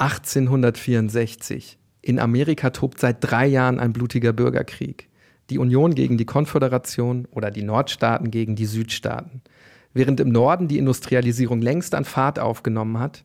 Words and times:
1864. 0.00 1.78
In 2.00 2.18
Amerika 2.18 2.70
tobt 2.70 2.98
seit 3.00 3.18
drei 3.20 3.46
Jahren 3.46 3.78
ein 3.78 3.92
blutiger 3.92 4.32
Bürgerkrieg. 4.32 5.10
Die 5.50 5.58
Union 5.58 5.94
gegen 5.94 6.16
die 6.16 6.24
Konföderation 6.24 7.28
oder 7.30 7.50
die 7.50 7.62
Nordstaaten 7.62 8.30
gegen 8.30 8.56
die 8.56 8.64
Südstaaten. 8.64 9.42
Während 9.92 10.20
im 10.20 10.30
Norden 10.30 10.68
die 10.68 10.78
Industrialisierung 10.78 11.60
längst 11.60 11.94
an 11.94 12.06
Fahrt 12.06 12.38
aufgenommen 12.38 12.98
hat, 12.98 13.24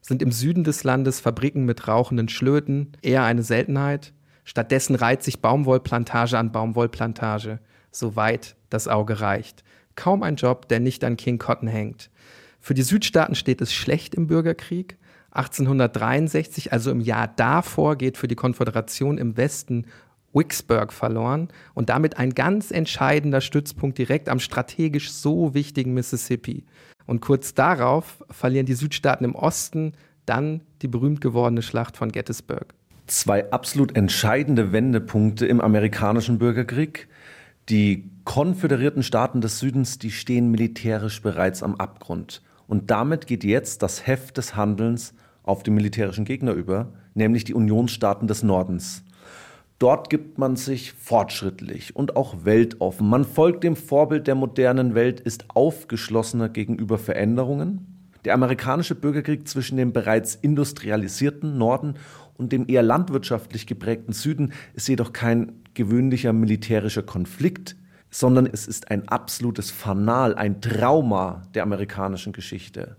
sind 0.00 0.20
im 0.20 0.32
Süden 0.32 0.64
des 0.64 0.82
Landes 0.82 1.20
Fabriken 1.20 1.64
mit 1.64 1.86
rauchenden 1.86 2.28
Schlöten 2.28 2.92
eher 3.02 3.22
eine 3.22 3.44
Seltenheit. 3.44 4.12
Stattdessen 4.44 4.96
reiht 4.96 5.22
sich 5.22 5.40
Baumwollplantage 5.40 6.38
an 6.38 6.50
Baumwollplantage, 6.50 7.60
soweit 7.92 8.56
das 8.68 8.88
Auge 8.88 9.20
reicht. 9.20 9.62
Kaum 9.94 10.24
ein 10.24 10.36
Job, 10.36 10.66
der 10.68 10.80
nicht 10.80 11.04
an 11.04 11.16
King 11.16 11.38
Cotton 11.38 11.68
hängt. 11.68 12.10
Für 12.58 12.74
die 12.74 12.82
Südstaaten 12.82 13.36
steht 13.36 13.60
es 13.60 13.72
schlecht 13.72 14.16
im 14.16 14.26
Bürgerkrieg. 14.26 14.98
1863, 15.36 16.72
also 16.72 16.90
im 16.90 17.00
Jahr 17.00 17.28
davor, 17.28 17.96
geht 17.96 18.16
für 18.16 18.28
die 18.28 18.34
Konföderation 18.34 19.18
im 19.18 19.36
Westen 19.36 19.86
Vicksburg 20.32 20.92
verloren 20.92 21.48
und 21.74 21.88
damit 21.88 22.18
ein 22.18 22.34
ganz 22.34 22.70
entscheidender 22.70 23.40
Stützpunkt 23.40 23.96
direkt 23.98 24.28
am 24.28 24.38
strategisch 24.38 25.10
so 25.10 25.54
wichtigen 25.54 25.94
Mississippi. 25.94 26.64
Und 27.06 27.20
kurz 27.20 27.54
darauf 27.54 28.24
verlieren 28.30 28.66
die 28.66 28.74
Südstaaten 28.74 29.24
im 29.24 29.34
Osten 29.34 29.92
dann 30.26 30.60
die 30.82 30.88
berühmt 30.88 31.20
gewordene 31.20 31.62
Schlacht 31.62 31.96
von 31.96 32.12
Gettysburg. 32.12 32.74
Zwei 33.06 33.50
absolut 33.52 33.96
entscheidende 33.96 34.72
Wendepunkte 34.72 35.46
im 35.46 35.60
amerikanischen 35.60 36.38
Bürgerkrieg. 36.38 37.08
Die 37.68 38.10
konföderierten 38.24 39.04
Staaten 39.04 39.40
des 39.40 39.60
Südens, 39.60 39.98
die 39.98 40.10
stehen 40.10 40.50
militärisch 40.50 41.22
bereits 41.22 41.62
am 41.62 41.76
Abgrund. 41.76 42.42
Und 42.66 42.90
damit 42.90 43.28
geht 43.28 43.44
jetzt 43.44 43.82
das 43.82 44.06
Heft 44.06 44.36
des 44.38 44.56
Handelns 44.56 45.14
auf 45.46 45.62
den 45.62 45.74
militärischen 45.74 46.26
Gegner 46.26 46.52
über, 46.52 46.92
nämlich 47.14 47.44
die 47.44 47.54
Unionsstaaten 47.54 48.28
des 48.28 48.42
Nordens. 48.42 49.02
Dort 49.78 50.10
gibt 50.10 50.38
man 50.38 50.56
sich 50.56 50.92
fortschrittlich 50.92 51.94
und 51.94 52.16
auch 52.16 52.44
weltoffen. 52.44 53.08
Man 53.08 53.24
folgt 53.24 53.62
dem 53.62 53.76
Vorbild 53.76 54.26
der 54.26 54.34
modernen 54.34 54.94
Welt, 54.94 55.20
ist 55.20 55.44
aufgeschlossener 55.54 56.48
gegenüber 56.48 56.98
Veränderungen. 56.98 57.86
Der 58.24 58.34
amerikanische 58.34 58.94
Bürgerkrieg 58.94 59.46
zwischen 59.46 59.76
dem 59.76 59.92
bereits 59.92 60.34
industrialisierten 60.34 61.58
Norden 61.58 61.94
und 62.38 62.52
dem 62.52 62.68
eher 62.68 62.82
landwirtschaftlich 62.82 63.66
geprägten 63.66 64.12
Süden 64.12 64.52
ist 64.74 64.88
jedoch 64.88 65.12
kein 65.12 65.52
gewöhnlicher 65.74 66.32
militärischer 66.32 67.02
Konflikt, 67.02 67.76
sondern 68.10 68.46
es 68.46 68.66
ist 68.66 68.90
ein 68.90 69.06
absolutes 69.08 69.70
Fanal, 69.70 70.34
ein 70.34 70.62
Trauma 70.62 71.42
der 71.54 71.62
amerikanischen 71.62 72.32
Geschichte. 72.32 72.96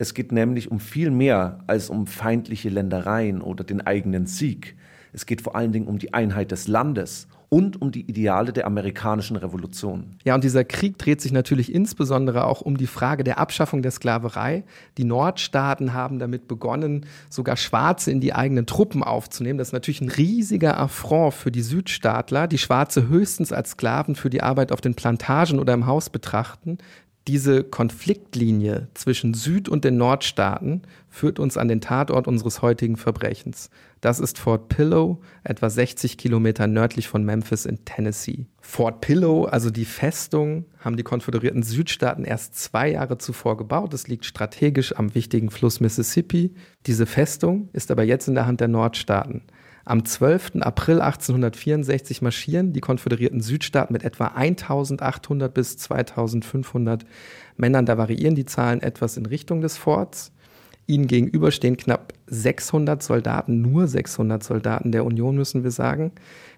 Es 0.00 0.14
geht 0.14 0.32
nämlich 0.32 0.70
um 0.70 0.80
viel 0.80 1.10
mehr 1.10 1.58
als 1.66 1.90
um 1.90 2.06
feindliche 2.06 2.70
Ländereien 2.70 3.42
oder 3.42 3.64
den 3.64 3.82
eigenen 3.82 4.24
Sieg. 4.24 4.74
Es 5.12 5.26
geht 5.26 5.42
vor 5.42 5.56
allen 5.56 5.72
Dingen 5.72 5.88
um 5.88 5.98
die 5.98 6.14
Einheit 6.14 6.52
des 6.52 6.68
Landes 6.68 7.28
und 7.50 7.82
um 7.82 7.92
die 7.92 8.08
Ideale 8.08 8.54
der 8.54 8.66
amerikanischen 8.66 9.36
Revolution. 9.36 10.16
Ja, 10.24 10.34
und 10.34 10.42
dieser 10.42 10.64
Krieg 10.64 10.96
dreht 10.96 11.20
sich 11.20 11.32
natürlich 11.32 11.74
insbesondere 11.74 12.46
auch 12.46 12.62
um 12.62 12.78
die 12.78 12.86
Frage 12.86 13.24
der 13.24 13.38
Abschaffung 13.38 13.82
der 13.82 13.90
Sklaverei. 13.90 14.64
Die 14.96 15.04
Nordstaaten 15.04 15.92
haben 15.92 16.18
damit 16.18 16.48
begonnen, 16.48 17.04
sogar 17.28 17.58
Schwarze 17.58 18.10
in 18.10 18.20
die 18.20 18.32
eigenen 18.32 18.64
Truppen 18.64 19.02
aufzunehmen. 19.02 19.58
Das 19.58 19.68
ist 19.68 19.74
natürlich 19.74 20.00
ein 20.00 20.08
riesiger 20.08 20.78
Affront 20.78 21.34
für 21.34 21.50
die 21.50 21.60
Südstaatler, 21.60 22.48
die 22.48 22.56
Schwarze 22.56 23.06
höchstens 23.06 23.52
als 23.52 23.72
Sklaven 23.72 24.14
für 24.14 24.30
die 24.30 24.42
Arbeit 24.42 24.72
auf 24.72 24.80
den 24.80 24.94
Plantagen 24.94 25.58
oder 25.58 25.74
im 25.74 25.84
Haus 25.84 26.08
betrachten 26.08 26.78
diese 27.30 27.62
Konfliktlinie 27.62 28.88
zwischen 28.92 29.34
Süd- 29.34 29.68
und 29.68 29.84
den 29.84 29.96
Nordstaaten 29.96 30.82
führt 31.08 31.38
uns 31.38 31.56
an 31.56 31.68
den 31.68 31.80
Tatort 31.80 32.26
unseres 32.26 32.60
heutigen 32.60 32.96
Verbrechens. 32.96 33.70
Das 34.00 34.18
ist 34.18 34.36
Fort 34.36 34.68
Pillow, 34.68 35.20
etwa 35.44 35.70
60 35.70 36.18
Kilometer 36.18 36.66
nördlich 36.66 37.06
von 37.06 37.22
Memphis 37.22 37.66
in 37.66 37.84
Tennessee. 37.84 38.46
Fort 38.60 39.00
Pillow, 39.00 39.44
also 39.44 39.70
die 39.70 39.84
Festung, 39.84 40.64
haben 40.80 40.96
die 40.96 41.04
konföderierten 41.04 41.62
Südstaaten 41.62 42.24
erst 42.24 42.56
zwei 42.56 42.90
Jahre 42.90 43.16
zuvor 43.16 43.56
gebaut. 43.56 43.94
Es 43.94 44.08
liegt 44.08 44.24
strategisch 44.24 44.96
am 44.96 45.14
wichtigen 45.14 45.50
Fluss 45.50 45.78
Mississippi. 45.78 46.52
Diese 46.86 47.06
Festung 47.06 47.68
ist 47.72 47.92
aber 47.92 48.02
jetzt 48.02 48.26
in 48.26 48.34
der 48.34 48.46
Hand 48.46 48.60
der 48.60 48.66
Nordstaaten. 48.66 49.42
Am 49.84 50.04
12. 50.04 50.56
April 50.60 51.00
1864 51.00 52.22
marschieren 52.22 52.72
die 52.72 52.80
konföderierten 52.80 53.40
Südstaaten 53.40 53.92
mit 53.92 54.04
etwa 54.04 54.26
1800 54.28 55.52
bis 55.52 55.76
2500 55.78 57.04
Männern, 57.56 57.86
da 57.86 57.98
variieren 57.98 58.34
die 58.34 58.44
Zahlen 58.44 58.82
etwas 58.82 59.16
in 59.16 59.26
Richtung 59.26 59.60
des 59.60 59.76
Forts. 59.76 60.32
Ihnen 60.86 61.06
gegenüber 61.06 61.50
stehen 61.52 61.76
knapp 61.76 62.12
600 62.26 63.02
Soldaten, 63.02 63.62
nur 63.62 63.86
600 63.86 64.42
Soldaten 64.42 64.92
der 64.92 65.04
Union, 65.04 65.36
müssen 65.36 65.62
wir 65.62 65.70
sagen. 65.70 66.12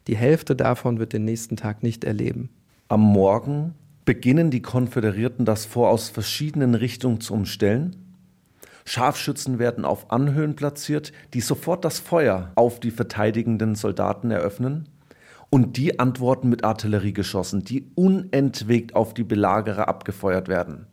Die 0.06 0.16
Hälfte 0.16 0.56
davon 0.56 0.98
wird 0.98 1.12
den 1.12 1.24
nächsten 1.24 1.56
Tag 1.56 1.82
nicht 1.82 2.04
erleben. 2.04 2.48
Am 2.88 3.02
Morgen 3.02 3.74
beginnen 4.04 4.50
die 4.50 4.62
Konföderierten 4.62 5.44
das 5.44 5.64
Fort 5.64 5.92
aus 5.92 6.08
verschiedenen 6.08 6.74
Richtungen 6.74 7.20
zu 7.20 7.34
umstellen. 7.34 7.96
Scharfschützen 8.84 9.58
werden 9.58 9.84
auf 9.84 10.10
Anhöhen 10.10 10.56
platziert, 10.56 11.12
die 11.34 11.40
sofort 11.40 11.84
das 11.84 11.98
Feuer 11.98 12.52
auf 12.54 12.80
die 12.80 12.90
verteidigenden 12.90 13.74
Soldaten 13.74 14.30
eröffnen. 14.30 14.88
Und 15.50 15.76
die 15.76 15.98
antworten 15.98 16.48
mit 16.48 16.64
Artilleriegeschossen, 16.64 17.62
die 17.64 17.90
unentwegt 17.94 18.94
auf 18.94 19.12
die 19.12 19.24
Belagerer 19.24 19.86
abgefeuert 19.86 20.48
werden. 20.48 20.86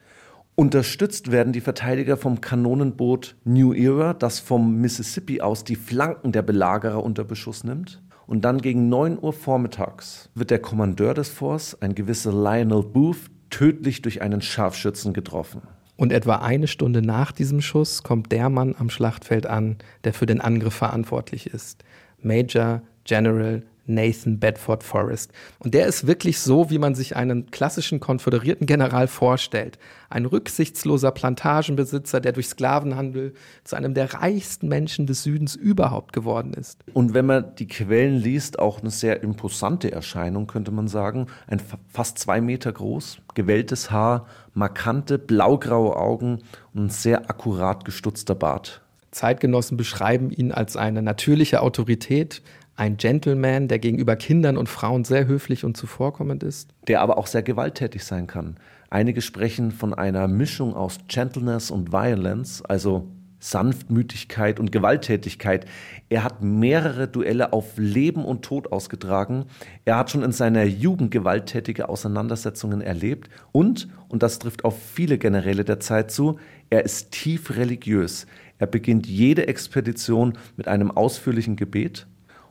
Unterstützt 0.56 1.32
werden 1.32 1.54
die 1.54 1.62
Verteidiger 1.62 2.18
vom 2.18 2.42
Kanonenboot 2.42 3.38
New 3.46 3.74
Era, 3.74 4.14
das 4.14 4.40
vom 4.40 4.82
Mississippi 4.82 5.40
aus 5.40 5.64
die 5.64 5.78
Flanken 5.78 6.34
der 6.34 6.42
Belagerer 6.42 7.02
unter 7.02 7.24
Beschuss 7.24 7.64
nimmt. 7.64 8.02
Und 8.28 8.44
dann 8.44 8.60
gegen 8.60 8.90
9 8.90 9.18
Uhr 9.20 9.32
vormittags 9.32 10.30
wird 10.36 10.52
der 10.52 10.60
Kommandeur 10.60 11.14
des 11.14 11.30
Forts, 11.30 11.82
ein 11.82 11.96
gewisser 11.96 12.34
Lionel 12.34 12.84
Booth, 12.84 13.32
tödlich 13.50 14.02
durch 14.02 14.22
einen 14.22 14.42
Scharfschützen 14.42 15.14
getroffen. 15.14 15.62
Und 16.00 16.14
etwa 16.14 16.38
eine 16.38 16.68
Stunde 16.68 17.02
nach 17.02 17.34
diesem 17.34 17.60
Schuss 17.60 18.04
kommt 18.04 18.32
der 18.32 18.50
Mann 18.50 18.74
am 18.80 18.90
Schlachtfeld 18.90 19.46
an, 19.46 19.76
der 20.06 20.14
für 20.14 20.26
den 20.26 20.40
Angriff 20.40 20.74
verantwortlich 20.74 21.48
ist. 21.48 21.84
Major 22.22 22.82
General 23.04 23.64
Nathan 23.90 24.40
Bedford 24.40 24.84
Forrest. 24.84 25.32
Und 25.60 25.74
der 25.74 25.88
ist 25.88 26.08
wirklich 26.08 26.40
so, 26.40 26.70
wie 26.70 26.78
man 26.78 26.96
sich 26.96 27.16
einen 27.16 27.52
klassischen 27.52 28.00
konföderierten 28.00 28.68
General 28.68 29.08
vorstellt. 29.08 29.78
Ein 30.10 30.26
rücksichtsloser 30.26 31.12
Plantagenbesitzer, 31.12 32.22
der 32.22 32.32
durch 32.32 32.48
Sklavenhandel 32.48 33.34
zu 33.64 33.76
einem 33.76 33.94
der 33.94 34.14
reichsten 34.14 34.68
Menschen 34.68 35.08
des 35.08 35.24
Südens 35.24 35.56
überhaupt 35.56 36.14
geworden 36.14 36.54
ist. 36.54 36.80
Und 36.94 37.14
wenn 37.14 37.26
man 37.26 37.56
die 37.56 37.68
Quellen 37.68 38.16
liest, 38.16 38.60
auch 38.60 38.80
eine 38.80 38.92
sehr 38.92 39.22
imposante 39.24 39.92
Erscheinung, 39.92 40.48
könnte 40.48 40.72
man 40.72 40.88
sagen. 40.88 41.28
Ein 41.48 41.62
fast 41.88 42.20
zwei 42.20 42.42
Meter 42.42 42.72
groß, 42.72 43.20
gewelltes 43.34 43.92
Haar, 43.92 44.28
markante 44.54 45.18
blaugraue 45.18 45.96
Augen 45.96 46.40
und 46.74 46.86
ein 46.86 46.90
sehr 46.90 47.30
akkurat 47.30 47.86
gestutzter 47.86 48.36
Bart. 48.36 48.82
Zeitgenossen 49.12 49.78
beschreiben 49.78 50.30
ihn 50.30 50.52
als 50.52 50.78
eine 50.78 51.02
natürliche 51.02 51.62
Autorität, 51.62 52.42
ein 52.80 52.96
Gentleman, 52.96 53.68
der 53.68 53.78
gegenüber 53.78 54.16
Kindern 54.16 54.56
und 54.56 54.70
Frauen 54.70 55.04
sehr 55.04 55.28
höflich 55.28 55.66
und 55.66 55.76
zuvorkommend 55.76 56.44
ist. 56.44 56.74
Der 56.88 57.02
aber 57.02 57.18
auch 57.18 57.28
sehr 57.28 57.44
gewalttätig 57.44 58.06
sein 58.06 58.26
kann. 58.26 58.56
Einige 58.90 59.22
sprechen 59.22 59.72
von 59.72 59.94
einer 59.94 60.30
Mischung 60.30 60.74
aus 60.74 60.98
Gentleness 61.10 61.72
und 61.72 61.92
Violence, 61.92 62.64
also 62.64 63.10
Sanftmütigkeit 63.40 64.62
und 64.62 64.72
Gewalttätigkeit. 64.72 65.66
Er 66.08 66.24
hat 66.24 66.42
mehrere 66.42 67.10
Duelle 67.10 67.52
auf 67.52 67.78
Leben 67.78 68.24
und 68.24 68.44
Tod 68.44 68.72
ausgetragen. 68.72 69.46
Er 69.84 69.98
hat 69.98 70.10
schon 70.10 70.24
in 70.24 70.32
seiner 70.32 70.64
Jugend 70.64 71.12
gewalttätige 71.12 71.90
Auseinandersetzungen 71.90 72.80
erlebt. 72.80 73.30
Und, 73.52 73.90
und 74.08 74.24
das 74.24 74.40
trifft 74.40 74.64
auf 74.64 74.82
viele 74.82 75.18
Generäle 75.18 75.66
der 75.66 75.82
Zeit 75.82 76.12
zu, 76.12 76.40
er 76.70 76.86
ist 76.86 77.12
tief 77.12 77.58
religiös. 77.58 78.26
Er 78.58 78.68
beginnt 78.68 79.06
jede 79.06 79.48
Expedition 79.48 80.38
mit 80.56 80.70
einem 80.70 80.92
ausführlichen 80.92 81.58
Gebet 81.58 82.08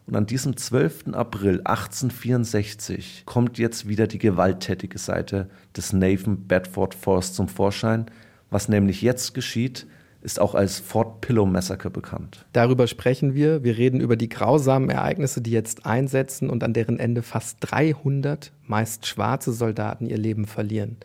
und 0.09 0.17
an 0.17 0.25
diesem 0.25 0.57
12. 0.57 1.09
April 1.13 1.61
1864 1.65 3.25
kommt 3.27 3.59
jetzt 3.59 3.89
wieder 3.89 4.07
die 4.07 4.19
gewalttätige 4.19 4.97
Seite 4.97 5.51
des 5.77 5.93
Nathan 5.93 6.47
Bedford 6.47 6.95
Force 6.95 7.35
zum 7.35 7.47
Vorschein. 7.47 8.07
Was 8.49 8.71
nämlich 8.71 9.03
jetzt 9.03 9.35
geschieht, 9.35 9.87
ist 10.23 10.41
auch 10.41 10.55
als 10.55 10.79
Fort 10.79 11.21
Pillow 11.21 11.45
Massacre 11.45 11.91
bekannt. 11.91 12.47
Darüber 12.55 12.87
sprechen 12.87 13.35
wir. 13.35 13.63
Wir 13.65 13.77
reden 13.77 14.01
über 14.01 14.17
die 14.17 14.31
grausamen 14.31 14.89
Ereignisse, 14.89 15.43
die 15.43 15.51
jetzt 15.51 15.85
einsetzen 15.85 16.49
und 16.49 16.65
an 16.65 16.73
deren 16.73 16.99
Ende 16.99 17.21
fast 17.23 17.59
300 17.61 18.51
meist 18.67 19.07
schwarze 19.07 19.53
Soldaten 19.53 20.07
ihr 20.07 20.19
Leben 20.19 20.47
verlieren. 20.47 20.97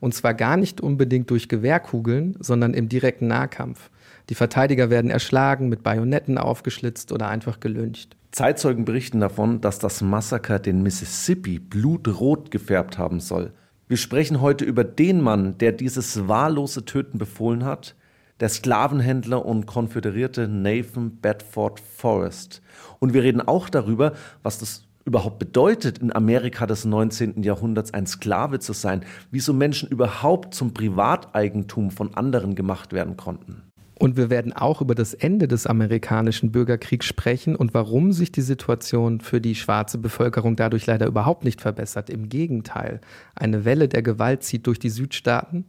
Und 0.00 0.14
zwar 0.14 0.32
gar 0.32 0.56
nicht 0.56 0.80
unbedingt 0.80 1.28
durch 1.28 1.50
Gewehrkugeln, 1.50 2.36
sondern 2.40 2.72
im 2.72 2.88
direkten 2.88 3.26
Nahkampf. 3.26 3.90
Die 4.30 4.34
Verteidiger 4.34 4.88
werden 4.88 5.10
erschlagen, 5.10 5.68
mit 5.68 5.82
Bajonetten 5.82 6.38
aufgeschlitzt 6.38 7.12
oder 7.12 7.28
einfach 7.28 7.60
gelyncht. 7.60 8.16
Zeitzeugen 8.36 8.84
berichten 8.84 9.20
davon, 9.20 9.62
dass 9.62 9.78
das 9.78 10.02
Massaker 10.02 10.58
den 10.58 10.82
Mississippi 10.82 11.58
blutrot 11.58 12.50
gefärbt 12.50 12.98
haben 12.98 13.18
soll. 13.18 13.54
Wir 13.88 13.96
sprechen 13.96 14.42
heute 14.42 14.66
über 14.66 14.84
den 14.84 15.22
Mann, 15.22 15.56
der 15.56 15.72
dieses 15.72 16.28
wahllose 16.28 16.84
Töten 16.84 17.16
befohlen 17.16 17.64
hat, 17.64 17.96
der 18.40 18.50
Sklavenhändler 18.50 19.42
und 19.42 19.64
Konföderierte 19.64 20.48
Nathan 20.48 21.16
Bedford 21.16 21.80
Forrest. 21.80 22.60
Und 22.98 23.14
wir 23.14 23.22
reden 23.22 23.40
auch 23.40 23.70
darüber, 23.70 24.12
was 24.42 24.58
das 24.58 24.84
überhaupt 25.06 25.38
bedeutet, 25.38 25.96
in 25.96 26.14
Amerika 26.14 26.66
des 26.66 26.84
19. 26.84 27.42
Jahrhunderts 27.42 27.94
ein 27.94 28.06
Sklave 28.06 28.58
zu 28.58 28.74
sein, 28.74 29.02
wieso 29.30 29.54
Menschen 29.54 29.88
überhaupt 29.88 30.52
zum 30.52 30.74
Privateigentum 30.74 31.90
von 31.90 32.14
anderen 32.14 32.54
gemacht 32.54 32.92
werden 32.92 33.16
konnten. 33.16 33.65
Und 33.98 34.18
wir 34.18 34.28
werden 34.28 34.52
auch 34.52 34.82
über 34.82 34.94
das 34.94 35.14
Ende 35.14 35.48
des 35.48 35.66
amerikanischen 35.66 36.52
Bürgerkriegs 36.52 37.06
sprechen 37.06 37.56
und 37.56 37.72
warum 37.72 38.12
sich 38.12 38.30
die 38.30 38.42
Situation 38.42 39.20
für 39.20 39.40
die 39.40 39.54
schwarze 39.54 39.96
Bevölkerung 39.96 40.54
dadurch 40.54 40.84
leider 40.84 41.06
überhaupt 41.06 41.44
nicht 41.44 41.62
verbessert. 41.62 42.10
Im 42.10 42.28
Gegenteil, 42.28 43.00
eine 43.34 43.64
Welle 43.64 43.88
der 43.88 44.02
Gewalt 44.02 44.42
zieht 44.42 44.66
durch 44.66 44.78
die 44.78 44.90
Südstaaten. 44.90 45.64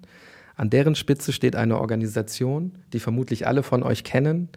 An 0.58 0.70
deren 0.70 0.96
Spitze 0.96 1.32
steht 1.32 1.56
eine 1.56 1.80
Organisation, 1.80 2.74
die 2.92 3.00
vermutlich 3.00 3.48
alle 3.48 3.64
von 3.64 3.82
euch 3.82 4.04
kennen, 4.04 4.50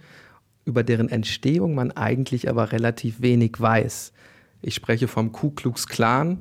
über 0.65 0.83
deren 0.83 1.09
Entstehung 1.09 1.77
man 1.77 1.93
eigentlich 1.93 2.49
aber 2.49 2.73
relativ 2.73 3.21
wenig 3.23 3.61
weiß. 3.61 4.13
Ich 4.63 4.75
spreche 4.75 5.07
vom 5.07 5.31
Ku 5.31 5.51
Klux 5.51 5.87
Klan. 5.87 6.39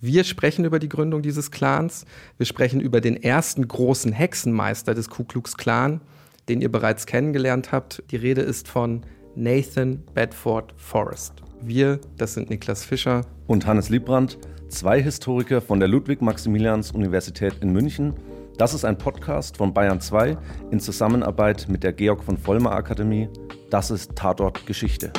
Wir 0.00 0.24
sprechen 0.24 0.64
über 0.64 0.80
die 0.80 0.88
Gründung 0.88 1.22
dieses 1.22 1.52
Clans. 1.52 2.04
Wir 2.36 2.46
sprechen 2.46 2.80
über 2.80 3.00
den 3.00 3.22
ersten 3.22 3.66
großen 3.68 4.12
Hexenmeister 4.12 4.92
des 4.94 5.08
Ku 5.08 5.22
Klux 5.22 5.56
Klan 5.56 6.00
den 6.48 6.60
ihr 6.60 6.70
bereits 6.70 7.06
kennengelernt 7.06 7.72
habt. 7.72 8.02
Die 8.10 8.16
Rede 8.16 8.42
ist 8.42 8.68
von 8.68 9.02
Nathan 9.34 10.02
Bedford 10.14 10.74
Forrest. 10.76 11.34
Wir, 11.60 12.00
das 12.18 12.34
sind 12.34 12.50
Niklas 12.50 12.84
Fischer 12.84 13.22
und 13.46 13.66
Hannes 13.66 13.88
Liebrandt, 13.88 14.38
zwei 14.68 15.02
Historiker 15.02 15.60
von 15.60 15.80
der 15.80 15.88
Ludwig-Maximilians-Universität 15.88 17.54
in 17.60 17.72
München. 17.72 18.14
Das 18.58 18.74
ist 18.74 18.84
ein 18.84 18.98
Podcast 18.98 19.56
von 19.56 19.74
Bayern 19.74 20.00
2 20.00 20.36
in 20.70 20.78
Zusammenarbeit 20.78 21.66
mit 21.68 21.82
der 21.82 21.92
Georg 21.92 22.22
von 22.22 22.38
Vollmer 22.38 22.72
Akademie. 22.72 23.28
Das 23.70 23.90
ist 23.90 24.14
Tatort 24.14 24.66
Geschichte. 24.66 25.12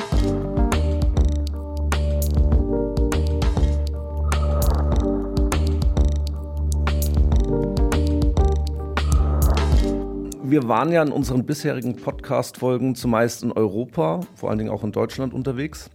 Wir 10.48 10.68
waren 10.68 10.92
ja 10.92 11.02
in 11.02 11.10
unseren 11.10 11.44
bisherigen 11.44 11.96
Podcast-Folgen 11.96 12.94
zumeist 12.94 13.42
in 13.42 13.50
Europa, 13.50 14.20
vor 14.36 14.48
allen 14.48 14.58
Dingen 14.58 14.70
auch 14.70 14.84
in 14.84 14.92
Deutschland 14.92 15.34
unterwegs 15.34 15.90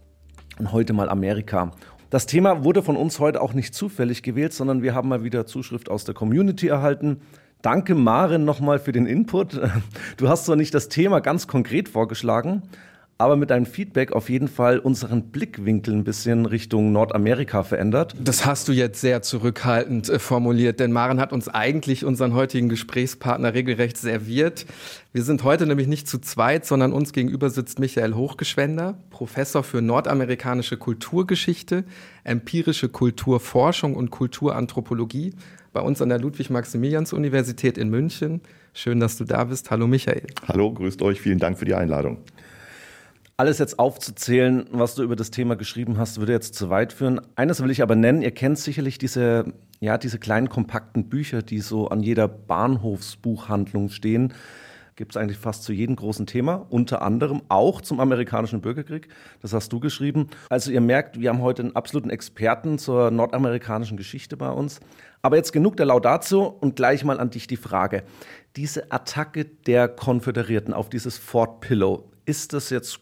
und 0.58 0.72
heute 0.72 0.92
mal 0.92 1.08
Amerika. 1.08 1.70
Das 2.10 2.26
Thema 2.26 2.62
wurde 2.62 2.82
von 2.82 2.98
uns 2.98 3.18
heute 3.18 3.40
auch 3.40 3.54
nicht 3.54 3.74
zufällig 3.74 4.22
gewählt, 4.22 4.52
sondern 4.52 4.82
wir 4.82 4.94
haben 4.94 5.08
mal 5.08 5.24
wieder 5.24 5.46
Zuschrift 5.46 5.88
aus 5.88 6.04
der 6.04 6.14
Community 6.14 6.68
erhalten. 6.68 7.22
Danke, 7.62 7.94
Maren, 7.94 8.44
nochmal 8.44 8.78
für 8.78 8.92
den 8.92 9.06
Input. 9.06 9.58
Du 10.18 10.28
hast 10.28 10.44
zwar 10.44 10.56
nicht 10.56 10.74
das 10.74 10.90
Thema 10.90 11.20
ganz 11.20 11.46
konkret 11.46 11.88
vorgeschlagen, 11.88 12.60
aber 13.22 13.36
mit 13.36 13.50
deinem 13.50 13.66
Feedback 13.66 14.10
auf 14.10 14.28
jeden 14.28 14.48
Fall 14.48 14.80
unseren 14.80 15.30
Blickwinkel 15.30 15.94
ein 15.94 16.02
bisschen 16.02 16.44
Richtung 16.44 16.90
Nordamerika 16.90 17.62
verändert. 17.62 18.16
Das 18.18 18.44
hast 18.44 18.66
du 18.66 18.72
jetzt 18.72 19.00
sehr 19.00 19.22
zurückhaltend 19.22 20.08
äh, 20.08 20.18
formuliert, 20.18 20.80
denn 20.80 20.90
Maren 20.90 21.20
hat 21.20 21.32
uns 21.32 21.48
eigentlich 21.48 22.04
unseren 22.04 22.34
heutigen 22.34 22.68
Gesprächspartner 22.68 23.54
regelrecht 23.54 23.96
serviert. 23.96 24.66
Wir 25.12 25.22
sind 25.22 25.44
heute 25.44 25.68
nämlich 25.68 25.86
nicht 25.86 26.08
zu 26.08 26.18
zweit, 26.18 26.66
sondern 26.66 26.92
uns 26.92 27.12
gegenüber 27.12 27.48
sitzt 27.48 27.78
Michael 27.78 28.14
Hochgeschwender, 28.14 28.98
Professor 29.10 29.62
für 29.62 29.82
nordamerikanische 29.82 30.76
Kulturgeschichte, 30.76 31.84
empirische 32.24 32.88
Kulturforschung 32.88 33.94
und 33.94 34.10
Kulturanthropologie 34.10 35.32
bei 35.72 35.80
uns 35.80 36.02
an 36.02 36.08
der 36.08 36.18
Ludwig-Maximilians-Universität 36.18 37.78
in 37.78 37.88
München. 37.88 38.40
Schön, 38.74 38.98
dass 38.98 39.16
du 39.16 39.24
da 39.24 39.44
bist. 39.44 39.70
Hallo 39.70 39.86
Michael. 39.86 40.26
Hallo, 40.48 40.72
grüßt 40.72 41.02
euch. 41.02 41.20
Vielen 41.20 41.38
Dank 41.38 41.56
für 41.56 41.66
die 41.66 41.74
Einladung 41.74 42.18
alles 43.36 43.58
jetzt 43.58 43.78
aufzuzählen, 43.78 44.66
was 44.72 44.94
du 44.94 45.02
über 45.02 45.16
das 45.16 45.30
Thema 45.30 45.56
geschrieben 45.56 45.98
hast, 45.98 46.18
würde 46.18 46.32
jetzt 46.32 46.54
zu 46.54 46.70
weit 46.70 46.92
führen. 46.92 47.20
Eines 47.34 47.62
will 47.62 47.70
ich 47.70 47.82
aber 47.82 47.96
nennen, 47.96 48.22
ihr 48.22 48.30
kennt 48.30 48.58
sicherlich 48.58 48.98
diese, 48.98 49.52
ja, 49.80 49.98
diese 49.98 50.18
kleinen 50.18 50.48
kompakten 50.48 51.08
Bücher, 51.08 51.42
die 51.42 51.60
so 51.60 51.88
an 51.88 52.02
jeder 52.02 52.28
Bahnhofsbuchhandlung 52.28 53.88
stehen. 53.88 54.34
Gibt 54.94 55.12
es 55.12 55.16
eigentlich 55.16 55.38
fast 55.38 55.64
zu 55.64 55.72
jedem 55.72 55.96
großen 55.96 56.26
Thema, 56.26 56.66
unter 56.68 57.00
anderem 57.00 57.40
auch 57.48 57.80
zum 57.80 57.98
amerikanischen 57.98 58.60
Bürgerkrieg. 58.60 59.08
Das 59.40 59.54
hast 59.54 59.72
du 59.72 59.80
geschrieben. 59.80 60.28
Also 60.50 60.70
ihr 60.70 60.82
merkt, 60.82 61.18
wir 61.18 61.30
haben 61.30 61.40
heute 61.40 61.62
einen 61.62 61.74
absoluten 61.74 62.10
Experten 62.10 62.78
zur 62.78 63.10
nordamerikanischen 63.10 63.96
Geschichte 63.96 64.36
bei 64.36 64.50
uns. 64.50 64.80
Aber 65.22 65.36
jetzt 65.36 65.52
genug 65.52 65.78
der 65.78 65.86
Laudatio 65.86 66.46
und 66.46 66.76
gleich 66.76 67.04
mal 67.04 67.18
an 67.18 67.30
dich 67.30 67.46
die 67.46 67.56
Frage. 67.56 68.02
Diese 68.56 68.92
Attacke 68.92 69.46
der 69.46 69.88
Konföderierten 69.88 70.74
auf 70.74 70.90
dieses 70.90 71.16
Fort 71.16 71.60
Pillow, 71.60 72.10
ist 72.24 72.52
das 72.52 72.70
jetzt 72.70 73.00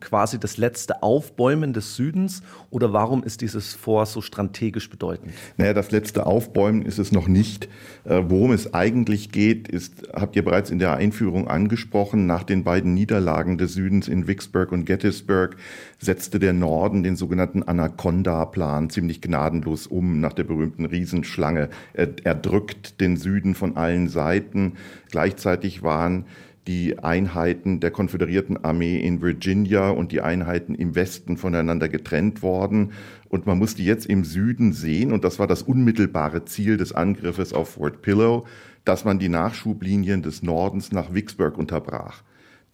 quasi 0.00 0.38
das 0.38 0.56
letzte 0.56 1.02
Aufbäumen 1.02 1.72
des 1.72 1.96
Südens 1.96 2.42
oder 2.70 2.92
warum 2.92 3.22
ist 3.22 3.40
dieses 3.40 3.74
Fort 3.74 4.08
so 4.08 4.20
strategisch 4.20 4.90
bedeutend? 4.90 5.32
Naja, 5.56 5.74
das 5.74 5.90
letzte 5.90 6.26
Aufbäumen 6.26 6.82
ist 6.82 6.98
es 6.98 7.12
noch 7.12 7.28
nicht. 7.28 7.68
Äh, 8.04 8.22
worum 8.28 8.52
es 8.52 8.74
eigentlich 8.74 9.30
geht, 9.32 9.68
ist, 9.68 10.08
habt 10.12 10.36
ihr 10.36 10.44
bereits 10.44 10.70
in 10.70 10.78
der 10.78 10.94
Einführung 10.94 11.48
angesprochen, 11.48 12.26
nach 12.26 12.42
den 12.42 12.64
beiden 12.64 12.94
Niederlagen 12.94 13.58
des 13.58 13.74
Südens 13.74 14.08
in 14.08 14.26
Vicksburg 14.26 14.72
und 14.72 14.84
Gettysburg 14.84 15.56
setzte 15.98 16.38
der 16.38 16.52
Norden 16.52 17.02
den 17.02 17.16
sogenannten 17.16 17.62
Anaconda-Plan 17.62 18.90
ziemlich 18.90 19.20
gnadenlos 19.20 19.86
um 19.86 20.20
nach 20.20 20.32
der 20.32 20.44
berühmten 20.44 20.84
Riesenschlange. 20.84 21.68
Er, 21.94 22.08
er 22.24 22.34
drückt 22.34 23.00
den 23.00 23.16
Süden 23.16 23.54
von 23.54 23.76
allen 23.76 24.08
Seiten. 24.08 24.74
Gleichzeitig 25.10 25.82
waren 25.82 26.26
die 26.66 26.98
Einheiten 26.98 27.78
der 27.80 27.90
konföderierten 27.90 28.64
Armee 28.64 28.98
in 28.98 29.22
Virginia 29.22 29.90
und 29.90 30.10
die 30.10 30.20
Einheiten 30.20 30.74
im 30.74 30.94
Westen 30.94 31.36
voneinander 31.36 31.88
getrennt 31.88 32.42
worden. 32.42 32.92
Und 33.28 33.46
man 33.46 33.58
musste 33.58 33.82
jetzt 33.82 34.06
im 34.06 34.24
Süden 34.24 34.72
sehen, 34.72 35.12
und 35.12 35.22
das 35.24 35.38
war 35.38 35.46
das 35.46 35.62
unmittelbare 35.62 36.44
Ziel 36.44 36.76
des 36.76 36.92
Angriffes 36.92 37.52
auf 37.52 37.70
Fort 37.70 38.02
Pillow, 38.02 38.46
dass 38.84 39.04
man 39.04 39.18
die 39.18 39.28
Nachschublinien 39.28 40.22
des 40.22 40.42
Nordens 40.42 40.92
nach 40.92 41.14
Vicksburg 41.14 41.56
unterbrach. 41.56 42.22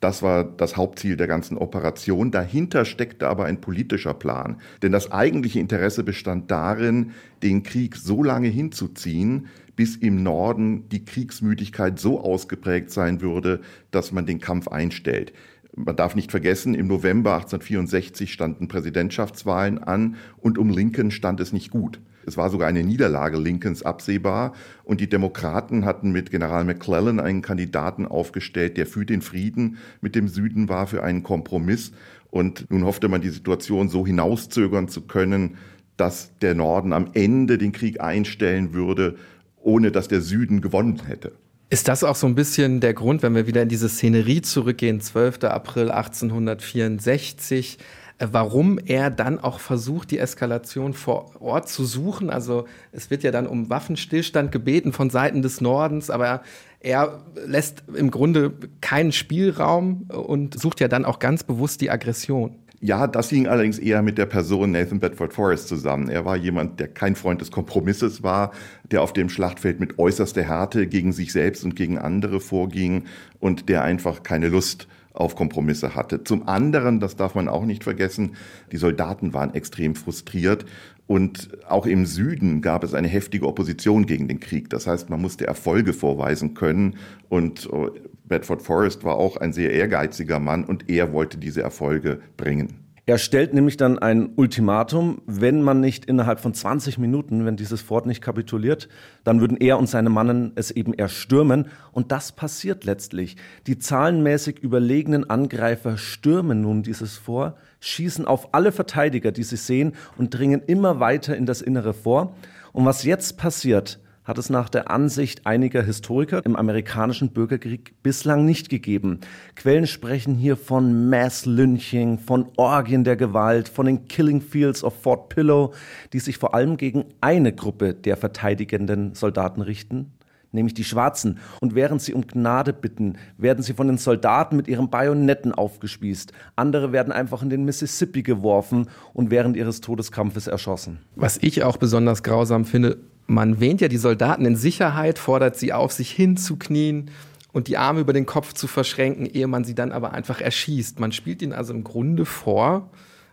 Das 0.02 0.20
war 0.20 0.42
das 0.42 0.76
Hauptziel 0.76 1.16
der 1.16 1.28
ganzen 1.28 1.56
Operation. 1.56 2.32
Dahinter 2.32 2.84
steckte 2.84 3.28
aber 3.28 3.44
ein 3.44 3.60
politischer 3.60 4.14
Plan. 4.14 4.56
Denn 4.82 4.90
das 4.90 5.12
eigentliche 5.12 5.60
Interesse 5.60 6.02
bestand 6.02 6.50
darin, 6.50 7.12
den 7.44 7.62
Krieg 7.62 7.94
so 7.94 8.24
lange 8.24 8.48
hinzuziehen, 8.48 9.46
bis 9.76 9.96
im 9.96 10.22
Norden 10.22 10.88
die 10.88 11.04
Kriegsmüdigkeit 11.04 11.98
so 11.98 12.20
ausgeprägt 12.20 12.90
sein 12.90 13.20
würde, 13.20 13.60
dass 13.90 14.12
man 14.12 14.26
den 14.26 14.40
Kampf 14.40 14.68
einstellt. 14.68 15.32
Man 15.74 15.96
darf 15.96 16.14
nicht 16.14 16.30
vergessen, 16.30 16.74
im 16.74 16.86
November 16.86 17.34
1864 17.34 18.30
standen 18.30 18.68
Präsidentschaftswahlen 18.68 19.78
an 19.78 20.16
und 20.36 20.58
um 20.58 20.68
Lincoln 20.68 21.10
stand 21.10 21.40
es 21.40 21.52
nicht 21.52 21.70
gut. 21.70 22.00
Es 22.26 22.36
war 22.36 22.50
sogar 22.50 22.68
eine 22.68 22.84
Niederlage 22.84 23.38
Lincolns 23.38 23.82
absehbar 23.82 24.52
und 24.84 25.00
die 25.00 25.08
Demokraten 25.08 25.84
hatten 25.84 26.12
mit 26.12 26.30
General 26.30 26.64
McClellan 26.64 27.20
einen 27.20 27.42
Kandidaten 27.42 28.06
aufgestellt, 28.06 28.76
der 28.76 28.86
für 28.86 29.06
den 29.06 29.22
Frieden 29.22 29.78
mit 30.00 30.14
dem 30.14 30.28
Süden 30.28 30.68
war, 30.68 30.86
für 30.86 31.02
einen 31.02 31.22
Kompromiss. 31.22 31.92
Und 32.30 32.70
nun 32.70 32.84
hoffte 32.84 33.08
man, 33.08 33.22
die 33.22 33.30
Situation 33.30 33.88
so 33.88 34.06
hinauszögern 34.06 34.88
zu 34.88 35.02
können, 35.02 35.56
dass 35.96 36.36
der 36.38 36.54
Norden 36.54 36.92
am 36.92 37.10
Ende 37.14 37.58
den 37.58 37.72
Krieg 37.72 38.00
einstellen 38.00 38.72
würde 38.72 39.16
ohne 39.62 39.92
dass 39.92 40.08
der 40.08 40.20
Süden 40.20 40.60
gewonnen 40.60 41.02
hätte. 41.06 41.32
Ist 41.70 41.88
das 41.88 42.04
auch 42.04 42.16
so 42.16 42.26
ein 42.26 42.34
bisschen 42.34 42.80
der 42.80 42.92
Grund, 42.92 43.22
wenn 43.22 43.34
wir 43.34 43.46
wieder 43.46 43.62
in 43.62 43.68
diese 43.70 43.88
Szenerie 43.88 44.42
zurückgehen, 44.42 45.00
12. 45.00 45.44
April 45.44 45.90
1864, 45.90 47.78
äh, 48.18 48.28
warum 48.30 48.78
er 48.78 49.10
dann 49.10 49.38
auch 49.38 49.58
versucht, 49.58 50.10
die 50.10 50.18
Eskalation 50.18 50.92
vor 50.92 51.40
Ort 51.40 51.70
zu 51.70 51.86
suchen? 51.86 52.28
Also 52.28 52.66
es 52.92 53.10
wird 53.10 53.22
ja 53.22 53.30
dann 53.30 53.46
um 53.46 53.70
Waffenstillstand 53.70 54.52
gebeten 54.52 54.92
von 54.92 55.08
Seiten 55.08 55.40
des 55.40 55.62
Nordens, 55.62 56.10
aber 56.10 56.42
er 56.80 57.22
lässt 57.46 57.84
im 57.94 58.10
Grunde 58.10 58.52
keinen 58.82 59.12
Spielraum 59.12 60.02
und 60.10 60.60
sucht 60.60 60.80
ja 60.80 60.88
dann 60.88 61.06
auch 61.06 61.20
ganz 61.20 61.42
bewusst 61.42 61.80
die 61.80 61.90
Aggression. 61.90 62.56
Ja, 62.84 63.06
das 63.06 63.30
hing 63.30 63.46
allerdings 63.46 63.78
eher 63.78 64.02
mit 64.02 64.18
der 64.18 64.26
Person 64.26 64.72
Nathan 64.72 64.98
Bedford 64.98 65.32
Forrest 65.32 65.68
zusammen. 65.68 66.08
Er 66.08 66.24
war 66.24 66.36
jemand, 66.36 66.80
der 66.80 66.88
kein 66.88 67.14
Freund 67.14 67.40
des 67.40 67.52
Kompromisses 67.52 68.24
war, 68.24 68.50
der 68.90 69.02
auf 69.02 69.12
dem 69.12 69.28
Schlachtfeld 69.28 69.78
mit 69.78 70.00
äußerster 70.00 70.42
Härte 70.42 70.88
gegen 70.88 71.12
sich 71.12 71.32
selbst 71.32 71.64
und 71.64 71.76
gegen 71.76 71.96
andere 71.96 72.40
vorging 72.40 73.04
und 73.38 73.68
der 73.68 73.84
einfach 73.84 74.24
keine 74.24 74.48
Lust 74.48 74.88
auf 75.12 75.36
Kompromisse 75.36 75.94
hatte. 75.94 76.24
Zum 76.24 76.48
anderen, 76.48 76.98
das 76.98 77.14
darf 77.14 77.36
man 77.36 77.46
auch 77.46 77.66
nicht 77.66 77.84
vergessen, 77.84 78.32
die 78.72 78.78
Soldaten 78.78 79.32
waren 79.32 79.54
extrem 79.54 79.94
frustriert 79.94 80.64
und 81.06 81.50
auch 81.68 81.86
im 81.86 82.04
Süden 82.04 82.62
gab 82.62 82.82
es 82.82 82.94
eine 82.94 83.06
heftige 83.06 83.46
Opposition 83.46 84.06
gegen 84.06 84.26
den 84.26 84.40
Krieg. 84.40 84.70
Das 84.70 84.88
heißt, 84.88 85.08
man 85.08 85.20
musste 85.20 85.46
Erfolge 85.46 85.92
vorweisen 85.92 86.54
können 86.54 86.96
und 87.28 87.68
äh, 87.72 87.90
Bedford 88.32 88.62
Forrest 88.62 89.04
war 89.04 89.16
auch 89.16 89.36
ein 89.36 89.52
sehr 89.52 89.72
ehrgeiziger 89.72 90.38
Mann 90.38 90.64
und 90.64 90.88
er 90.88 91.12
wollte 91.12 91.36
diese 91.36 91.60
Erfolge 91.60 92.18
bringen. 92.38 92.82
Er 93.04 93.18
stellt 93.18 93.52
nämlich 93.52 93.76
dann 93.76 93.98
ein 93.98 94.30
Ultimatum, 94.36 95.20
wenn 95.26 95.60
man 95.60 95.80
nicht 95.80 96.06
innerhalb 96.06 96.40
von 96.40 96.54
20 96.54 96.96
Minuten, 96.96 97.44
wenn 97.44 97.56
dieses 97.56 97.82
Fort 97.82 98.06
nicht 98.06 98.22
kapituliert, 98.22 98.88
dann 99.22 99.42
würden 99.42 99.58
er 99.58 99.78
und 99.78 99.86
seine 99.86 100.08
Mannen 100.08 100.52
es 100.54 100.70
eben 100.70 100.94
erstürmen. 100.94 101.66
Und 101.90 102.10
das 102.10 102.32
passiert 102.32 102.84
letztlich. 102.84 103.36
Die 103.66 103.78
zahlenmäßig 103.78 104.60
überlegenen 104.60 105.28
Angreifer 105.28 105.98
stürmen 105.98 106.62
nun 106.62 106.82
dieses 106.82 107.18
Fort, 107.18 107.58
schießen 107.80 108.24
auf 108.24 108.54
alle 108.54 108.72
Verteidiger, 108.72 109.30
die 109.30 109.42
sie 109.42 109.56
sehen, 109.56 109.92
und 110.16 110.32
dringen 110.32 110.62
immer 110.66 110.98
weiter 111.00 111.36
in 111.36 111.44
das 111.44 111.60
Innere 111.60 111.92
vor. 111.92 112.34
Und 112.72 112.86
was 112.86 113.04
jetzt 113.04 113.36
passiert, 113.36 114.00
hat 114.24 114.38
es 114.38 114.50
nach 114.50 114.68
der 114.68 114.90
Ansicht 114.90 115.46
einiger 115.46 115.82
Historiker 115.82 116.44
im 116.44 116.56
amerikanischen 116.56 117.30
Bürgerkrieg 117.30 117.94
bislang 118.02 118.44
nicht 118.44 118.68
gegeben. 118.68 119.20
Quellen 119.56 119.86
sprechen 119.86 120.34
hier 120.34 120.56
von 120.56 121.10
Mass-Lynching, 121.10 122.18
von 122.18 122.48
Orgien 122.56 123.04
der 123.04 123.16
Gewalt, 123.16 123.68
von 123.68 123.86
den 123.86 124.06
Killing 124.06 124.40
Fields 124.40 124.84
of 124.84 125.00
Fort 125.00 125.28
Pillow, 125.28 125.72
die 126.12 126.20
sich 126.20 126.38
vor 126.38 126.54
allem 126.54 126.76
gegen 126.76 127.04
eine 127.20 127.52
Gruppe 127.52 127.94
der 127.94 128.16
verteidigenden 128.16 129.14
Soldaten 129.14 129.60
richten, 129.60 130.12
nämlich 130.52 130.74
die 130.74 130.84
Schwarzen. 130.84 131.40
Und 131.60 131.74
während 131.74 132.00
sie 132.00 132.14
um 132.14 132.26
Gnade 132.26 132.72
bitten, 132.72 133.18
werden 133.38 133.64
sie 133.64 133.74
von 133.74 133.88
den 133.88 133.98
Soldaten 133.98 134.56
mit 134.56 134.68
ihren 134.68 134.88
Bajonetten 134.88 135.52
aufgespießt. 135.52 136.32
Andere 136.54 136.92
werden 136.92 137.12
einfach 137.12 137.42
in 137.42 137.50
den 137.50 137.64
Mississippi 137.64 138.22
geworfen 138.22 138.88
und 139.14 139.30
während 139.30 139.56
ihres 139.56 139.80
Todeskampfes 139.80 140.46
erschossen. 140.46 140.98
Was 141.16 141.38
ich 141.38 141.64
auch 141.64 141.76
besonders 141.76 142.22
grausam 142.22 142.64
finde, 142.64 142.98
man 143.32 143.60
wähnt 143.60 143.80
ja 143.80 143.88
die 143.88 143.96
Soldaten 143.96 144.44
in 144.44 144.56
Sicherheit, 144.56 145.18
fordert 145.18 145.56
sie 145.56 145.72
auf, 145.72 145.92
sich 145.92 146.10
hinzuknien 146.10 147.10
und 147.52 147.68
die 147.68 147.78
Arme 147.78 148.00
über 148.00 148.12
den 148.12 148.26
Kopf 148.26 148.52
zu 148.52 148.66
verschränken, 148.66 149.26
ehe 149.26 149.46
man 149.46 149.64
sie 149.64 149.74
dann 149.74 149.92
aber 149.92 150.12
einfach 150.12 150.40
erschießt. 150.40 151.00
Man 151.00 151.12
spielt 151.12 151.42
ihnen 151.42 151.52
also 151.52 151.72
im 151.72 151.84
Grunde 151.84 152.24
vor, 152.24 152.90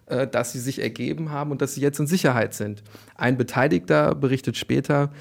äh, 0.08 0.27
dass 0.27 0.53
sie 0.53 0.60
sich 0.60 0.82
ergeben 0.82 1.32
haben 1.32 1.51
und 1.51 1.62
dass 1.62 1.75
sie 1.75 1.82
jetzt 1.82 2.00
in 2.00 2.08
Sicherheit 2.08 2.53
sind. 2.53 2.84
Ein 3.15 3.38
Beteiligter 3.38 4.15
berichtet 4.15 4.58
später, 4.58 5.12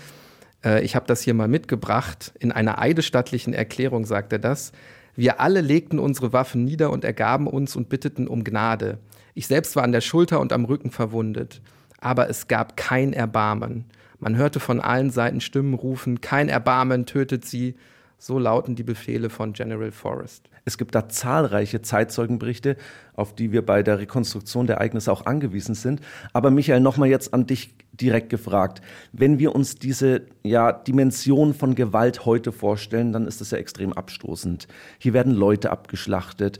äh, 0.64 0.82
ich 0.85 0.94
habe 0.97 1.06
das 1.06 1.23
hier 1.23 1.35
mal 1.35 1.49
mitgebracht, 1.49 2.32
in 2.38 2.52
einer 2.52 2.78
eidesstattlichen 2.78 3.54
Erklärung 3.54 4.06
sagt 4.06 4.32
er 4.32 4.38
das, 4.38 4.73
wir 5.16 5.40
alle 5.40 5.61
legten 5.61 5.99
unsere 5.99 6.32
Waffen 6.32 6.64
nieder 6.64 6.90
und 6.90 7.04
ergaben 7.04 7.49
uns 7.49 7.75
und 7.75 7.88
bitteten 7.88 8.28
um 8.28 8.44
Gnade. 8.44 8.99
Ich 9.35 9.49
selbst 9.49 9.75
war 9.75 9.82
an 9.82 9.92
der 9.92 10.00
Schulter 10.00 10.38
und 10.38 10.52
am 10.52 10.64
Rücken 10.64 10.92
verwundet, 10.92 11.61
aber 12.00 12.30
es 12.30 12.47
gab 12.47 12.76
kein 12.76 13.12
Erbarmen. 13.12 13.85
Man 14.18 14.37
hörte 14.37 14.60
von 14.60 14.80
allen 14.80 15.10
Seiten 15.10 15.40
Stimmen 15.40 15.75
rufen, 15.75 16.20
kein 16.20 16.48
Erbarmen 16.48 17.06
tötet 17.06 17.44
sie. 17.44 17.76
So 18.20 18.40
lauten 18.40 18.75
die 18.75 18.82
Befehle 18.82 19.30
von 19.30 19.52
General 19.52 19.92
Forrest. 19.92 20.50
Es 20.64 20.76
gibt 20.76 20.96
da 20.96 21.08
zahlreiche 21.08 21.82
Zeitzeugenberichte, 21.82 22.76
auf 23.14 23.32
die 23.32 23.52
wir 23.52 23.64
bei 23.64 23.84
der 23.84 24.00
Rekonstruktion 24.00 24.66
der 24.66 24.76
Ereignisse 24.76 25.12
auch 25.12 25.25
angewiesen 25.25 25.76
sind. 25.76 26.00
Aber 26.32 26.50
Michael, 26.50 26.80
nochmal 26.80 27.08
jetzt 27.08 27.32
an 27.32 27.46
dich 27.46 27.75
direkt 27.92 28.28
gefragt. 28.28 28.82
Wenn 29.12 29.38
wir 29.38 29.54
uns 29.54 29.76
diese 29.76 30.26
ja, 30.42 30.72
Dimension 30.72 31.54
von 31.54 31.76
Gewalt 31.76 32.26
heute 32.26 32.50
vorstellen, 32.50 33.12
dann 33.12 33.28
ist 33.28 33.40
das 33.40 33.52
ja 33.52 33.58
extrem 33.58 33.92
abstoßend. 33.92 34.66
Hier 34.98 35.12
werden 35.12 35.32
Leute 35.32 35.70
abgeschlachtet. 35.70 36.58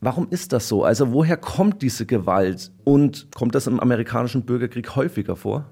Warum 0.00 0.26
ist 0.30 0.52
das 0.52 0.68
so? 0.68 0.82
Also 0.82 1.12
woher 1.12 1.36
kommt 1.36 1.80
diese 1.80 2.06
Gewalt? 2.06 2.72
Und 2.82 3.28
kommt 3.34 3.54
das 3.54 3.68
im 3.68 3.78
amerikanischen 3.78 4.42
Bürgerkrieg 4.42 4.96
häufiger 4.96 5.36
vor? 5.36 5.66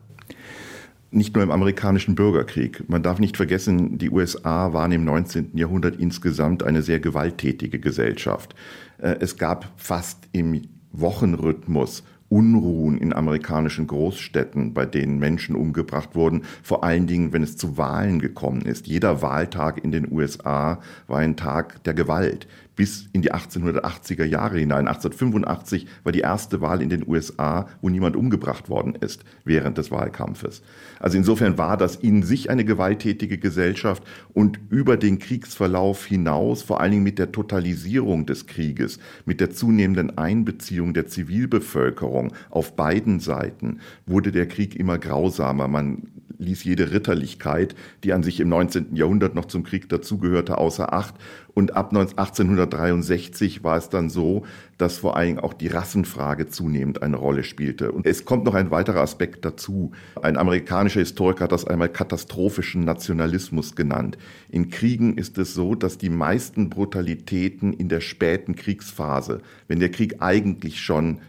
Nicht 1.11 1.35
nur 1.35 1.43
im 1.43 1.51
amerikanischen 1.51 2.15
Bürgerkrieg. 2.15 2.89
Man 2.89 3.03
darf 3.03 3.19
nicht 3.19 3.37
vergessen, 3.37 3.99
die 3.99 4.11
USA 4.11 4.73
waren 4.73 4.93
im 4.93 5.05
19. 5.05 5.57
Jahrhundert 5.57 5.97
insgesamt 5.97 6.63
eine 6.63 6.83
sehr 6.83 7.01
gewalttätige 7.01 7.81
Gesellschaft. 7.81 8.55
Äh, 8.99 9.17
es 9.21 9.37
gab 9.37 9.73
fast 9.77 10.29
im 10.33 10.63
Wochenrhythmus 10.93 12.05
Unruhen 12.31 12.97
in 12.97 13.13
amerikanischen 13.13 13.89
Großstädten, 13.89 14.73
bei 14.73 14.87
denen 14.87 15.19
Menschen 15.19 15.57
umgebracht 15.57 16.15
wurden, 16.15 16.45
vor 16.63 16.85
allen 16.85 17.09
Dingen, 17.09 17.33
wenn 17.33 17.43
es 17.43 17.57
zu 17.57 17.77
Wahlen 17.77 18.21
gekommen 18.21 18.63
ist. 18.63 18.87
Jeder 18.87 19.21
Wahltag 19.21 19.83
in 19.83 19.91
den 19.91 20.11
USA 20.11 20.79
war 21.09 21.19
ein 21.19 21.37
Tag 21.37 21.83
der 21.83 21.95
Gewalt 21.95 22.47
bis 22.77 23.09
in 23.13 23.23
die 23.23 23.33
1880er 23.33 24.25
Jahre 24.25 24.59
hinein. 24.59 24.89
1885 24.89 25.87
war 26.05 26.13
die 26.13 26.21
erste 26.21 26.61
Wahl 26.61 26.83
in 26.83 26.89
den 26.89 27.07
USA, 27.07 27.69
wo 27.83 27.89
niemand 27.89 28.17
umgebracht 28.17 28.69
worden 28.69 28.95
ist 28.95 29.25
während 29.45 29.79
des 29.79 29.91
Wahlkampfes. 29.91 30.63
Also 30.99 31.19
insofern 31.19 31.59
war 31.59 31.77
das 31.77 31.97
in 31.97 32.23
sich 32.23 32.51
eine 32.51 32.65
gewalttätige 32.65 33.39
Gesellschaft 33.39 34.03
und 34.33 34.59
über 34.71 34.97
den 34.97 35.19
Kriegsverlauf 35.19 36.07
hinaus, 36.07 36.63
vor 36.63 36.81
allen 36.81 36.93
Dingen 36.93 37.05
mit 37.05 37.19
der 37.19 37.33
Totalisierung 37.33 38.27
des 38.27 38.47
Krieges, 38.47 38.99
mit 39.25 39.41
der 39.41 39.51
zunehmenden 39.51 40.17
Einbeziehung 40.17 40.95
der 40.95 41.07
Zivilbevölkerung 41.07 42.33
auf 42.51 42.77
beiden 42.77 43.21
Seiten, 43.21 43.81
wurde 44.07 44.33
der 44.33 44.47
Krieg 44.47 44.77
immer 44.77 44.99
grausamer. 44.99 45.69
Man 45.69 46.09
ließ 46.41 46.65
jede 46.65 46.91
Ritterlichkeit, 46.91 47.75
die 48.03 48.13
an 48.13 48.23
sich 48.23 48.41
im 48.41 48.49
19. 48.49 48.97
Jahrhundert 48.97 49.35
noch 49.35 49.45
zum 49.45 49.63
Krieg 49.63 49.89
dazugehörte, 49.89 50.59
außer 50.59 50.93
Acht. 50.93 51.15
Und 51.61 51.77
ab 51.77 51.95
1863 51.95 53.63
war 53.63 53.77
es 53.77 53.91
dann 53.91 54.09
so, 54.09 54.47
dass 54.79 54.97
vor 54.97 55.19
allem 55.19 55.39
auch 55.39 55.53
die 55.53 55.67
Rassenfrage 55.67 56.49
zunehmend 56.49 57.03
eine 57.03 57.19
Rolle 57.19 57.45
spielte. 57.45 57.93
Und 57.93 58.07
es 58.07 58.25
kommt 58.25 58.45
noch 58.45 58.55
ein 58.55 58.71
weiterer 58.71 59.03
Aspekt 59.03 59.45
dazu. 59.45 59.93
Ein 60.23 60.39
amerikanischer 60.39 61.01
Historiker 61.01 61.45
hat 61.45 61.53
das 61.53 61.67
einmal 61.67 61.91
katastrophischen 61.91 62.87
Nationalismus 62.87 63.77
genannt. 63.77 64.17
In 64.49 64.71
Kriegen 64.71 65.19
ist 65.19 65.37
es 65.37 65.53
so, 65.53 65.75
dass 65.75 65.99
die 65.99 66.09
meisten 66.09 66.71
Brutalitäten 66.71 67.75
in 67.75 67.91
der 67.91 68.01
späten 68.01 68.57
Kriegsphase, 68.57 69.43
wenn 69.69 69.81
der 69.81 69.91
Krieg 69.91 70.23
eigentlich 70.23 70.81
schon 70.81 71.21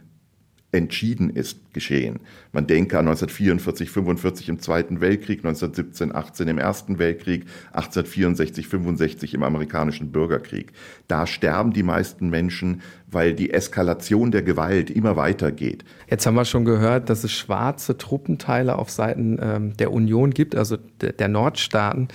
entschieden 0.71 1.29
ist 1.29 1.73
geschehen. 1.73 2.19
Man 2.53 2.67
denke 2.67 2.97
an 2.97 3.07
1944, 3.07 3.89
45 3.89 4.49
im 4.49 4.59
Zweiten 4.59 5.01
Weltkrieg, 5.01 5.39
1917, 5.39 6.15
18 6.15 6.47
im 6.47 6.57
Ersten 6.57 6.97
Weltkrieg, 6.97 7.45
1864, 7.73 8.67
65 8.67 9.33
im 9.33 9.43
amerikanischen 9.43 10.11
Bürgerkrieg. 10.11 10.71
Da 11.07 11.27
sterben 11.27 11.73
die 11.73 11.83
meisten 11.83 12.29
Menschen, 12.29 12.81
weil 13.07 13.33
die 13.33 13.51
Eskalation 13.51 14.31
der 14.31 14.43
Gewalt 14.43 14.89
immer 14.89 15.17
weitergeht. 15.17 15.83
Jetzt 16.09 16.25
haben 16.25 16.35
wir 16.35 16.45
schon 16.45 16.65
gehört, 16.65 17.09
dass 17.09 17.23
es 17.23 17.33
schwarze 17.33 17.97
Truppenteile 17.97 18.77
auf 18.77 18.89
Seiten 18.89 19.37
ähm, 19.41 19.77
der 19.77 19.91
Union 19.91 20.31
gibt, 20.31 20.55
also 20.55 20.77
der, 21.01 21.27
Nordstaaten. 21.27 22.07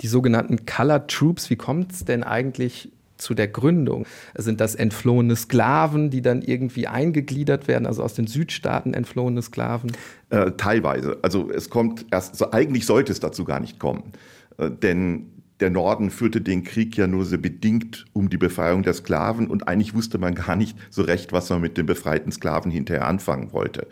Die 0.00 0.06
sogenannten 0.06 0.66
Colored 0.66 1.08
Troops, 1.08 1.48
wie 1.48 1.56
kommt 1.56 1.92
es 1.92 2.04
denn 2.04 2.22
eigentlich 2.22 2.90
zu 3.24 3.34
der 3.34 3.48
Gründung? 3.48 4.06
Sind 4.36 4.60
das 4.60 4.74
entflohene 4.74 5.34
Sklaven, 5.34 6.10
die 6.10 6.22
dann 6.22 6.42
irgendwie 6.42 6.86
eingegliedert 6.86 7.66
werden, 7.66 7.86
also 7.86 8.02
aus 8.02 8.14
den 8.14 8.26
Südstaaten 8.26 8.94
entflohene 8.94 9.42
Sklaven? 9.42 9.92
Äh, 10.30 10.52
teilweise. 10.52 11.18
Also 11.22 11.50
es 11.50 11.70
kommt 11.70 12.06
erst, 12.12 12.32
also 12.32 12.52
eigentlich 12.52 12.86
sollte 12.86 13.10
es 13.10 13.20
dazu 13.20 13.44
gar 13.44 13.60
nicht 13.60 13.78
kommen. 13.78 14.12
Äh, 14.58 14.70
denn 14.70 15.30
der 15.60 15.70
Norden 15.70 16.10
führte 16.10 16.40
den 16.40 16.64
Krieg 16.64 16.96
ja 16.96 17.06
nur 17.06 17.24
so 17.24 17.38
bedingt 17.38 18.06
um 18.12 18.28
die 18.28 18.36
Befreiung 18.36 18.82
der 18.82 18.92
Sklaven 18.92 19.46
und 19.46 19.68
eigentlich 19.68 19.94
wusste 19.94 20.18
man 20.18 20.34
gar 20.34 20.56
nicht 20.56 20.76
so 20.90 21.02
recht, 21.02 21.32
was 21.32 21.48
man 21.48 21.60
mit 21.60 21.78
den 21.78 21.86
befreiten 21.86 22.32
Sklaven 22.32 22.70
hinterher 22.70 23.06
anfangen 23.06 23.52
wollte. 23.52 23.86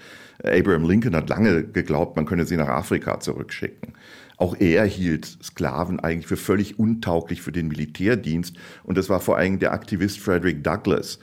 Abraham 0.45 0.89
Lincoln 0.89 1.15
hat 1.15 1.29
lange 1.29 1.63
geglaubt, 1.63 2.17
man 2.17 2.27
könne 2.27 2.47
sie 2.47 2.57
nach 2.57 2.69
Afrika 2.69 3.21
zurückschicken. 3.21 3.95
Auch 4.43 4.57
er 4.59 4.85
hielt 4.87 5.39
Sklaven 5.41 6.01
eigentlich 6.01 6.27
für 6.27 6.37
völlig 6.37 6.77
untauglich 6.77 7.41
für 7.43 7.53
den 7.53 7.69
Militärdienst. 7.69 8.57
Und 8.83 8.99
es 8.99 9.09
war 9.09 9.21
vor 9.21 9.37
allem 9.37 9.61
der 9.61 9.73
Aktivist 9.73 10.19
Frederick 10.19 10.65
Douglass, 10.65 11.21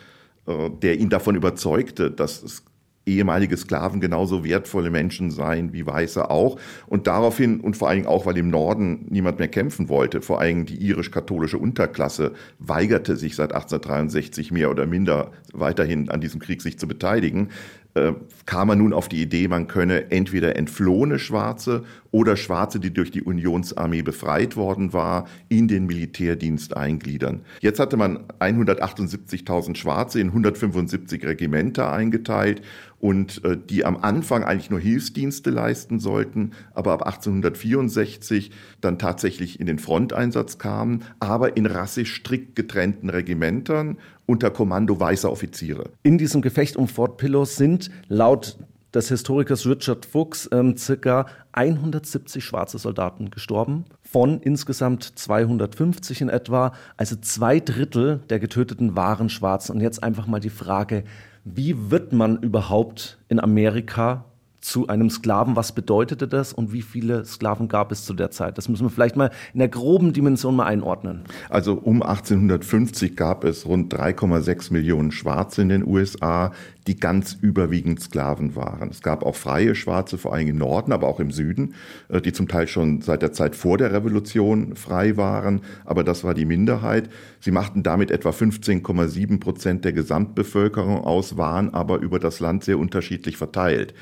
äh, 0.48 0.70
der 0.82 0.98
ihn 1.02 1.10
davon 1.10 1.36
überzeugte, 1.36 2.12
dass 2.12 2.64
ehemalige 3.06 3.58
Sklaven 3.58 4.00
genauso 4.00 4.46
wertvolle 4.46 4.90
Menschen 4.90 5.32
seien 5.32 5.74
wie 5.74 5.86
Weiße 5.86 6.30
auch. 6.30 6.58
Und 6.88 7.08
daraufhin, 7.08 7.60
und 7.60 7.76
vor 7.76 7.92
Dingen 7.92 8.06
auch, 8.06 8.26
weil 8.26 8.38
im 8.38 8.50
Norden 8.50 9.06
niemand 9.10 9.40
mehr 9.40 9.50
kämpfen 9.50 9.90
wollte, 9.90 10.22
vor 10.22 10.40
allem 10.40 10.66
die 10.66 10.78
irisch-katholische 10.78 11.58
Unterklasse 11.58 12.32
weigerte 12.60 13.18
sich 13.18 13.36
seit 13.36 13.52
1863 13.52 14.52
mehr 14.52 14.70
oder 14.70 14.86
minder 14.86 15.32
weiterhin 15.52 16.10
an 16.10 16.22
diesem 16.22 16.40
Krieg 16.40 16.62
sich 16.62 16.80
zu 16.80 16.88
beteiligen, 16.88 17.50
äh, 17.96 18.14
kam 18.46 18.68
man 18.68 18.78
nun 18.78 18.94
auf 18.94 19.10
die 19.10 19.22
Idee, 19.22 19.48
man 19.48 19.68
könne 19.68 20.12
entweder 20.12 20.56
entflohene 20.56 21.18
Schwarze 21.18 21.84
oder 22.12 22.36
Schwarze, 22.36 22.80
die 22.80 22.94
durch 22.94 23.12
die 23.12 23.22
Unionsarmee 23.22 24.02
befreit 24.02 24.56
worden 24.56 24.94
war, 24.94 25.28
in 25.48 25.68
den 25.68 25.86
Militärdienst 25.86 26.76
eingliedern. 26.76 27.42
Jetzt 27.62 27.80
hatte 27.80 27.98
man 27.98 28.26
178.000 28.40 29.76
Schwarze 29.76 30.20
in 30.20 30.28
175 30.28 31.26
Regimenter 31.26 31.92
eingeteilt 31.92 32.62
und 33.00 33.44
äh, 33.46 33.58
die 33.58 33.86
am 33.86 33.98
Anfang 33.98 34.44
eigentlich 34.44 34.70
nur 34.70 34.80
Hilfsdienste 34.80 35.50
leisten 35.50 36.00
sollten, 36.00 36.52
aber 36.74 36.94
ab 36.94 37.04
1864 37.04 38.52
dann 38.82 39.00
tatsächlich 39.00 39.60
in 39.60 39.68
den 39.68 39.80
Fronteinsatz 39.80 40.58
kamen, 40.58 41.04
aber 41.20 41.58
in 41.58 41.66
rassisch 41.66 42.16
strikt 42.16 42.56
getrennten 42.56 43.10
Regimentern 43.10 43.98
unter 44.26 44.52
Kommando 44.52 45.00
weißer 45.00 45.32
Offiziere. 45.32 45.90
In 46.04 46.18
diesem 46.18 46.42
Gefecht 46.42 46.76
um 46.76 46.88
Fort 46.88 47.18
Pillow 47.18 47.46
sind 47.46 47.90
laut 48.08 48.58
des 48.94 49.10
Historikers 49.10 49.66
Richard 49.66 50.06
Fuchs 50.06 50.50
ähm, 50.52 50.78
circa 50.78 51.26
170 51.52 52.44
schwarze 52.44 52.78
Soldaten 52.78 53.30
gestorben, 53.30 53.86
von 54.02 54.42
insgesamt 54.42 55.04
250 55.04 56.22
in 56.22 56.30
etwa. 56.30 56.74
Also 56.98 57.16
zwei 57.18 57.60
Drittel 57.60 58.22
der 58.30 58.40
Getöteten 58.40 58.96
waren 58.96 59.30
schwarz. 59.30 59.70
Und 59.70 59.82
jetzt 59.82 60.04
einfach 60.04 60.28
mal 60.28 60.40
die 60.40 60.50
Frage, 60.50 61.04
wie 61.44 61.92
wird 61.92 62.14
man 62.14 62.38
überhaupt 62.38 63.18
in 63.28 63.40
Amerika 63.40 64.26
zu 64.62 64.88
einem 64.88 65.10
Sklaven. 65.10 65.56
Was 65.56 65.72
bedeutete 65.72 66.28
das 66.28 66.54
und 66.54 66.74
wie 66.74 66.82
viele 66.82 67.26
Sklaven 67.26 67.68
gab 67.68 67.92
es 67.92 68.06
zu 68.06 68.14
der 68.14 68.32
Zeit? 68.32 68.58
Das 68.58 68.70
müssen 68.70 68.84
wir 68.84 68.90
vielleicht 68.90 69.16
mal 69.16 69.32
in 69.54 69.60
der 69.60 69.70
groben 69.70 70.14
Dimension 70.14 70.56
mal 70.56 70.66
einordnen. 70.66 71.22
Also 71.50 71.74
um 71.74 72.02
1850 72.02 73.16
gab 73.16 73.44
es 73.44 73.66
rund 73.66 73.94
3,6 73.94 74.74
Millionen 74.74 75.12
Schwarze 75.12 75.62
in 75.62 75.70
den 75.70 75.88
USA, 75.88 76.52
die 76.88 76.96
ganz 76.96 77.38
überwiegend 77.40 78.02
Sklaven 78.02 78.56
waren. 78.56 78.90
Es 78.90 79.02
gab 79.02 79.24
auch 79.24 79.36
freie 79.36 79.76
Schwarze, 79.76 80.18
vor 80.18 80.34
allem 80.34 80.48
im 80.48 80.58
Norden, 80.58 80.92
aber 80.92 81.08
auch 81.08 81.20
im 81.20 81.32
Süden, 81.32 81.76
äh, 82.10 82.20
die 82.20 82.34
zum 82.34 82.48
Teil 82.48 82.68
schon 82.68 83.02
seit 83.02 83.22
der 83.22 83.32
Zeit 83.32 83.56
vor 83.56 83.78
der 83.78 83.94
Revolution 83.94 84.76
frei 84.76 85.16
waren, 85.16 85.62
aber 85.86 86.04
das 86.04 86.24
war 86.24 86.34
die 86.34 86.46
Minderheit. 86.46 87.10
Sie 87.40 87.52
machten 87.52 87.84
damit 87.84 88.10
etwa 88.10 88.32
15,7 88.32 89.40
Prozent 89.40 89.86
der 89.86 89.94
Gesamtbevölkerung 89.94 91.04
aus, 91.04 91.38
waren 91.38 91.74
aber 91.74 92.00
über 92.00 92.18
das 92.18 92.40
Land 92.40 92.64
sehr 92.64 92.80
unterschiedlich 92.80 93.38
verteilt. 93.38 93.94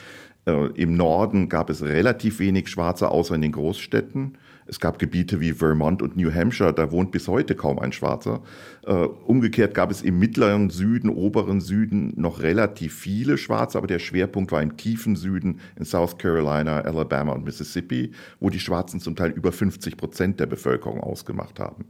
Äh, 0.48 0.68
Im 0.82 0.96
Norden 0.96 1.50
gab 1.50 1.70
es 1.70 1.84
relativ 1.84 2.40
wenig 2.40 2.70
Schwarze, 2.70 3.12
außer 3.12 3.36
in 3.36 3.42
den 3.42 3.52
Großstädten. 3.52 4.38
Es 4.66 4.80
gab 4.80 4.98
Gebiete 5.00 5.40
wie 5.40 5.54
Vermont 5.54 6.02
und 6.02 6.18
New 6.18 6.34
Hampshire, 6.34 6.74
da 6.74 6.92
wohnt 6.92 7.12
bis 7.12 7.28
heute 7.28 7.56
kaum 7.56 7.80
ein 7.80 7.92
Schwarzer. 7.92 8.42
Äh, 8.86 8.94
umgekehrt 8.94 9.74
gab 9.74 9.92
es 9.92 10.02
im 10.02 10.20
mittleren 10.20 10.70
Süden, 10.70 11.10
oberen 11.10 11.62
Süden 11.62 12.14
noch 12.16 12.42
relativ 12.42 12.94
viele 12.94 13.38
Schwarze, 13.38 13.78
aber 13.78 13.88
der 13.88 14.00
Schwerpunkt 14.00 14.52
war 14.52 14.62
im 14.62 14.78
tiefen 14.78 15.16
Süden, 15.16 15.60
in 15.78 15.86
South 15.86 16.18
Carolina, 16.18 16.82
Alabama 16.82 17.34
und 17.34 17.44
Mississippi, 17.44 18.12
wo 18.40 18.50
die 18.50 18.60
Schwarzen 18.60 19.00
zum 19.00 19.16
Teil 19.16 19.32
über 19.32 19.52
50 19.52 19.98
Prozent 19.98 20.40
der 20.40 20.48
Bevölkerung 20.48 21.02
ausgemacht 21.02 21.60
haben. 21.60 21.86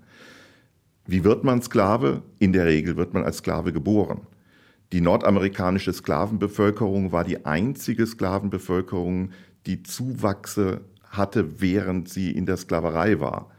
Wie 1.05 1.23
wird 1.23 1.43
man 1.43 1.61
Sklave? 1.61 2.23
In 2.39 2.53
der 2.53 2.65
Regel 2.65 2.97
wird 2.97 3.13
man 3.13 3.23
als 3.23 3.37
Sklave 3.37 3.71
geboren. 3.71 4.21
Die 4.93 5.01
nordamerikanische 5.01 5.91
Sklavenbevölkerung 5.91 7.11
war 7.11 7.25
die 7.25 7.45
einzige 7.45 8.05
Sklavenbevölkerung, 8.05 9.31
die 9.65 9.83
Zuwachse 9.83 10.81
hatte, 11.09 11.61
während 11.61 12.07
sie 12.07 12.31
in 12.31 12.45
der 12.45 12.57
Sklaverei 12.57 13.19
war. 13.19 13.49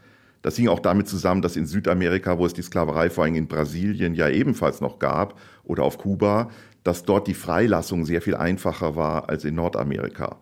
Das 0.41 0.55
hing 0.55 0.69
auch 0.69 0.79
damit 0.79 1.07
zusammen, 1.07 1.41
dass 1.41 1.55
in 1.55 1.65
Südamerika, 1.65 2.37
wo 2.37 2.45
es 2.45 2.53
die 2.53 2.61
Sklaverei 2.61 3.09
vor 3.09 3.25
allem 3.25 3.35
in 3.35 3.47
Brasilien 3.47 4.15
ja 4.15 4.29
ebenfalls 4.29 4.81
noch 4.81 4.97
gab 4.97 5.39
oder 5.63 5.83
auf 5.83 5.97
Kuba, 5.97 6.49
dass 6.83 7.03
dort 7.03 7.27
die 7.27 7.33
Freilassung 7.33 8.05
sehr 8.05 8.21
viel 8.21 8.35
einfacher 8.35 8.95
war 8.95 9.29
als 9.29 9.43
in 9.43 9.55
Nordamerika. 9.55 10.39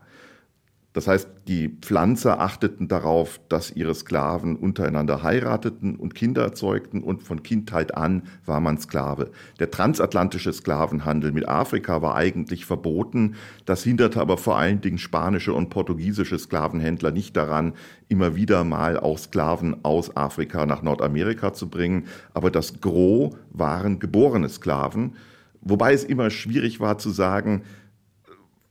Das 0.93 1.07
heißt, 1.07 1.29
die 1.47 1.69
Pflanzer 1.69 2.39
achteten 2.39 2.87
darauf, 2.87 3.39
dass 3.49 3.69
ihre 3.69 3.93
Sklaven 3.93 4.55
untereinander 4.55 5.21
heirateten 5.21 5.95
und 5.95 6.15
Kinder 6.15 6.41
erzeugten 6.41 7.03
und 7.03 7.21
von 7.21 7.43
Kindheit 7.43 7.95
an 7.95 8.23
war 8.47 8.59
man 8.61 8.79
Sklave. 8.79 9.29
Der 9.59 9.69
transatlantische 9.69 10.51
Sklavenhandel 10.51 11.31
mit 11.33 11.47
Afrika 11.47 12.01
war 12.01 12.15
eigentlich 12.15 12.65
verboten. 12.65 13.35
Das 13.65 13.83
hinderte 13.83 14.19
aber 14.19 14.37
vor 14.37 14.57
allen 14.57 14.81
Dingen 14.81 14.97
spanische 14.97 15.53
und 15.53 15.69
portugiesische 15.69 16.39
Sklavenhändler 16.39 17.11
nicht 17.11 17.37
daran, 17.37 17.73
immer 18.07 18.35
wieder 18.35 18.63
mal 18.63 18.99
auch 18.99 19.19
Sklaven 19.19 19.85
aus 19.85 20.15
Afrika 20.17 20.65
nach 20.65 20.81
Nordamerika 20.81 21.53
zu 21.53 21.69
bringen. 21.69 22.05
Aber 22.33 22.49
das 22.49 22.81
Gros 22.81 23.35
waren 23.51 23.99
geborene 23.99 24.49
Sklaven. 24.49 25.15
Wobei 25.61 25.93
es 25.93 26.03
immer 26.03 26.29
schwierig 26.29 26.79
war 26.79 26.97
zu 26.97 27.09
sagen, 27.09 27.63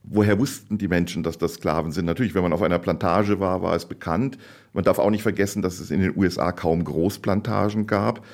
Woher 0.08 0.38
wussten 0.38 0.78
die 0.78 0.86
Menschen, 0.86 1.24
dass 1.24 1.36
das 1.36 1.54
Sklaven 1.54 1.90
sind? 1.90 2.04
Natürlich, 2.04 2.34
wenn 2.36 2.42
man 2.42 2.52
auf 2.52 2.62
einer 2.62 2.78
Plantage 2.78 3.40
war, 3.40 3.60
war 3.62 3.74
es 3.74 3.86
bekannt. 3.86 4.38
Man 4.72 4.84
darf 4.84 5.00
auch 5.00 5.10
nicht 5.10 5.22
vergessen, 5.22 5.62
dass 5.62 5.80
es 5.80 5.90
in 5.90 6.00
den 6.00 6.16
USA 6.16 6.52
kaum 6.52 6.84
Großplantagen 6.84 7.88
gab. 7.88 8.24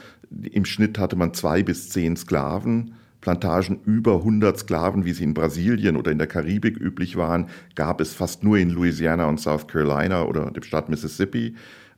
Im 0.42 0.66
Schnitt 0.66 0.98
hatte 0.98 1.16
man 1.16 1.32
zwei 1.32 1.62
bis 1.62 1.88
zehn 1.88 2.14
Sklaven. 2.16 2.94
Plantagen 3.22 3.80
über 3.86 4.16
100 4.16 4.58
Sklaven, 4.58 5.04
wie 5.06 5.12
sie 5.12 5.24
in 5.24 5.32
Brasilien 5.32 5.96
oder 5.96 6.10
in 6.10 6.18
der 6.18 6.26
Karibik 6.26 6.76
üblich 6.76 7.16
waren, 7.16 7.46
gab 7.74 8.00
es 8.00 8.12
fast 8.12 8.44
nur 8.44 8.58
in 8.58 8.68
Louisiana 8.68 9.26
und 9.26 9.40
South 9.40 9.66
Carolina 9.66 10.24
oder 10.24 10.50
dem 10.50 10.62
Staat 10.64 10.90
Mississippi. 10.90 11.54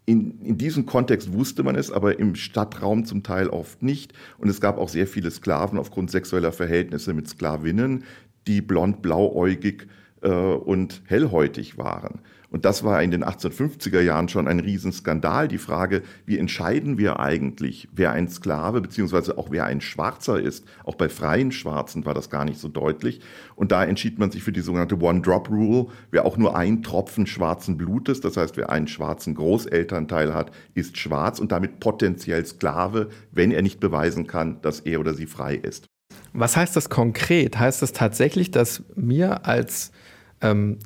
In, 0.07 0.39
in 0.43 0.59
diesem 0.59 0.85
Kontext 0.85 1.33
wusste 1.33 1.63
man 1.63 1.77
es, 1.77 1.91
aber 1.91 2.19
im 2.19 2.35
Stadtraum 2.35 3.07
zum 3.07 3.23
Teil 3.23 3.49
oft 3.49 3.83
nicht. 3.83 4.13
Und 4.37 4.51
es 4.51 4.61
gab 4.61 4.77
auch 4.77 4.91
sehr 4.91 5.07
viele 5.07 5.31
Sklaven 5.31 5.79
aufgrund 5.79 6.11
sexueller 6.11 6.53
Verhältnisse 6.53 7.15
mit 7.15 7.27
Sklavinnen, 7.27 8.05
die 8.47 8.61
blond, 8.61 9.03
blauäugig 9.03 9.89
äh, 10.23 10.29
und 10.29 11.03
hellhäutig 11.07 11.79
waren. 11.79 12.21
Und 12.55 12.65
das 12.65 12.85
war 12.85 13.03
in 13.03 13.11
den 13.11 13.25
1850er 13.25 14.01
Jahren 14.01 14.29
schon 14.29 14.47
ein 14.47 14.61
Riesenskandal. 14.61 15.49
Die 15.49 15.59
Frage, 15.59 16.03
wie 16.25 16.39
entscheiden 16.39 16.99
wir 16.99 17.19
eigentlich, 17.19 17.89
wer 17.93 18.13
ein 18.13 18.29
Sklave 18.29 18.81
beziehungsweise 18.81 19.39
auch 19.39 19.49
wer 19.51 19.65
ein 19.65 19.81
Schwarzer 19.81 20.41
ist. 20.41 20.65
Auch 20.85 20.95
bei 20.95 21.09
freien 21.09 21.51
Schwarzen 21.51 22.07
war 22.07 22.15
das 22.15 22.31
gar 22.31 22.45
nicht 22.45 22.61
so 22.61 22.69
deutlich. 22.69 23.21
Und 23.57 23.73
da 23.73 23.83
entschied 23.83 24.21
man 24.21 24.31
sich 24.31 24.45
für 24.45 24.53
die 24.53 24.61
sogenannte 24.61 25.01
One-Drop-Rule. 25.01 25.87
Wer 26.13 26.25
auch 26.25 26.37
nur 26.37 26.57
ein 26.57 26.85
Tropfen 26.85 27.27
schwarzen 27.27 27.77
Blutes, 27.77 28.21
das 28.21 28.37
heißt, 28.37 28.57
wer 28.57 28.71
einen 28.71 28.87
schwarzen 28.87 29.35
Großelternteil 29.35 30.33
hat, 30.33 30.53
ist 30.75 30.97
schwarz 30.97 31.41
und 31.41 31.51
damit 31.51 31.81
potenziell 31.81 32.47
Sklave, 32.47 33.09
wenn 33.33 33.51
er 33.51 33.63
nicht 33.63 33.81
beweisen 33.81 34.29
kann, 34.29 34.63
dass 34.63 34.79
er 34.79 35.01
oder 35.01 35.15
sie 35.15 35.27
frei 35.27 35.57
ist. 35.57 35.89
Was 36.35 36.57
heißt 36.57 36.75
das 36.77 36.91
konkret? 36.91 37.59
Heißt 37.59 37.81
das 37.81 37.93
tatsächlich, 37.93 38.51
dass 38.51 38.83
mir 38.97 39.47
als 39.47 39.93
ähm, 40.41 40.79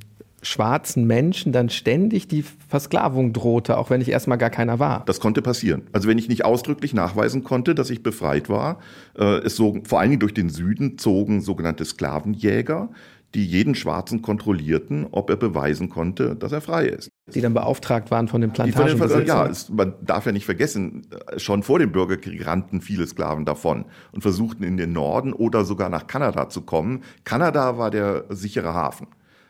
schwarzen 0.43 1.07
Menschen 1.07 1.53
dann 1.53 1.69
ständig 1.69 2.29
die 2.29 2.45
Versklavung 2.69 3.33
drohte, 3.33 3.77
auch 3.79 3.91
wenn 3.91 4.01
ich 4.01 4.11
erstmal 4.11 4.39
gar 4.39 4.51
keiner 4.51 4.79
war. 4.79 5.05
Das 5.07 5.21
konnte 5.21 5.43
passieren. 5.43 5.83
Also 5.93 6.07
wenn 6.07 6.19
ich 6.19 6.29
nicht 6.29 6.45
ausdrücklich 6.45 6.95
nachweisen 6.95 7.45
konnte, 7.45 7.75
dass 7.75 7.91
ich 7.91 8.03
befreit 8.03 8.49
war, 8.49 8.79
äh, 9.19 9.39
es 9.39 9.57
so, 9.57 9.81
vor 9.85 10.01
allen 10.01 10.11
Dingen 10.11 10.21
durch 10.21 10.35
den 10.35 10.51
Süden 10.51 10.99
zogen 10.99 11.41
sogenannte 11.41 11.85
Sklavenjäger, 11.85 12.91
die 13.35 13.45
jeden 13.45 13.75
Schwarzen 13.75 14.23
kontrollierten, 14.23 15.07
ob 15.11 15.31
er 15.31 15.37
beweisen 15.37 15.89
konnte, 15.89 16.37
dass 16.37 16.53
er 16.53 16.61
frei 16.61 16.87
ist. 16.87 17.11
Die 17.35 17.41
dann 17.41 17.55
beauftragt 17.55 18.11
waren 18.11 18.29
von 18.29 18.41
den 18.41 18.53
Plantagen. 18.53 19.27
Ja, 19.27 19.47
es, 19.47 19.69
man 19.69 19.95
darf 20.01 20.27
ja 20.27 20.33
nicht 20.33 20.47
vergessen, 20.47 21.07
schon 21.37 21.62
vor 21.62 21.79
dem 21.79 21.93
Bürgerkrieg 21.93 22.47
rannten 22.47 22.81
viele 22.81 23.07
Sklaven 23.07 23.45
davon 23.45 23.85
und 24.12 24.23
versuchten 24.23 24.62
in 24.62 24.77
den 24.77 24.93
Norden 24.93 25.33
oder 25.33 25.64
sogar 25.64 25.88
nach 25.88 26.07
Kanada 26.07 26.49
zu 26.49 26.62
kommen. 26.62 27.03
Kanada 27.25 27.79
war 27.79 27.91
der 27.91 28.25
sichere 28.31 28.75
Hafen. 28.75 29.09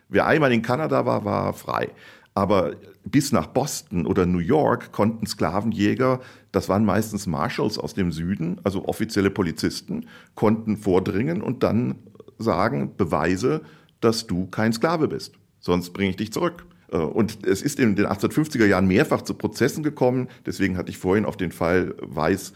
Wer 0.08 0.26
einmal 0.26 0.52
in 0.52 0.62
Kanada 0.62 1.06
war, 1.06 1.24
war 1.24 1.52
frei. 1.52 1.90
Aber 2.34 2.76
bis 3.04 3.32
nach 3.32 3.48
Boston 3.48 4.06
oder 4.06 4.24
New 4.24 4.38
York 4.38 4.92
konnten 4.92 5.26
Sklavenjäger, 5.26 6.20
das 6.52 6.68
waren 6.68 6.84
meistens 6.84 7.26
Marshals 7.26 7.78
aus 7.78 7.94
dem 7.94 8.12
Süden, 8.12 8.60
also 8.64 8.86
offizielle 8.86 9.30
Polizisten, 9.30 10.06
konnten 10.34 10.76
vordringen 10.76 11.42
und 11.42 11.62
dann 11.62 11.96
sagen, 12.38 12.94
beweise, 12.96 13.62
dass 14.00 14.26
du 14.26 14.46
kein 14.46 14.72
Sklave 14.72 15.08
bist. 15.08 15.34
Sonst 15.58 15.90
bringe 15.90 16.10
ich 16.10 16.16
dich 16.16 16.32
zurück. 16.32 16.64
Äh, 16.92 16.96
und 16.96 17.46
es 17.46 17.62
ist 17.62 17.78
in 17.78 17.96
den 17.96 18.06
1850er 18.06 18.66
Jahren 18.66 18.86
mehrfach 18.86 19.22
zu 19.22 19.34
Prozessen 19.34 19.82
gekommen. 19.82 20.28
Deswegen 20.46 20.76
hatte 20.76 20.90
ich 20.90 20.98
vorhin 20.98 21.24
auf 21.24 21.36
den 21.36 21.52
Fall 21.52 21.94
Weiß, 22.00 22.52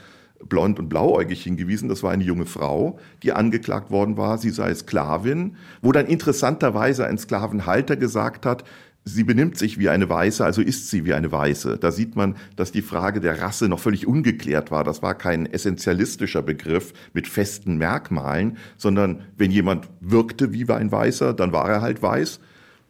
blond 0.48 0.78
und 0.78 0.88
blauäugig 0.88 1.42
hingewiesen. 1.42 1.88
Das 1.88 2.02
war 2.02 2.10
eine 2.10 2.24
junge 2.24 2.46
Frau, 2.46 2.98
die 3.22 3.32
angeklagt 3.32 3.90
worden 3.90 4.16
war, 4.16 4.38
sie 4.38 4.50
sei 4.50 4.74
Sklavin, 4.74 5.56
wo 5.80 5.92
dann 5.92 6.06
interessanterweise 6.06 7.06
ein 7.06 7.18
Sklavenhalter 7.18 7.96
gesagt 7.96 8.46
hat, 8.46 8.64
sie 9.04 9.24
benimmt 9.24 9.58
sich 9.58 9.78
wie 9.78 9.88
eine 9.88 10.08
Weiße, 10.08 10.44
also 10.44 10.62
ist 10.62 10.90
sie 10.90 11.04
wie 11.04 11.14
eine 11.14 11.32
Weiße. 11.32 11.78
Da 11.78 11.90
sieht 11.90 12.14
man, 12.14 12.36
dass 12.56 12.72
die 12.72 12.82
Frage 12.82 13.20
der 13.20 13.40
Rasse 13.40 13.68
noch 13.68 13.80
völlig 13.80 14.06
ungeklärt 14.06 14.70
war. 14.70 14.84
Das 14.84 15.02
war 15.02 15.14
kein 15.14 15.46
essentialistischer 15.46 16.42
Begriff 16.42 16.92
mit 17.12 17.26
festen 17.26 17.78
Merkmalen, 17.78 18.58
sondern 18.76 19.22
wenn 19.36 19.50
jemand 19.50 19.88
wirkte 20.00 20.52
wie 20.52 20.68
ein 20.70 20.92
Weißer, 20.92 21.34
dann 21.34 21.52
war 21.52 21.68
er 21.68 21.82
halt 21.82 22.02
weiß. 22.02 22.40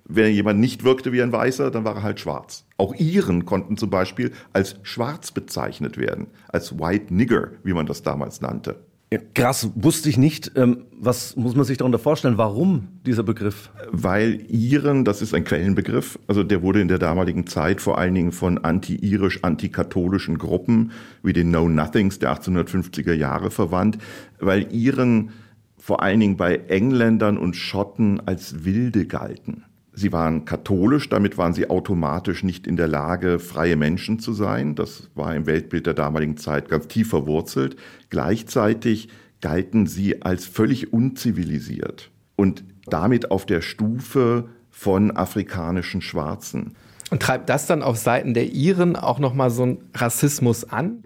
Wenn 0.05 0.33
jemand 0.35 0.61
nicht 0.61 0.85
wirkte 0.85 1.13
wie 1.13 1.23
ein 1.23 1.33
Weißer, 1.33 1.71
dann 1.71 1.85
war 1.85 1.97
er 1.97 2.03
halt 2.03 2.21
schwarz. 2.21 2.65
Auch 2.77 2.95
Iren 2.95 3.45
konnten 3.45 3.77
zum 3.77 3.91
Beispiel 3.91 4.33
als 4.53 4.77
schwarz 4.83 5.31
bezeichnet 5.31 5.97
werden, 5.97 6.27
als 6.49 6.79
White 6.79 7.15
Nigger, 7.15 7.53
wie 7.63 7.73
man 7.73 7.87
das 7.87 8.03
damals 8.03 8.41
nannte. 8.41 8.77
Ja, 9.13 9.19
krass, 9.35 9.69
wusste 9.75 10.09
ich 10.09 10.17
nicht. 10.17 10.53
Ähm, 10.57 10.87
was 10.99 11.37
muss 11.37 11.55
man 11.55 11.67
sich 11.67 11.77
darunter 11.77 11.99
vorstellen? 11.99 12.39
Warum 12.39 12.89
dieser 13.05 13.23
Begriff? 13.23 13.71
Weil 13.91 14.41
Iren, 14.49 15.05
das 15.05 15.21
ist 15.21 15.35
ein 15.35 15.45
Quellenbegriff, 15.45 16.19
also 16.29 16.43
der 16.43 16.63
wurde 16.63 16.81
in 16.81 16.89
der 16.89 16.99
damaligen 16.99 17.47
Zeit 17.47 17.83
vor 17.83 17.99
allen 17.99 18.15
Dingen 18.15 18.33
von 18.33 18.57
anti-irisch, 18.57 19.45
antikatholischen 19.45 20.39
Gruppen 20.39 20.93
wie 21.23 21.35
den 21.35 21.51
Know-Nothings 21.51 22.21
der 22.21 22.35
1850er 22.35 23.13
Jahre 23.13 23.51
verwandt, 23.51 23.99
weil 24.41 24.73
Iren 24.73 25.33
vor 25.77 26.03
allen 26.03 26.21
Dingen 26.21 26.39
bei 26.39 26.57
Engländern 26.69 27.37
und 27.37 27.55
Schotten 27.55 28.19
als 28.27 28.65
Wilde 28.65 29.05
galten. 29.05 29.65
Sie 29.95 30.13
waren 30.13 30.47
katholisch, 30.47 31.09
damit 31.09 31.37
waren 31.37 31.53
sie 31.53 31.69
automatisch 31.69 32.43
nicht 32.45 32.67
in 32.67 32.77
der 32.77 32.89
Lage, 32.89 33.39
freie 33.39 33.77
Menschen 33.77 34.19
zu 34.19 34.33
sein. 34.33 34.75
Das 34.75 35.11
war 35.15 35.35
im 35.37 35.47
Weltbild 35.47 35.87
der 35.87 35.95
damaligen 35.95 36.39
Zeit 36.39 36.69
ganz 36.71 36.89
tief 36.89 37.11
verwurzelt. 37.11 37.77
Gleichzeitig 38.09 39.09
galten 39.43 39.87
sie 39.87 40.23
als 40.23 40.47
völlig 40.47 40.93
unzivilisiert. 40.93 42.11
Und 42.37 42.65
damit 42.87 43.31
auf 43.31 43.45
der 43.45 43.61
Stufe 43.61 44.49
von 44.71 45.11
afrikanischen 45.11 46.01
Schwarzen. 46.01 46.75
Und 47.11 47.21
treibt 47.21 47.51
das 47.51 47.67
dann 47.67 47.83
auf 47.83 47.99
Seiten 47.99 48.33
der 48.33 48.51
Iren 48.53 48.97
auch 48.97 49.19
nochmal 49.19 49.51
so 49.51 49.65
einen 49.65 49.79
Rassismus 49.95 50.65
an? 50.65 51.05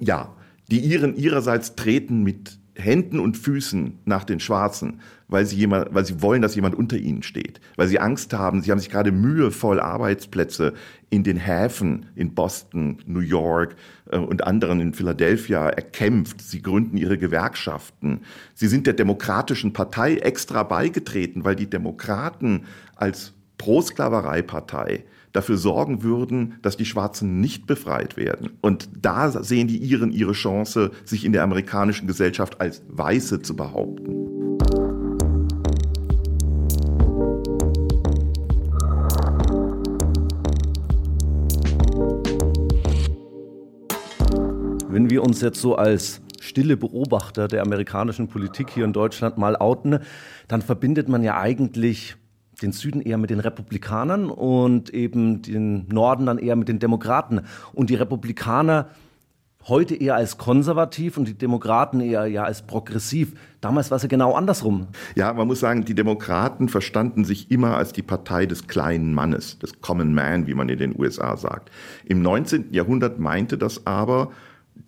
Ja, 0.00 0.34
die 0.68 0.80
Iren 0.80 1.16
ihrerseits 1.16 1.76
treten 1.76 2.24
mit 2.24 2.58
Händen 2.74 3.20
und 3.20 3.36
Füßen 3.36 3.98
nach 4.04 4.24
den 4.24 4.40
Schwarzen, 4.40 5.00
weil 5.28 5.46
sie, 5.46 5.56
jemand, 5.56 5.94
weil 5.94 6.04
sie 6.04 6.20
wollen, 6.22 6.42
dass 6.42 6.54
jemand 6.54 6.74
unter 6.74 6.96
ihnen 6.96 7.22
steht, 7.22 7.60
weil 7.76 7.86
sie 7.86 8.00
Angst 8.00 8.32
haben. 8.32 8.62
Sie 8.62 8.70
haben 8.70 8.78
sich 8.78 8.90
gerade 8.90 9.12
mühevoll 9.12 9.78
Arbeitsplätze 9.78 10.72
in 11.10 11.22
den 11.22 11.36
Häfen 11.36 12.06
in 12.14 12.34
Boston, 12.34 12.98
New 13.06 13.20
York 13.20 13.76
äh, 14.10 14.16
und 14.18 14.44
anderen 14.44 14.80
in 14.80 14.94
Philadelphia 14.94 15.68
erkämpft. 15.68 16.40
Sie 16.40 16.62
gründen 16.62 16.96
ihre 16.96 17.18
Gewerkschaften. 17.18 18.20
Sie 18.54 18.68
sind 18.68 18.86
der 18.86 18.94
Demokratischen 18.94 19.72
Partei 19.72 20.16
extra 20.16 20.62
beigetreten, 20.62 21.44
weil 21.44 21.56
die 21.56 21.70
Demokraten 21.70 22.64
als 22.96 23.34
Prosklavereipartei 23.58 25.04
dafür 25.32 25.58
sorgen 25.58 26.02
würden, 26.02 26.54
dass 26.62 26.76
die 26.76 26.86
Schwarzen 26.86 27.40
nicht 27.40 27.66
befreit 27.66 28.16
werden. 28.16 28.50
Und 28.62 28.88
da 29.00 29.30
sehen 29.30 29.68
die 29.68 29.78
Iren 29.78 30.10
ihre 30.10 30.32
Chance, 30.32 30.90
sich 31.04 31.24
in 31.24 31.32
der 31.32 31.42
amerikanischen 31.42 32.06
Gesellschaft 32.06 32.60
als 32.60 32.82
Weiße 32.88 33.42
zu 33.42 33.54
behaupten. 33.54 34.37
Wenn 44.98 45.10
wir 45.10 45.22
uns 45.22 45.40
jetzt 45.42 45.60
so 45.60 45.76
als 45.76 46.20
stille 46.40 46.76
Beobachter 46.76 47.46
der 47.46 47.62
amerikanischen 47.62 48.26
Politik 48.26 48.68
hier 48.70 48.84
in 48.84 48.92
Deutschland 48.92 49.38
mal 49.38 49.54
outen, 49.54 50.00
dann 50.48 50.60
verbindet 50.60 51.08
man 51.08 51.22
ja 51.22 51.38
eigentlich 51.38 52.16
den 52.62 52.72
Süden 52.72 53.00
eher 53.00 53.16
mit 53.16 53.30
den 53.30 53.38
Republikanern 53.38 54.28
und 54.28 54.90
eben 54.90 55.40
den 55.40 55.86
Norden 55.86 56.26
dann 56.26 56.38
eher 56.38 56.56
mit 56.56 56.66
den 56.66 56.80
Demokraten. 56.80 57.42
Und 57.72 57.90
die 57.90 57.94
Republikaner 57.94 58.88
heute 59.68 59.94
eher 59.94 60.16
als 60.16 60.36
konservativ 60.36 61.16
und 61.16 61.28
die 61.28 61.38
Demokraten 61.38 62.00
eher 62.00 62.26
ja 62.26 62.42
als 62.42 62.66
progressiv. 62.66 63.34
Damals 63.60 63.92
war 63.92 63.96
es 63.96 64.02
ja 64.02 64.08
genau 64.08 64.34
andersrum. 64.34 64.88
Ja, 65.14 65.32
man 65.32 65.46
muss 65.46 65.60
sagen, 65.60 65.84
die 65.84 65.94
Demokraten 65.94 66.68
verstanden 66.68 67.24
sich 67.24 67.52
immer 67.52 67.76
als 67.76 67.92
die 67.92 68.02
Partei 68.02 68.46
des 68.46 68.66
kleinen 68.66 69.14
Mannes, 69.14 69.60
des 69.60 69.80
Common 69.80 70.12
Man, 70.12 70.48
wie 70.48 70.54
man 70.54 70.68
in 70.68 70.78
den 70.78 70.98
USA 70.98 71.36
sagt. 71.36 71.70
Im 72.04 72.20
19. 72.20 72.72
Jahrhundert 72.72 73.20
meinte 73.20 73.58
das 73.58 73.86
aber, 73.86 74.32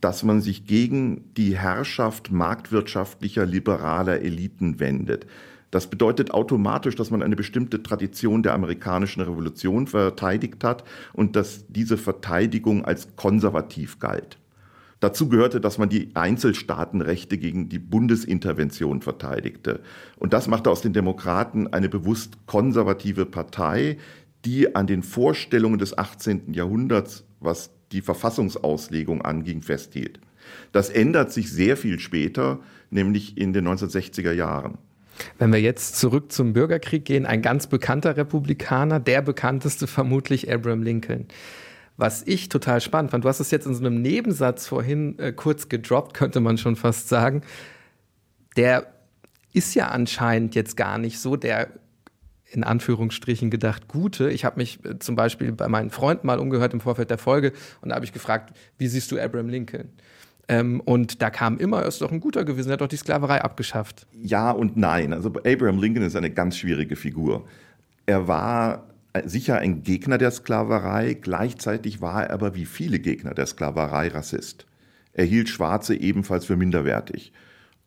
dass 0.00 0.22
man 0.22 0.40
sich 0.40 0.66
gegen 0.66 1.32
die 1.34 1.56
Herrschaft 1.56 2.30
marktwirtschaftlicher 2.30 3.46
liberaler 3.46 4.20
Eliten 4.20 4.80
wendet. 4.80 5.26
Das 5.70 5.88
bedeutet 5.88 6.32
automatisch, 6.32 6.96
dass 6.96 7.10
man 7.10 7.22
eine 7.22 7.36
bestimmte 7.36 7.82
Tradition 7.82 8.42
der 8.42 8.54
amerikanischen 8.54 9.20
Revolution 9.20 9.86
verteidigt 9.86 10.64
hat 10.64 10.84
und 11.12 11.36
dass 11.36 11.64
diese 11.68 11.96
Verteidigung 11.96 12.84
als 12.84 13.14
konservativ 13.16 13.98
galt. 14.00 14.38
Dazu 14.98 15.30
gehörte, 15.30 15.60
dass 15.60 15.78
man 15.78 15.88
die 15.88 16.10
Einzelstaatenrechte 16.14 17.38
gegen 17.38 17.70
die 17.70 17.78
Bundesintervention 17.78 19.00
verteidigte. 19.00 19.80
Und 20.18 20.34
das 20.34 20.46
machte 20.46 20.70
aus 20.70 20.82
den 20.82 20.92
Demokraten 20.92 21.72
eine 21.72 21.88
bewusst 21.88 22.46
konservative 22.46 23.24
Partei, 23.24 23.96
die 24.44 24.74
an 24.74 24.86
den 24.86 25.02
Vorstellungen 25.02 25.78
des 25.78 25.96
18. 25.96 26.52
Jahrhunderts, 26.52 27.24
was 27.40 27.70
die 27.92 28.02
Verfassungsauslegung 28.02 29.22
anging, 29.22 29.62
festhielt. 29.62 30.20
Das 30.72 30.88
ändert 30.88 31.32
sich 31.32 31.50
sehr 31.52 31.76
viel 31.76 31.98
später, 31.98 32.60
nämlich 32.90 33.36
in 33.36 33.52
den 33.52 33.66
1960er 33.68 34.32
Jahren. 34.32 34.78
Wenn 35.38 35.52
wir 35.52 35.60
jetzt 35.60 35.96
zurück 35.96 36.32
zum 36.32 36.52
Bürgerkrieg 36.52 37.04
gehen, 37.04 37.26
ein 37.26 37.42
ganz 37.42 37.66
bekannter 37.66 38.16
Republikaner, 38.16 39.00
der 39.00 39.22
bekannteste 39.22 39.86
vermutlich 39.86 40.50
Abraham 40.50 40.82
Lincoln. 40.82 41.26
Was 41.96 42.22
ich 42.26 42.48
total 42.48 42.80
spannend 42.80 43.10
fand, 43.10 43.24
du 43.24 43.28
hast 43.28 43.40
es 43.40 43.50
jetzt 43.50 43.66
in 43.66 43.74
so 43.74 43.84
einem 43.84 44.00
Nebensatz 44.00 44.66
vorhin 44.66 45.18
äh, 45.18 45.32
kurz 45.32 45.68
gedroppt, 45.68 46.14
könnte 46.14 46.40
man 46.40 46.56
schon 46.56 46.76
fast 46.76 47.08
sagen. 47.08 47.42
Der 48.56 48.86
ist 49.52 49.74
ja 49.74 49.88
anscheinend 49.88 50.54
jetzt 50.54 50.76
gar 50.76 50.96
nicht 50.96 51.18
so 51.18 51.36
der 51.36 51.68
in 52.50 52.64
Anführungsstrichen 52.64 53.50
gedacht 53.50 53.88
Gute. 53.88 54.30
Ich 54.30 54.44
habe 54.44 54.58
mich 54.58 54.84
äh, 54.84 54.98
zum 54.98 55.16
Beispiel 55.16 55.52
bei 55.52 55.68
meinen 55.68 55.90
Freunden 55.90 56.26
mal 56.26 56.38
umgehört 56.38 56.74
im 56.74 56.80
Vorfeld 56.80 57.10
der 57.10 57.18
Folge 57.18 57.52
und 57.80 57.90
da 57.90 57.94
habe 57.94 58.04
ich 58.04 58.12
gefragt, 58.12 58.56
wie 58.78 58.88
siehst 58.88 59.10
du 59.12 59.18
Abraham 59.18 59.48
Lincoln? 59.48 59.90
Ähm, 60.48 60.80
und 60.80 61.22
da 61.22 61.30
kam 61.30 61.58
immer, 61.58 61.82
er 61.82 61.88
ist 61.88 62.00
doch 62.00 62.10
ein 62.10 62.20
guter 62.20 62.44
gewesen, 62.44 62.70
er 62.70 62.72
hat 62.74 62.80
doch 62.80 62.88
die 62.88 62.96
Sklaverei 62.96 63.40
abgeschafft. 63.42 64.06
Ja 64.20 64.50
und 64.50 64.76
nein. 64.76 65.12
Also 65.12 65.28
Abraham 65.28 65.78
Lincoln 65.78 66.04
ist 66.04 66.16
eine 66.16 66.30
ganz 66.30 66.56
schwierige 66.56 66.96
Figur. 66.96 67.46
Er 68.06 68.26
war 68.26 68.86
sicher 69.24 69.58
ein 69.58 69.82
Gegner 69.82 70.18
der 70.18 70.30
Sklaverei, 70.30 71.14
gleichzeitig 71.14 72.00
war 72.00 72.24
er 72.24 72.32
aber 72.32 72.54
wie 72.54 72.66
viele 72.66 72.98
Gegner 72.98 73.34
der 73.34 73.46
Sklaverei 73.46 74.08
Rassist. 74.08 74.66
Er 75.12 75.24
hielt 75.24 75.48
Schwarze 75.48 75.94
ebenfalls 75.94 76.44
für 76.44 76.56
minderwertig. 76.56 77.32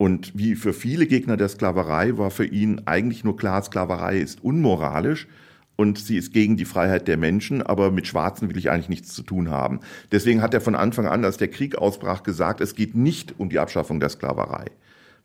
Und 0.04 0.38
wie 0.38 0.56
für 0.56 0.74
viele 0.74 1.08
Gegner 1.08 1.38
der 1.38 1.48
Sklaverei 1.48 2.18
war 2.18 2.30
für 2.30 2.44
ihn 2.44 2.82
eigentlich 2.84 3.24
nur 3.24 3.38
klar, 3.38 3.64
Sklaverei 3.64 4.18
ist 4.18 4.44
unmoralisch 4.44 5.30
und 5.78 5.98
sie 5.98 6.18
ist 6.18 6.34
gegen 6.34 6.58
die 6.58 6.66
Freiheit 6.66 7.08
der 7.08 7.16
Menschen, 7.16 7.62
aber 7.62 7.90
mit 7.90 8.06
Schwarzen 8.06 8.50
will 8.50 8.58
ich 8.58 8.70
eigentlich 8.70 8.90
nichts 8.90 9.14
zu 9.14 9.24
tun 9.24 9.50
haben. 9.50 9.80
Deswegen 10.12 10.42
hat 10.42 10.54
er 10.54 10.60
von 10.60 10.76
Anfang 10.76 11.06
an, 11.06 11.24
als 11.24 11.38
der 11.38 11.48
Krieg 11.48 11.78
ausbrach, 11.78 12.24
gesagt, 12.24 12.60
es 12.60 12.76
geht 12.76 12.96
nicht 12.96 13.36
um 13.38 13.48
die 13.48 13.60
Abschaffung 13.60 14.02
der 14.02 14.10
Sklaverei, 14.10 14.66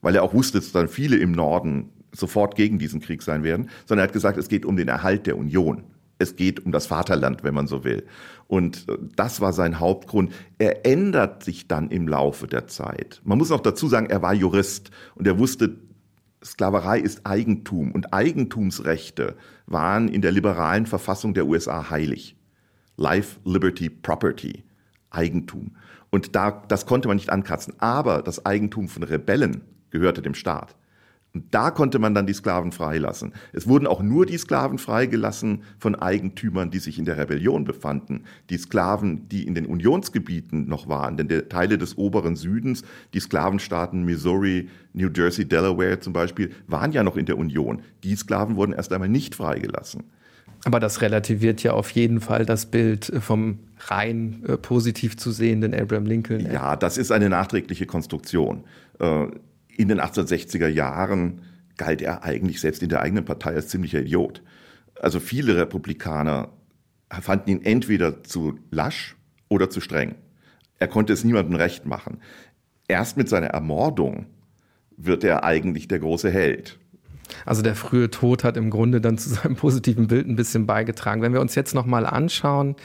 weil 0.01 0.15
er 0.15 0.23
auch 0.23 0.33
wusste, 0.33 0.59
dass 0.59 0.71
dann 0.71 0.87
viele 0.87 1.17
im 1.17 1.33
Norden 1.33 1.89
sofort 2.13 2.55
gegen 2.55 2.79
diesen 2.79 3.01
Krieg 3.01 3.21
sein 3.21 3.43
werden, 3.43 3.69
sondern 3.85 4.05
er 4.05 4.07
hat 4.07 4.13
gesagt, 4.13 4.37
es 4.37 4.47
geht 4.47 4.65
um 4.65 4.77
den 4.77 4.87
Erhalt 4.87 5.27
der 5.27 5.37
Union. 5.37 5.83
Es 6.19 6.37
geht 6.37 6.65
um 6.65 6.71
das 6.71 6.85
Vaterland, 6.85 7.43
wenn 7.43 7.53
man 7.53 7.67
so 7.67 7.83
will. 7.83 8.05
Und 8.49 8.89
äh, 8.89 8.97
das 9.15 9.41
war 9.41 9.53
sein 9.53 9.79
Hauptgrund. 9.79 10.33
Er 10.57 10.85
ändert 10.85 11.43
sich 11.43 11.67
dann 11.67 11.89
im 11.91 12.07
Laufe 12.07 12.47
der 12.47 12.67
Zeit. 12.67 13.21
Man 13.23 13.37
muss 13.37 13.51
auch 13.51 13.61
dazu 13.61 13.87
sagen, 13.87 14.07
er 14.07 14.23
war 14.23 14.33
Jurist 14.33 14.89
und 15.15 15.27
er 15.27 15.37
wusste, 15.37 15.77
Sklaverei 16.43 16.99
ist 16.99 17.25
Eigentum 17.25 17.91
und 17.91 18.13
Eigentumsrechte 18.13 19.35
waren 19.67 20.07
in 20.07 20.21
der 20.21 20.31
liberalen 20.31 20.87
Verfassung 20.87 21.33
der 21.33 21.45
USA 21.45 21.89
heilig. 21.91 22.37
Life, 22.97 23.39
Liberty, 23.45 23.89
Property, 23.89 24.63
Eigentum. 25.11 25.75
Und 26.09 26.35
da, 26.35 26.63
das 26.67 26.87
konnte 26.87 27.07
man 27.07 27.17
nicht 27.17 27.29
ankratzen. 27.29 27.75
Aber 27.77 28.23
das 28.23 28.45
Eigentum 28.45 28.87
von 28.87 29.03
Rebellen 29.03 29.61
gehörte 29.91 30.21
dem 30.23 30.33
Staat. 30.33 30.75
Und 31.33 31.45
da 31.51 31.69
konnte 31.69 31.99
man 31.99 32.15
dann 32.15 32.25
die 32.25 32.33
Sklaven 32.33 32.71
freilassen. 32.71 33.33
Es 33.53 33.67
wurden 33.67 33.85
auch 33.85 34.01
nur 34.01 34.25
die 34.25 34.37
Sklaven 34.37 34.79
freigelassen 34.79 35.61
von 35.77 35.95
Eigentümern, 35.95 36.71
die 36.71 36.79
sich 36.79 36.97
in 36.97 37.05
der 37.05 37.17
Rebellion 37.17 37.65
befanden. 37.65 38.23
Die 38.49 38.57
Sklaven, 38.57 39.29
die 39.29 39.45
in 39.45 39.53
den 39.53 39.67
Unionsgebieten 39.67 40.67
noch 40.67 40.89
waren, 40.89 41.17
denn 41.17 41.27
der 41.27 41.47
Teile 41.47 41.77
des 41.77 41.97
oberen 41.97 42.35
Südens, 42.35 42.83
die 43.13 43.19
Sklavenstaaten 43.19 44.03
Missouri, 44.03 44.69
New 44.93 45.09
Jersey, 45.15 45.45
Delaware 45.45 45.99
zum 45.99 46.13
Beispiel, 46.13 46.51
waren 46.67 46.91
ja 46.91 47.03
noch 47.03 47.15
in 47.15 47.27
der 47.27 47.37
Union. 47.37 47.83
Die 48.03 48.15
Sklaven 48.15 48.55
wurden 48.55 48.73
erst 48.73 48.91
einmal 48.91 49.09
nicht 49.09 49.35
freigelassen. 49.35 50.05
Aber 50.65 50.79
das 50.79 51.01
relativiert 51.01 51.63
ja 51.63 51.73
auf 51.73 51.91
jeden 51.91 52.19
Fall 52.19 52.45
das 52.45 52.65
Bild 52.65 53.11
vom 53.21 53.59
rein 53.87 54.43
äh, 54.45 54.57
positiv 54.57 55.15
zu 55.15 55.31
sehenden 55.31 55.73
Abraham 55.73 56.05
Lincoln. 56.05 56.51
Ja, 56.51 56.75
das 56.75 56.97
ist 56.97 57.11
eine 57.11 57.29
nachträgliche 57.29 57.85
Konstruktion. 57.85 58.63
Äh, 58.99 59.27
in 59.79 59.87
den 59.87 60.01
1860er 60.01 60.67
Jahren 60.67 61.41
galt 61.77 62.01
er 62.01 62.23
eigentlich 62.23 62.59
selbst 62.59 62.83
in 62.83 62.89
der 62.89 63.01
eigenen 63.01 63.23
Partei 63.23 63.55
als 63.55 63.69
ziemlicher 63.69 64.01
Idiot. 64.01 64.43
Also 64.99 65.21
viele 65.21 65.55
Republikaner 65.55 66.49
fanden 67.09 67.49
ihn 67.49 67.61
entweder 67.63 68.21
zu 68.23 68.59
lasch 68.71 69.15
oder 69.47 69.69
zu 69.69 69.79
streng. 69.79 70.15
Er 70.79 70.89
konnte 70.89 71.13
es 71.13 71.23
niemandem 71.23 71.55
recht 71.55 71.85
machen. 71.85 72.19
Erst 72.89 73.15
mit 73.15 73.29
seiner 73.29 73.47
Ermordung 73.47 74.25
wird 74.97 75.23
er 75.23 75.45
eigentlich 75.45 75.87
der 75.87 75.99
große 75.99 76.29
Held. 76.29 76.77
Also 77.45 77.61
der 77.61 77.75
frühe 77.75 78.09
Tod 78.09 78.43
hat 78.43 78.57
im 78.57 78.71
Grunde 78.71 78.99
dann 78.99 79.17
zu 79.17 79.29
seinem 79.29 79.55
positiven 79.55 80.07
Bild 80.07 80.27
ein 80.27 80.35
bisschen 80.35 80.65
beigetragen. 80.65 81.21
Wenn 81.21 81.31
wir 81.31 81.39
uns 81.39 81.55
jetzt 81.55 81.73
nochmal 81.73 82.05
anschauen, 82.05 82.75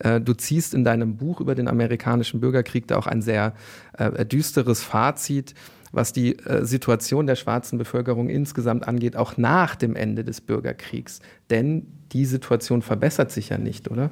äh, 0.00 0.20
du 0.20 0.34
ziehst 0.34 0.74
in 0.74 0.84
deinem 0.84 1.16
Buch 1.16 1.40
über 1.40 1.54
den 1.54 1.68
amerikanischen 1.68 2.40
Bürgerkrieg 2.40 2.86
da 2.86 2.96
auch 2.96 3.06
ein 3.06 3.22
sehr 3.22 3.54
äh, 3.96 4.26
düsteres 4.26 4.82
Fazit 4.82 5.54
was 5.94 6.12
die 6.12 6.38
äh, 6.38 6.64
Situation 6.64 7.26
der 7.26 7.36
schwarzen 7.36 7.78
Bevölkerung 7.78 8.28
insgesamt 8.28 8.86
angeht, 8.86 9.16
auch 9.16 9.36
nach 9.36 9.76
dem 9.76 9.96
Ende 9.96 10.24
des 10.24 10.40
Bürgerkriegs. 10.40 11.20
Denn 11.50 11.86
die 12.12 12.24
Situation 12.24 12.82
verbessert 12.82 13.30
sich 13.30 13.48
ja 13.48 13.58
nicht, 13.58 13.90
oder? 13.90 14.10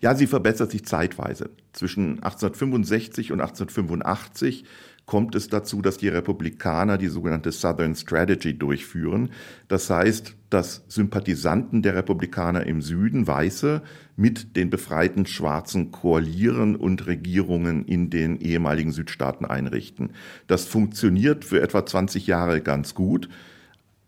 Ja, 0.00 0.14
sie 0.14 0.26
verbessert 0.26 0.70
sich 0.70 0.84
zeitweise. 0.84 1.50
Zwischen 1.72 2.22
1865 2.22 3.32
und 3.32 3.40
1885 3.40 4.64
kommt 5.08 5.34
es 5.34 5.48
dazu, 5.48 5.80
dass 5.80 5.96
die 5.96 6.08
Republikaner 6.08 6.98
die 6.98 7.08
sogenannte 7.08 7.50
Southern 7.50 7.96
Strategy 7.96 8.56
durchführen. 8.56 9.30
Das 9.66 9.88
heißt, 9.88 10.34
dass 10.50 10.84
Sympathisanten 10.86 11.80
der 11.80 11.94
Republikaner 11.94 12.66
im 12.66 12.82
Süden, 12.82 13.26
Weiße, 13.26 13.80
mit 14.16 14.54
den 14.54 14.68
befreiten 14.68 15.24
Schwarzen 15.24 15.92
koalieren 15.92 16.76
und 16.76 17.06
Regierungen 17.06 17.86
in 17.86 18.10
den 18.10 18.38
ehemaligen 18.38 18.92
Südstaaten 18.92 19.46
einrichten. 19.46 20.10
Das 20.46 20.66
funktioniert 20.66 21.46
für 21.46 21.62
etwa 21.62 21.86
20 21.86 22.26
Jahre 22.26 22.60
ganz 22.60 22.94
gut. 22.94 23.30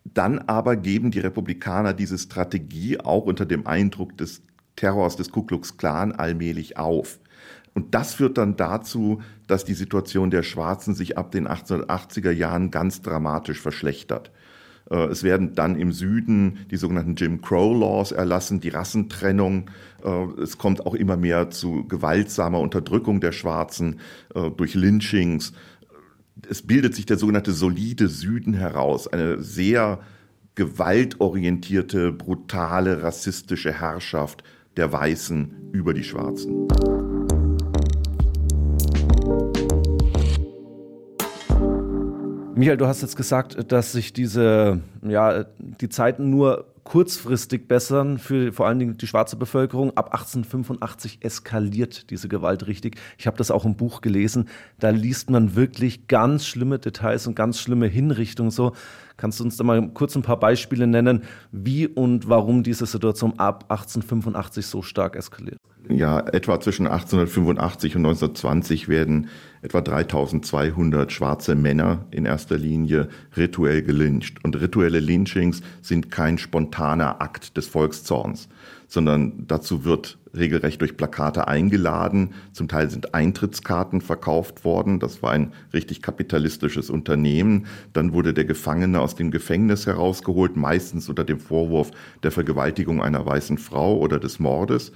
Dann 0.05 0.39
aber 0.39 0.77
geben 0.77 1.11
die 1.11 1.21
Republikaner 1.21 1.95
diese 1.95 2.19
Strategie 2.19 3.01
auch 3.01 3.25
unter 3.25 3.47
dem 3.47 3.67
Eindruck 3.67 4.19
des 4.19 4.43
Terrors 4.77 5.17
des 5.17 5.31
Ku 5.31 5.45
Klux 5.45 5.79
Klan 5.79 6.13
allmählich 6.13 6.77
auf. 6.77 7.21
Und 7.81 7.95
das 7.95 8.13
führt 8.13 8.37
dann 8.37 8.57
dazu, 8.57 9.23
dass 9.47 9.65
die 9.65 9.73
Situation 9.73 10.31
der 10.31 10.43
Schwarzen 10.43 10.95
sich 10.95 11.17
ab 11.17 11.31
den 11.33 11.49
1880er 11.49 12.31
Jahren 12.31 12.71
ganz 12.71 13.01
dramatisch 13.01 13.59
verschlechtert. 13.59 14.31
Äh, 14.91 15.07
es 15.07 15.23
werden 15.23 15.55
dann 15.55 15.77
im 15.77 15.91
Süden 15.91 16.59
die 16.71 16.77
sogenannten 16.77 17.15
Jim 17.15 17.41
Crow 17.41 17.75
Laws 17.75 18.13
erlassen, 18.13 18.61
die 18.61 18.69
Rassentrennung. 18.69 19.71
Äh, 20.05 20.43
es 20.43 20.59
kommt 20.59 20.85
auch 20.85 20.93
immer 20.93 21.17
mehr 21.17 21.49
zu 21.49 21.89
gewaltsamer 21.89 22.61
Unterdrückung 22.61 23.23
der 23.23 23.33
Schwarzen 23.33 24.01
äh, 24.35 24.51
durch 24.51 24.75
Lynchings. 24.75 25.55
Es 26.51 26.61
bildet 26.61 26.95
sich 26.95 27.07
der 27.07 27.17
sogenannte 27.17 27.53
solide 27.53 28.09
Süden 28.09 28.53
heraus, 28.53 29.09
eine 29.09 29.43
sehr 29.43 30.01
gewaltorientierte, 30.55 32.13
brutale, 32.13 33.03
rassistische 33.03 33.73
Herrschaft 33.73 34.45
der 34.77 34.93
Weißen 34.93 35.71
über 35.73 35.95
die 35.95 36.05
Schwarzen. 36.05 36.69
Michael, 42.55 42.77
du 42.77 42.87
hast 42.87 43.03
jetzt 43.03 43.17
gesagt, 43.17 43.73
dass 43.73 43.93
sich 43.93 44.13
diese, 44.13 44.81
ja, 45.03 45.45
die 45.59 45.89
Zeiten 45.89 46.31
nur 46.31 46.67
kurzfristig 46.85 47.69
bessern 47.69 48.19
für 48.19 48.53
vor 48.53 48.67
allen 48.67 48.79
Dingen 48.81 48.97
die 48.97 49.07
schwarze 49.07 49.37
Bevölkerung. 49.37 49.97
Ab 49.97 50.07
1885 50.07 51.19
eskaliert 51.25 52.11
diese 52.11 52.29
Gewalt 52.29 52.67
richtig. 52.67 52.97
Ich 53.19 53.27
habe 53.27 53.37
das 53.37 53.51
auch 53.51 53.65
im 53.65 53.77
Buch 53.77 54.01
gelesen. 54.01 54.49
Da 54.79 54.91
liest 54.91 55.31
man 55.31 55.55
wirklich 55.55 56.09
ganz 56.09 56.47
schlimme 56.47 56.79
Details 56.79 57.27
und 57.27 57.37
ganz 57.37 57.61
schlimme 57.61 57.87
Hinrichtungen. 57.87 58.51
So, 58.51 58.73
kannst 59.17 59.39
du 59.39 59.45
uns 59.45 59.57
da 59.57 59.65
mal 59.65 59.89
kurz 59.91 60.17
ein 60.17 60.23
paar 60.23 60.41
Beispiele 60.41 60.87
nennen, 60.87 61.23
wie 61.53 61.87
und 61.87 62.29
warum 62.29 62.65
diese 62.65 62.87
Situation 62.87 63.39
ab 63.39 63.67
1885 63.69 64.67
so 64.67 64.83
stark 64.83 65.15
eskaliert? 65.15 65.59
Ja, 65.89 66.21
etwa 66.21 66.61
zwischen 66.61 66.87
1885 66.87 67.97
und 67.97 68.07
1920 68.07 68.89
werden 68.89 69.29
etwa 69.63 69.81
3200 69.81 71.11
schwarze 71.11 71.55
Männer 71.55 72.07
in 72.11 72.27
erster 72.27 72.59
Linie 72.59 73.09
rituell 73.37 73.83
gelyncht. 73.83 74.45
Und 74.45 74.61
rituelle 74.61 75.01
Lynchings 75.01 75.63
sind 75.83 76.11
kein 76.11 76.39
spontaner 76.39 77.21
Akt 77.21 77.57
des 77.57 77.67
Volkszorns, 77.67 78.49
sondern 78.89 79.47
dazu 79.47 79.85
wird 79.85 80.19
regelrecht 80.35 80.81
durch 80.81 80.97
Plakate 80.97 81.49
eingeladen. 81.49 82.35
Zum 82.53 82.69
Teil 82.69 82.89
sind 82.89 83.15
Eintrittskarten 83.15 84.01
verkauft 84.01 84.65
worden. 84.65 85.01
Das 85.01 85.23
war 85.23 85.33
ein 85.33 85.53
richtig 85.73 86.03
kapitalistisches 86.03 86.89
Unternehmen. 86.89 87.67
Dann 87.93 88.13
wurde 88.13 88.33
der 88.33 88.45
Gefangene 88.45 89.01
aus 89.01 89.17
dem 89.17 89.31
Gefängnis 89.31 89.87
herausgeholt, 89.87 90.57
meistens 90.57 91.09
unter 91.09 91.25
dem 91.25 91.41
Vorwurf 91.41 91.91
der 92.23 92.31
Vergewaltigung 92.31 93.03
einer 93.03 93.27
weißen 93.27 93.59
Frau 93.59 93.99
oder 93.99 94.19
des 94.19 94.39
Mordes. 94.39 94.93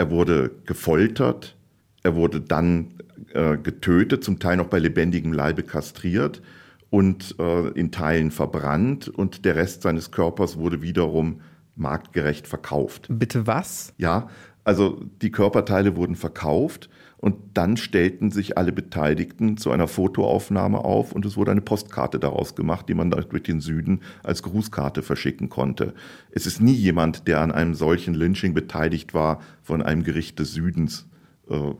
Er 0.00 0.10
wurde 0.10 0.50
gefoltert, 0.64 1.58
er 2.02 2.14
wurde 2.14 2.40
dann 2.40 2.94
äh, 3.34 3.58
getötet, 3.58 4.24
zum 4.24 4.38
Teil 4.38 4.56
noch 4.56 4.68
bei 4.68 4.78
lebendigem 4.78 5.34
Leibe 5.34 5.62
kastriert 5.62 6.40
und 6.88 7.34
äh, 7.38 7.68
in 7.72 7.92
Teilen 7.92 8.30
verbrannt 8.30 9.10
und 9.10 9.44
der 9.44 9.56
Rest 9.56 9.82
seines 9.82 10.10
Körpers 10.10 10.56
wurde 10.56 10.80
wiederum 10.80 11.42
marktgerecht 11.76 12.48
verkauft. 12.48 13.08
Bitte 13.10 13.46
was? 13.46 13.92
Ja, 13.98 14.30
also 14.64 15.04
die 15.20 15.30
Körperteile 15.30 15.96
wurden 15.96 16.16
verkauft 16.16 16.88
und 17.20 17.36
dann 17.52 17.76
stellten 17.76 18.30
sich 18.30 18.56
alle 18.56 18.72
Beteiligten 18.72 19.58
zu 19.58 19.70
einer 19.70 19.88
Fotoaufnahme 19.88 20.78
auf 20.78 21.12
und 21.12 21.26
es 21.26 21.36
wurde 21.36 21.50
eine 21.50 21.60
Postkarte 21.60 22.18
daraus 22.18 22.54
gemacht, 22.54 22.88
die 22.88 22.94
man 22.94 23.10
durch 23.10 23.42
den 23.42 23.60
Süden 23.60 24.00
als 24.22 24.42
Grußkarte 24.42 25.02
verschicken 25.02 25.50
konnte. 25.50 25.92
Es 26.30 26.46
ist 26.46 26.62
nie 26.62 26.72
jemand, 26.72 27.28
der 27.28 27.42
an 27.42 27.52
einem 27.52 27.74
solchen 27.74 28.14
Lynching 28.14 28.54
beteiligt 28.54 29.12
war, 29.12 29.40
von 29.62 29.82
einem 29.82 30.02
Gericht 30.02 30.38
des 30.38 30.52
Südens 30.52 31.08
äh, 31.50 31.72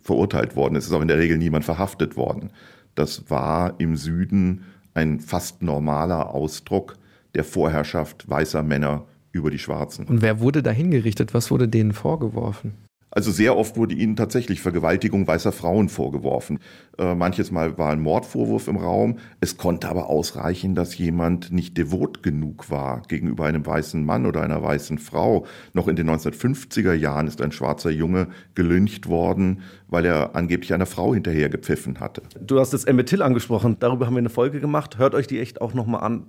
verurteilt 0.00 0.54
worden. 0.54 0.76
Es 0.76 0.86
ist 0.86 0.92
auch 0.92 1.02
in 1.02 1.08
der 1.08 1.18
Regel 1.18 1.36
niemand 1.36 1.64
verhaftet 1.64 2.16
worden. 2.16 2.50
Das 2.94 3.28
war 3.28 3.74
im 3.78 3.96
Süden 3.96 4.62
ein 4.94 5.18
fast 5.18 5.62
normaler 5.62 6.32
Ausdruck 6.32 6.96
der 7.34 7.42
Vorherrschaft 7.42 8.30
weißer 8.30 8.62
Männer 8.62 9.04
über 9.32 9.50
die 9.50 9.58
Schwarzen. 9.58 10.06
Und 10.06 10.22
wer 10.22 10.38
wurde 10.38 10.62
da 10.62 10.70
hingerichtet? 10.70 11.34
Was 11.34 11.50
wurde 11.50 11.66
denen 11.66 11.92
vorgeworfen? 11.92 12.85
Also 13.16 13.30
sehr 13.30 13.56
oft 13.56 13.78
wurde 13.78 13.94
ihnen 13.94 14.14
tatsächlich 14.14 14.60
Vergewaltigung 14.60 15.26
weißer 15.26 15.50
Frauen 15.50 15.88
vorgeworfen. 15.88 16.58
Äh, 16.98 17.14
manches 17.14 17.50
Mal 17.50 17.78
war 17.78 17.90
ein 17.90 18.02
Mordvorwurf 18.02 18.68
im 18.68 18.76
Raum. 18.76 19.16
Es 19.40 19.56
konnte 19.56 19.88
aber 19.88 20.10
ausreichen, 20.10 20.74
dass 20.74 20.98
jemand 20.98 21.50
nicht 21.50 21.78
devot 21.78 22.22
genug 22.22 22.70
war 22.70 23.00
gegenüber 23.08 23.46
einem 23.46 23.64
weißen 23.64 24.04
Mann 24.04 24.26
oder 24.26 24.42
einer 24.42 24.62
weißen 24.62 24.98
Frau. 24.98 25.46
Noch 25.72 25.88
in 25.88 25.96
den 25.96 26.10
1950er 26.10 26.92
Jahren 26.92 27.26
ist 27.26 27.40
ein 27.40 27.52
schwarzer 27.52 27.88
Junge 27.88 28.28
gelyncht 28.54 29.08
worden, 29.08 29.62
weil 29.88 30.04
er 30.04 30.36
angeblich 30.36 30.74
einer 30.74 30.84
Frau 30.84 31.14
hinterher 31.14 31.48
gepfiffen 31.48 32.00
hatte. 32.00 32.20
Du 32.38 32.60
hast 32.60 32.74
jetzt 32.74 32.86
Emmett 32.86 33.08
Till 33.08 33.22
angesprochen. 33.22 33.78
Darüber 33.80 34.04
haben 34.04 34.14
wir 34.14 34.18
eine 34.18 34.28
Folge 34.28 34.60
gemacht. 34.60 34.98
Hört 34.98 35.14
euch 35.14 35.26
die 35.26 35.40
echt 35.40 35.62
auch 35.62 35.72
nochmal 35.72 36.02
an. 36.02 36.26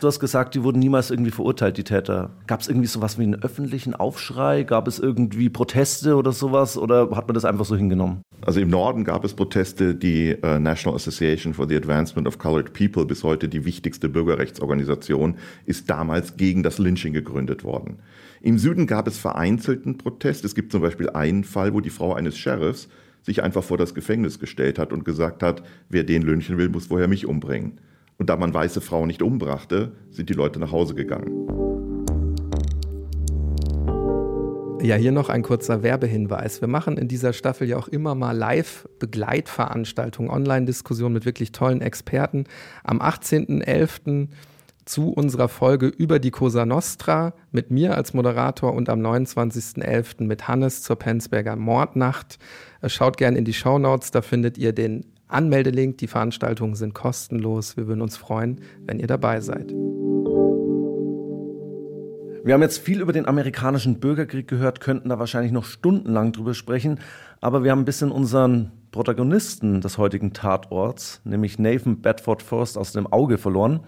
Du 0.00 0.06
hast 0.06 0.18
gesagt, 0.18 0.54
die 0.54 0.64
wurden 0.64 0.78
niemals 0.78 1.10
irgendwie 1.10 1.30
verurteilt, 1.30 1.76
die 1.76 1.84
Täter. 1.84 2.30
Gab 2.46 2.62
es 2.62 2.68
irgendwie 2.68 2.86
sowas 2.86 3.18
wie 3.18 3.22
einen 3.22 3.42
öffentlichen 3.42 3.94
Aufschrei? 3.94 4.62
Gab 4.62 4.88
es 4.88 4.98
irgendwie 4.98 5.50
Proteste 5.50 6.16
oder 6.16 6.32
sowas? 6.32 6.78
Oder 6.78 7.10
hat 7.14 7.28
man 7.28 7.34
das 7.34 7.44
einfach 7.44 7.66
so 7.66 7.76
hingenommen? 7.76 8.22
Also 8.40 8.60
im 8.60 8.70
Norden 8.70 9.04
gab 9.04 9.24
es 9.24 9.34
Proteste. 9.34 9.94
Die 9.94 10.34
uh, 10.42 10.58
National 10.58 10.96
Association 10.96 11.52
for 11.52 11.68
the 11.68 11.76
Advancement 11.76 12.26
of 12.26 12.38
Colored 12.38 12.72
People, 12.72 13.04
bis 13.04 13.22
heute 13.24 13.46
die 13.46 13.66
wichtigste 13.66 14.08
Bürgerrechtsorganisation, 14.08 15.34
ist 15.66 15.90
damals 15.90 16.38
gegen 16.38 16.62
das 16.62 16.78
Lynching 16.78 17.12
gegründet 17.12 17.62
worden. 17.62 17.98
Im 18.40 18.56
Süden 18.56 18.86
gab 18.86 19.06
es 19.06 19.18
vereinzelten 19.18 19.98
Protest. 19.98 20.46
Es 20.46 20.54
gibt 20.54 20.72
zum 20.72 20.80
Beispiel 20.80 21.10
einen 21.10 21.44
Fall, 21.44 21.74
wo 21.74 21.80
die 21.82 21.90
Frau 21.90 22.14
eines 22.14 22.38
Sheriffs 22.38 22.88
sich 23.20 23.42
einfach 23.42 23.62
vor 23.62 23.76
das 23.76 23.94
Gefängnis 23.94 24.38
gestellt 24.38 24.78
hat 24.78 24.94
und 24.94 25.04
gesagt 25.04 25.42
hat, 25.42 25.62
wer 25.90 26.04
den 26.04 26.22
lynchen 26.22 26.56
will, 26.56 26.70
muss 26.70 26.86
vorher 26.86 27.06
mich 27.06 27.26
umbringen. 27.26 27.80
Und 28.20 28.28
da 28.28 28.36
man 28.36 28.52
weiße 28.52 28.82
Frauen 28.82 29.06
nicht 29.06 29.22
umbrachte, 29.22 29.92
sind 30.10 30.28
die 30.28 30.34
Leute 30.34 30.60
nach 30.60 30.72
Hause 30.72 30.94
gegangen. 30.94 31.48
Ja, 34.82 34.96
hier 34.96 35.10
noch 35.10 35.30
ein 35.30 35.42
kurzer 35.42 35.82
Werbehinweis. 35.82 36.60
Wir 36.60 36.68
machen 36.68 36.98
in 36.98 37.08
dieser 37.08 37.32
Staffel 37.32 37.66
ja 37.66 37.78
auch 37.78 37.88
immer 37.88 38.14
mal 38.14 38.36
Live-Begleitveranstaltungen, 38.36 40.30
Online-Diskussionen 40.30 41.14
mit 41.14 41.24
wirklich 41.24 41.52
tollen 41.52 41.80
Experten. 41.80 42.44
Am 42.84 43.00
18.11. 43.00 44.28
zu 44.84 45.12
unserer 45.12 45.48
Folge 45.48 45.86
über 45.86 46.18
die 46.18 46.30
Cosa 46.30 46.66
Nostra 46.66 47.32
mit 47.52 47.70
mir 47.70 47.94
als 47.94 48.12
Moderator 48.12 48.74
und 48.74 48.90
am 48.90 49.00
29.11. 49.00 50.24
mit 50.24 50.46
Hannes 50.46 50.82
zur 50.82 50.96
Penzberger 50.96 51.56
Mordnacht. 51.56 52.38
Schaut 52.86 53.16
gerne 53.16 53.38
in 53.38 53.46
die 53.46 53.54
Show 53.54 53.78
Notes, 53.78 54.10
da 54.10 54.20
findet 54.20 54.58
ihr 54.58 54.74
den 54.74 55.09
Anmeldelink. 55.32 55.98
Die 55.98 56.06
Veranstaltungen 56.06 56.74
sind 56.74 56.94
kostenlos. 56.94 57.76
Wir 57.76 57.86
würden 57.86 58.02
uns 58.02 58.16
freuen, 58.16 58.60
wenn 58.86 58.98
ihr 58.98 59.06
dabei 59.06 59.40
seid. 59.40 59.72
Wir 62.42 62.54
haben 62.54 62.62
jetzt 62.62 62.78
viel 62.78 63.02
über 63.02 63.12
den 63.12 63.26
amerikanischen 63.26 64.00
Bürgerkrieg 64.00 64.48
gehört, 64.48 64.80
könnten 64.80 65.10
da 65.10 65.18
wahrscheinlich 65.18 65.52
noch 65.52 65.66
stundenlang 65.66 66.32
drüber 66.32 66.54
sprechen, 66.54 66.98
aber 67.42 67.64
wir 67.64 67.70
haben 67.70 67.80
ein 67.80 67.84
bisschen 67.84 68.10
unseren 68.10 68.72
Protagonisten 68.92 69.82
des 69.82 69.98
heutigen 69.98 70.32
Tatorts, 70.32 71.20
nämlich 71.24 71.58
Nathan 71.58 72.00
Bedford 72.00 72.42
Forrest, 72.42 72.78
aus 72.78 72.92
dem 72.92 73.06
Auge 73.06 73.36
verloren. 73.36 73.80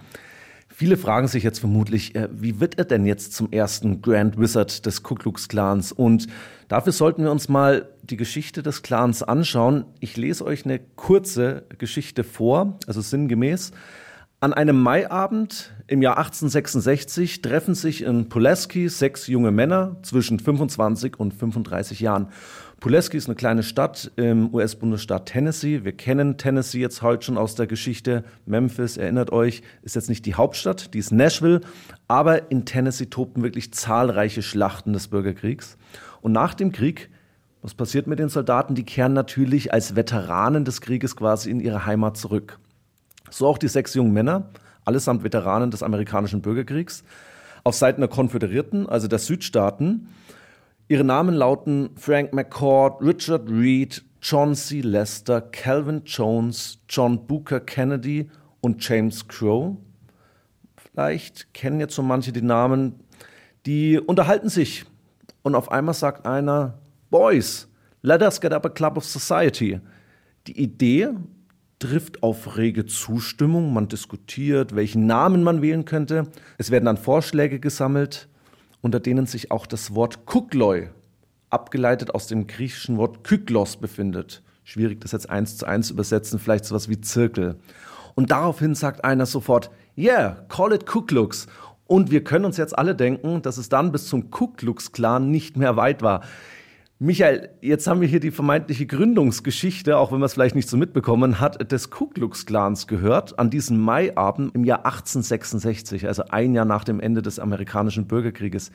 Viele 0.74 0.96
fragen 0.96 1.28
sich 1.28 1.42
jetzt 1.44 1.58
vermutlich, 1.58 2.14
äh, 2.14 2.28
wie 2.32 2.58
wird 2.58 2.78
er 2.78 2.87
denn 2.87 3.04
jetzt 3.04 3.35
zum 3.35 3.52
ersten 3.52 4.00
Grand 4.00 4.38
Wizard 4.38 4.87
des 4.87 5.02
Ku 5.02 5.14
Klux 5.14 5.48
Klans? 5.48 5.92
Und 5.92 6.28
dafür 6.68 6.92
sollten 6.92 7.24
wir 7.24 7.30
uns 7.30 7.50
mal 7.50 7.90
die 8.02 8.16
Geschichte 8.16 8.62
des 8.62 8.82
Clans 8.82 9.22
anschauen. 9.22 9.85
Ich 10.00 10.16
lese 10.16 10.46
euch 10.46 10.64
eine 10.64 10.78
kurze 10.78 11.64
Geschichte 11.76 12.24
vor, 12.24 12.78
also 12.87 13.02
sinngemäß. 13.02 13.72
An 14.40 14.54
einem 14.54 14.80
Maiabend 14.80 15.72
im 15.88 16.00
Jahr 16.00 16.16
1866 16.16 17.42
treffen 17.42 17.74
sich 17.74 18.02
in 18.02 18.30
Pulaski 18.30 18.88
sechs 18.88 19.26
junge 19.26 19.50
Männer 19.50 19.98
zwischen 20.02 20.40
25 20.40 21.20
und 21.20 21.35
35 21.35 22.00
Jahren. 22.00 22.28
Pulaski 22.83 23.16
ist 23.16 23.29
eine 23.29 23.37
kleine 23.37 23.62
Stadt 23.62 24.11
im 24.16 24.53
US-Bundesstaat 24.53 25.27
Tennessee. 25.27 25.85
Wir 25.85 25.92
kennen 25.92 26.37
Tennessee 26.37 26.81
jetzt 26.81 27.01
heute 27.01 27.27
schon 27.27 27.38
aus 27.38 27.55
der 27.55 27.68
Geschichte. 27.68 28.25
Memphis, 28.45 28.97
erinnert 28.97 29.31
euch, 29.31 29.62
ist 29.83 29.95
jetzt 29.95 30.09
nicht 30.09 30.27
die 30.27 30.35
Hauptstadt, 30.35 30.92
die 30.92 30.99
ist 30.99 31.12
Nashville. 31.12 31.61
Aber 32.09 32.51
in 32.51 32.64
Tennessee 32.64 33.07
tobten 33.07 33.45
wirklich 33.45 33.73
zahlreiche 33.73 34.42
Schlachten 34.42 34.92
des 34.92 35.07
Bürgerkriegs. 35.07 35.79
Und 36.23 36.33
nach 36.33 36.55
dem 36.55 36.73
Krieg, 36.73 37.09
was 37.62 37.75
passiert 37.75 38.09
mit 38.09 38.18
den 38.18 38.31
Soldaten? 38.31 38.75
Die 38.75 38.83
kehren 38.83 39.12
natürlich 39.12 39.73
als 39.73 39.95
Veteranen 39.95 40.64
des 40.64 40.81
Krieges 40.81 41.14
quasi 41.14 41.53
in 41.53 41.61
ihre 41.61 41.87
Heimat 41.87 42.16
zurück. 42.16 42.59
So 43.31 43.47
auch 43.47 43.59
die 43.59 43.68
sechs 43.68 43.95
jungen 43.95 44.12
Männer, 44.12 44.49
allesamt 44.85 45.23
Veteranen 45.23 45.71
des 45.71 45.85
amerikanischen 45.85 46.42
Bürgerkriegs. 46.42 47.05
Auf 47.62 47.77
Seiten 47.77 48.01
der 48.01 48.11
Konföderierten, 48.11 48.88
also 48.88 49.07
der 49.07 49.21
Südstaaten, 49.21 50.09
Ihre 50.92 51.05
Namen 51.05 51.35
lauten 51.35 51.88
Frank 51.96 52.35
McCord, 52.35 53.00
Richard 53.00 53.48
Reed, 53.48 54.05
John 54.20 54.55
C. 54.55 54.83
Lester, 54.83 55.40
Calvin 55.40 56.02
Jones, 56.05 56.81
John 56.87 57.26
Booker 57.26 57.61
Kennedy 57.61 58.28
und 58.61 58.87
James 58.87 59.26
Crow. 59.26 59.78
vielleicht 60.76 61.55
kennen 61.55 61.81
jetzt 61.81 61.94
so 61.94 62.02
manche 62.02 62.31
die 62.31 62.42
Namen, 62.42 62.96
die 63.64 63.98
unterhalten 63.98 64.50
sich. 64.50 64.85
Und 65.40 65.55
auf 65.55 65.72
einmal 65.72 65.94
sagt 65.94 66.26
einer, 66.26 66.78
Boys, 67.09 67.68
let 68.02 68.20
us 68.20 68.38
get 68.38 68.52
up 68.52 68.66
a 68.66 68.68
club 68.68 68.98
of 68.98 69.07
society. 69.07 69.81
Die 70.46 70.61
Idee 70.61 71.09
trifft 71.78 72.22
auf 72.22 72.59
rege 72.59 72.85
Zustimmung. 72.85 73.72
Man 73.72 73.88
diskutiert, 73.88 74.76
welchen 74.76 75.07
Namen 75.07 75.42
man 75.42 75.62
wählen 75.62 75.87
könnte. 75.87 76.26
Es 76.59 76.70
werden 76.70 76.85
dann 76.85 76.98
Vorschläge 76.98 77.61
gesammelt, 77.61 78.28
unter 78.83 79.01
denen 79.01 79.27
sich 79.27 79.51
auch 79.51 79.66
das 79.66 79.95
Wort 79.95 80.27
Kukloi, 80.27 80.90
abgeleitet 81.49 82.14
aus 82.14 82.27
dem 82.27 82.47
griechischen 82.47 82.99
Wort 82.99 83.25
Kyklos, 83.25 83.77
befindet. 83.77 84.42
Schwierig, 84.64 85.01
das 85.01 85.12
jetzt 85.12 85.31
eins 85.31 85.57
zu 85.57 85.66
eins 85.66 85.90
übersetzen, 85.90 86.38
vielleicht 86.38 86.64
sowas 86.66 86.88
wie 86.88 87.01
Zirkel. 87.01 87.57
Und 88.14 88.31
daraufhin 88.31 88.75
sagt 88.75 89.05
einer 89.05 89.27
sofort, 89.27 89.71
yeah, 89.97 90.45
call 90.49 90.73
it 90.73 90.87
Kuklux. 90.87 91.47
Und 91.87 92.11
wir 92.11 92.25
können 92.25 92.45
uns 92.45 92.57
jetzt 92.57 92.77
alle 92.79 92.95
denken, 92.95 93.42
dass 93.42 93.57
es 93.57 93.68
dann 93.68 93.92
bis 93.92 94.07
zum 94.07 94.31
Ku 94.31 94.49
Klux 94.49 94.92
Klan 94.92 95.31
nicht 95.31 95.57
mehr 95.57 95.77
weit 95.77 96.03
war. 96.03 96.23
Michael, 97.04 97.48
jetzt 97.60 97.88
haben 97.88 98.00
wir 98.00 98.06
hier 98.06 98.20
die 98.20 98.30
vermeintliche 98.30 98.86
Gründungsgeschichte, 98.86 99.98
auch 99.98 100.12
wenn 100.12 100.20
man 100.20 100.26
es 100.26 100.34
vielleicht 100.34 100.54
nicht 100.54 100.68
so 100.68 100.76
mitbekommen 100.76 101.40
hat, 101.40 101.72
des 101.72 101.90
Ku 101.90 102.06
Klux 102.06 102.46
Klans 102.46 102.86
gehört, 102.86 103.40
an 103.40 103.50
diesem 103.50 103.80
Maiabend 103.80 104.54
im 104.54 104.62
Jahr 104.62 104.86
1866, 104.86 106.06
also 106.06 106.22
ein 106.28 106.54
Jahr 106.54 106.64
nach 106.64 106.84
dem 106.84 107.00
Ende 107.00 107.20
des 107.20 107.40
amerikanischen 107.40 108.06
Bürgerkrieges. 108.06 108.70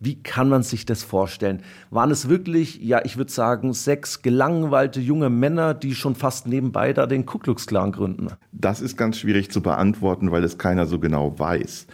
Wie 0.00 0.22
kann 0.22 0.48
man 0.48 0.62
sich 0.62 0.86
das 0.86 1.02
vorstellen? 1.02 1.60
Waren 1.90 2.10
es 2.10 2.30
wirklich, 2.30 2.80
ja, 2.80 3.04
ich 3.04 3.18
würde 3.18 3.30
sagen, 3.30 3.74
sechs 3.74 4.22
gelangweilte 4.22 5.02
junge 5.02 5.28
Männer, 5.28 5.74
die 5.74 5.94
schon 5.94 6.14
fast 6.14 6.46
nebenbei 6.46 6.94
da 6.94 7.06
den 7.06 7.26
Ku 7.26 7.36
Klux 7.36 7.66
Klan 7.66 7.92
gründen? 7.92 8.28
Das 8.52 8.80
ist 8.80 8.96
ganz 8.96 9.18
schwierig 9.18 9.50
zu 9.50 9.60
beantworten, 9.60 10.32
weil 10.32 10.44
es 10.44 10.56
keiner 10.56 10.86
so 10.86 10.98
genau 10.98 11.38
weiß. 11.38 11.86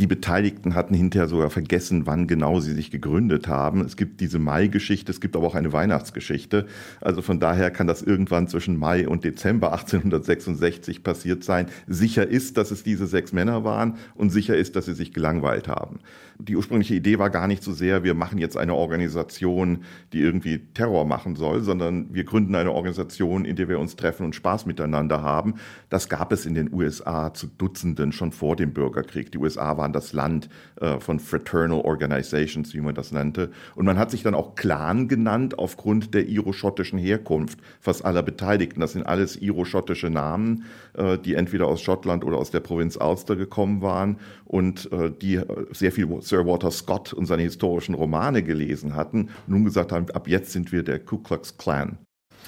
Die 0.00 0.06
Beteiligten 0.06 0.74
hatten 0.74 0.94
hinterher 0.94 1.28
sogar 1.28 1.50
vergessen, 1.50 2.06
wann 2.06 2.26
genau 2.26 2.58
sie 2.60 2.72
sich 2.72 2.90
gegründet 2.90 3.48
haben. 3.48 3.82
Es 3.82 3.98
gibt 3.98 4.22
diese 4.22 4.38
Mai-Geschichte, 4.38 5.12
es 5.12 5.20
gibt 5.20 5.36
aber 5.36 5.46
auch 5.46 5.54
eine 5.54 5.74
Weihnachtsgeschichte. 5.74 6.66
Also 7.02 7.20
von 7.20 7.38
daher 7.38 7.70
kann 7.70 7.86
das 7.86 8.00
irgendwann 8.00 8.48
zwischen 8.48 8.78
Mai 8.78 9.06
und 9.06 9.24
Dezember 9.24 9.72
1866 9.72 11.02
passiert 11.02 11.44
sein. 11.44 11.66
Sicher 11.86 12.26
ist, 12.26 12.56
dass 12.56 12.70
es 12.70 12.82
diese 12.82 13.06
sechs 13.06 13.34
Männer 13.34 13.62
waren 13.62 13.98
und 14.14 14.30
sicher 14.30 14.56
ist, 14.56 14.74
dass 14.74 14.86
sie 14.86 14.94
sich 14.94 15.12
gelangweilt 15.12 15.68
haben. 15.68 15.98
Die 16.42 16.56
ursprüngliche 16.56 16.94
Idee 16.94 17.18
war 17.18 17.30
gar 17.30 17.46
nicht 17.46 17.62
so 17.62 17.72
sehr, 17.72 18.04
wir 18.04 18.14
machen 18.14 18.38
jetzt 18.38 18.56
eine 18.56 18.74
Organisation, 18.74 19.84
die 20.12 20.20
irgendwie 20.20 20.58
Terror 20.74 21.04
machen 21.04 21.36
soll, 21.36 21.62
sondern 21.62 22.12
wir 22.12 22.24
gründen 22.24 22.54
eine 22.54 22.72
Organisation, 22.72 23.44
in 23.44 23.56
der 23.56 23.68
wir 23.68 23.78
uns 23.78 23.96
treffen 23.96 24.24
und 24.24 24.34
Spaß 24.34 24.66
miteinander 24.66 25.22
haben. 25.22 25.54
Das 25.88 26.08
gab 26.08 26.32
es 26.32 26.46
in 26.46 26.54
den 26.54 26.72
USA 26.72 27.34
zu 27.34 27.46
Dutzenden 27.46 28.12
schon 28.12 28.32
vor 28.32 28.56
dem 28.56 28.72
Bürgerkrieg. 28.72 29.32
Die 29.32 29.38
USA 29.38 29.76
waren 29.76 29.92
das 29.92 30.12
Land 30.12 30.48
äh, 30.80 30.98
von 31.00 31.20
Fraternal 31.20 31.80
Organizations, 31.80 32.74
wie 32.74 32.80
man 32.80 32.94
das 32.94 33.12
nannte. 33.12 33.50
Und 33.74 33.84
man 33.84 33.98
hat 33.98 34.10
sich 34.10 34.22
dann 34.22 34.34
auch 34.34 34.54
Clan 34.54 35.08
genannt 35.08 35.58
aufgrund 35.58 36.14
der 36.14 36.28
iroschottischen 36.28 36.98
Herkunft 36.98 37.58
fast 37.80 38.04
aller 38.04 38.22
Beteiligten. 38.22 38.80
Das 38.80 38.92
sind 38.92 39.06
alles 39.06 39.36
iroschottische 39.36 40.10
Namen, 40.10 40.64
äh, 40.94 41.18
die 41.18 41.34
entweder 41.34 41.66
aus 41.66 41.82
Schottland 41.82 42.24
oder 42.24 42.38
aus 42.38 42.50
der 42.50 42.60
Provinz 42.60 42.96
Ulster 42.96 43.36
gekommen 43.36 43.82
waren 43.82 44.18
und 44.44 44.90
äh, 44.92 45.10
die 45.10 45.36
äh, 45.36 45.46
sehr 45.72 45.92
viel 45.92 46.08
Sir 46.30 46.46
Walter 46.46 46.70
Scott 46.70 47.12
und 47.12 47.26
seine 47.26 47.42
historischen 47.42 47.94
Romane 47.94 48.42
gelesen 48.42 48.94
hatten, 48.94 49.30
nun 49.46 49.64
gesagt 49.64 49.92
haben, 49.92 50.08
ab 50.10 50.28
jetzt 50.28 50.52
sind 50.52 50.72
wir 50.72 50.82
der 50.82 51.00
Ku 51.00 51.18
Klux 51.18 51.58
Klan. 51.58 51.98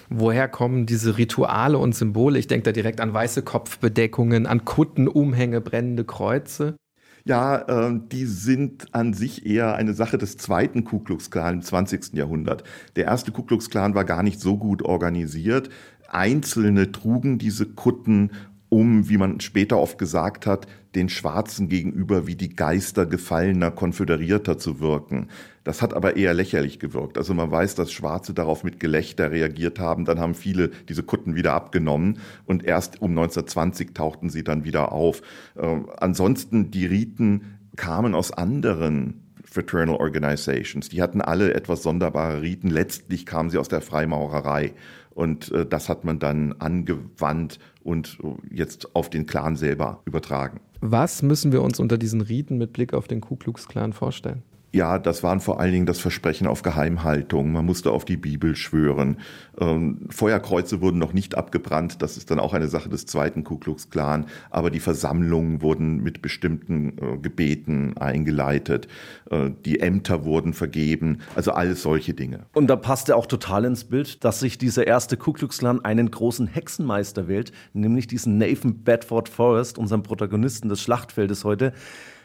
Woher 0.08 0.48
kommen 0.48 0.86
diese 0.86 1.18
Rituale 1.18 1.78
und 1.78 1.94
Symbole? 1.94 2.38
Ich 2.38 2.46
denke 2.46 2.64
da 2.64 2.72
direkt 2.72 3.00
an 3.00 3.12
weiße 3.12 3.42
Kopfbedeckungen, 3.42 4.46
an 4.46 4.64
Kutten, 4.64 5.08
Umhänge, 5.08 5.60
brennende 5.60 6.04
Kreuze. 6.04 6.76
Ja, 7.24 7.88
äh, 7.88 8.00
die 8.10 8.24
sind 8.24 8.94
an 8.94 9.14
sich 9.14 9.46
eher 9.46 9.74
eine 9.74 9.94
Sache 9.94 10.18
des 10.18 10.36
zweiten 10.36 10.84
Ku 10.84 11.00
Klux 11.00 11.30
Klan 11.30 11.54
im 11.54 11.62
20. 11.62 12.14
Jahrhundert. 12.14 12.64
Der 12.96 13.04
erste 13.04 13.32
Ku 13.32 13.42
Klux 13.42 13.70
Klan 13.70 13.94
war 13.94 14.04
gar 14.04 14.22
nicht 14.22 14.40
so 14.40 14.56
gut 14.56 14.82
organisiert. 14.82 15.70
Einzelne 16.08 16.92
trugen 16.92 17.38
diese 17.38 17.66
Kutten 17.66 18.32
um, 18.72 19.10
wie 19.10 19.18
man 19.18 19.38
später 19.40 19.76
oft 19.78 19.98
gesagt 19.98 20.46
hat, 20.46 20.66
den 20.94 21.10
Schwarzen 21.10 21.68
gegenüber 21.68 22.26
wie 22.26 22.36
die 22.36 22.56
Geister 22.56 23.04
gefallener 23.04 23.70
Konföderierter 23.70 24.56
zu 24.56 24.80
wirken. 24.80 25.28
Das 25.62 25.82
hat 25.82 25.92
aber 25.92 26.16
eher 26.16 26.32
lächerlich 26.32 26.78
gewirkt. 26.78 27.18
Also 27.18 27.34
man 27.34 27.50
weiß, 27.50 27.74
dass 27.74 27.92
Schwarze 27.92 28.32
darauf 28.32 28.64
mit 28.64 28.80
Gelächter 28.80 29.30
reagiert 29.30 29.78
haben. 29.78 30.06
Dann 30.06 30.18
haben 30.18 30.34
viele 30.34 30.70
diese 30.88 31.02
Kutten 31.02 31.34
wieder 31.34 31.52
abgenommen 31.52 32.18
und 32.46 32.64
erst 32.64 33.02
um 33.02 33.10
1920 33.10 33.92
tauchten 33.92 34.30
sie 34.30 34.42
dann 34.42 34.64
wieder 34.64 34.90
auf. 34.92 35.20
Äh, 35.54 35.76
ansonsten 35.98 36.70
die 36.70 36.86
Riten 36.86 37.58
kamen 37.76 38.14
aus 38.14 38.32
anderen 38.32 39.22
Fraternal 39.44 39.96
Organizations. 39.96 40.88
Die 40.88 41.02
hatten 41.02 41.20
alle 41.20 41.52
etwas 41.52 41.82
sonderbare 41.82 42.40
Riten. 42.40 42.70
Letztlich 42.70 43.26
kamen 43.26 43.50
sie 43.50 43.58
aus 43.58 43.68
der 43.68 43.82
Freimaurerei. 43.82 44.72
Und 45.14 45.52
äh, 45.52 45.66
das 45.66 45.88
hat 45.88 46.04
man 46.04 46.18
dann 46.18 46.54
angewandt 46.54 47.58
und 47.82 48.18
äh, 48.22 48.56
jetzt 48.56 48.94
auf 48.94 49.10
den 49.10 49.26
Clan 49.26 49.56
selber 49.56 50.00
übertragen. 50.04 50.60
Was 50.80 51.22
müssen 51.22 51.52
wir 51.52 51.62
uns 51.62 51.78
unter 51.78 51.98
diesen 51.98 52.20
Riten 52.20 52.58
mit 52.58 52.72
Blick 52.72 52.92
auf 52.94 53.06
den 53.06 53.20
Ku 53.20 53.36
Klux 53.36 53.68
Klan 53.68 53.92
vorstellen? 53.92 54.42
Ja, 54.74 54.98
das 54.98 55.22
waren 55.22 55.40
vor 55.40 55.60
allen 55.60 55.72
Dingen 55.72 55.86
das 55.86 56.00
Versprechen 56.00 56.46
auf 56.46 56.62
Geheimhaltung. 56.62 57.52
Man 57.52 57.66
musste 57.66 57.90
auf 57.90 58.06
die 58.06 58.16
Bibel 58.16 58.56
schwören. 58.56 59.18
Ähm, 59.60 60.06
Feuerkreuze 60.08 60.80
wurden 60.80 60.98
noch 60.98 61.12
nicht 61.12 61.36
abgebrannt. 61.36 62.00
Das 62.00 62.16
ist 62.16 62.30
dann 62.30 62.40
auch 62.40 62.54
eine 62.54 62.68
Sache 62.68 62.88
des 62.88 63.04
zweiten 63.04 63.44
Ku 63.44 63.58
Klux 63.58 63.90
Klan. 63.90 64.24
Aber 64.48 64.70
die 64.70 64.80
Versammlungen 64.80 65.60
wurden 65.60 66.02
mit 66.02 66.22
bestimmten 66.22 66.96
äh, 66.96 67.18
Gebeten 67.18 67.98
eingeleitet. 67.98 68.88
Äh, 69.30 69.50
die 69.66 69.80
Ämter 69.80 70.24
wurden 70.24 70.54
vergeben. 70.54 71.18
Also 71.36 71.52
alles 71.52 71.82
solche 71.82 72.14
Dinge. 72.14 72.46
Und 72.54 72.68
da 72.68 72.76
passte 72.76 73.14
auch 73.16 73.26
total 73.26 73.66
ins 73.66 73.84
Bild, 73.84 74.24
dass 74.24 74.40
sich 74.40 74.56
dieser 74.56 74.86
erste 74.86 75.18
Ku 75.18 75.34
Klux 75.34 75.58
Klan 75.58 75.84
einen 75.84 76.10
großen 76.10 76.46
Hexenmeister 76.46 77.28
wählt, 77.28 77.52
nämlich 77.74 78.06
diesen 78.06 78.38
Nathan 78.38 78.84
Bedford 78.84 79.28
Forrest, 79.28 79.76
unseren 79.76 80.02
Protagonisten 80.02 80.70
des 80.70 80.80
Schlachtfeldes 80.80 81.44
heute. 81.44 81.74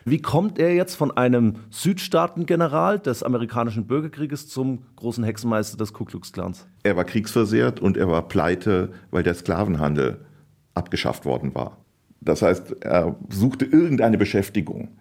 Wie 0.10 0.22
kommt 0.22 0.58
er 0.58 0.74
jetzt 0.74 0.96
von 0.96 1.12
einem 1.12 1.56
Südstaatengeneral 1.70 2.98
des 2.98 3.24
amerikanischen 3.24 3.88
Bürgerkrieges 3.88 4.48
zum 4.48 4.84
großen 4.96 5.22
Hexenmeister 5.22 5.76
des 5.76 5.92
Ku 5.92 6.06
Klux 6.06 6.32
Klans? 6.32 6.66
Er 6.84 6.96
war 6.96 7.04
kriegsversehrt 7.04 7.82
und 7.82 7.98
er 7.98 8.08
war 8.08 8.26
pleite, 8.30 8.94
weil 9.12 9.24
der 9.24 9.34
Sklavenhandel 9.34 10.26
abgeschafft 10.76 11.26
worden 11.26 11.54
war. 11.56 11.76
Das 12.22 12.42
heißt, 12.42 12.86
er 12.86 13.18
suchte 13.28 13.66
irgendeine 13.66 14.18
Beschäftigung. 14.18 14.98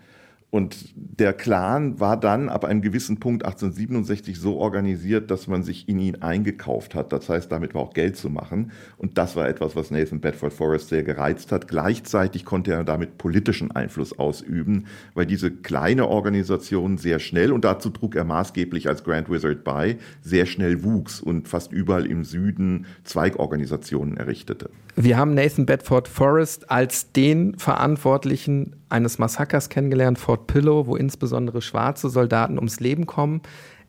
Und 0.50 0.94
der 0.94 1.32
Clan 1.32 1.98
war 1.98 2.18
dann 2.18 2.48
ab 2.48 2.64
einem 2.64 2.80
gewissen 2.80 3.18
Punkt 3.18 3.44
1867 3.44 4.38
so 4.38 4.56
organisiert, 4.56 5.30
dass 5.30 5.48
man 5.48 5.64
sich 5.64 5.88
in 5.88 5.98
ihn 5.98 6.22
eingekauft 6.22 6.94
hat. 6.94 7.12
Das 7.12 7.28
heißt, 7.28 7.50
damit 7.50 7.74
war 7.74 7.82
auch 7.82 7.92
Geld 7.92 8.16
zu 8.16 8.30
machen. 8.30 8.70
Und 8.96 9.18
das 9.18 9.34
war 9.34 9.48
etwas, 9.48 9.74
was 9.74 9.90
Nathan 9.90 10.20
Bedford 10.20 10.52
Forrest 10.52 10.88
sehr 10.88 11.02
gereizt 11.02 11.50
hat. 11.50 11.66
Gleichzeitig 11.66 12.44
konnte 12.44 12.72
er 12.72 12.84
damit 12.84 13.18
politischen 13.18 13.72
Einfluss 13.72 14.18
ausüben, 14.18 14.86
weil 15.14 15.26
diese 15.26 15.50
kleine 15.50 16.08
Organisation 16.08 16.96
sehr 16.96 17.18
schnell, 17.18 17.50
und 17.50 17.64
dazu 17.64 17.90
trug 17.90 18.14
er 18.14 18.24
maßgeblich 18.24 18.88
als 18.88 19.02
Grand 19.02 19.28
Wizard 19.28 19.64
bei, 19.64 19.98
sehr 20.22 20.46
schnell 20.46 20.84
wuchs 20.84 21.20
und 21.20 21.48
fast 21.48 21.72
überall 21.72 22.06
im 22.06 22.24
Süden 22.24 22.86
Zweigorganisationen 23.02 24.16
errichtete. 24.16 24.70
Wir 24.94 25.18
haben 25.18 25.34
Nathan 25.34 25.66
Bedford 25.66 26.08
Forrest 26.08 26.70
als 26.70 27.12
den 27.12 27.58
Verantwortlichen 27.58 28.76
eines 28.88 29.18
Massakers 29.18 29.68
kennengelernt, 29.68 30.18
Fort 30.18 30.46
Pillow, 30.46 30.86
wo 30.86 30.96
insbesondere 30.96 31.62
schwarze 31.62 32.08
Soldaten 32.08 32.56
ums 32.56 32.80
Leben 32.80 33.06
kommen. 33.06 33.42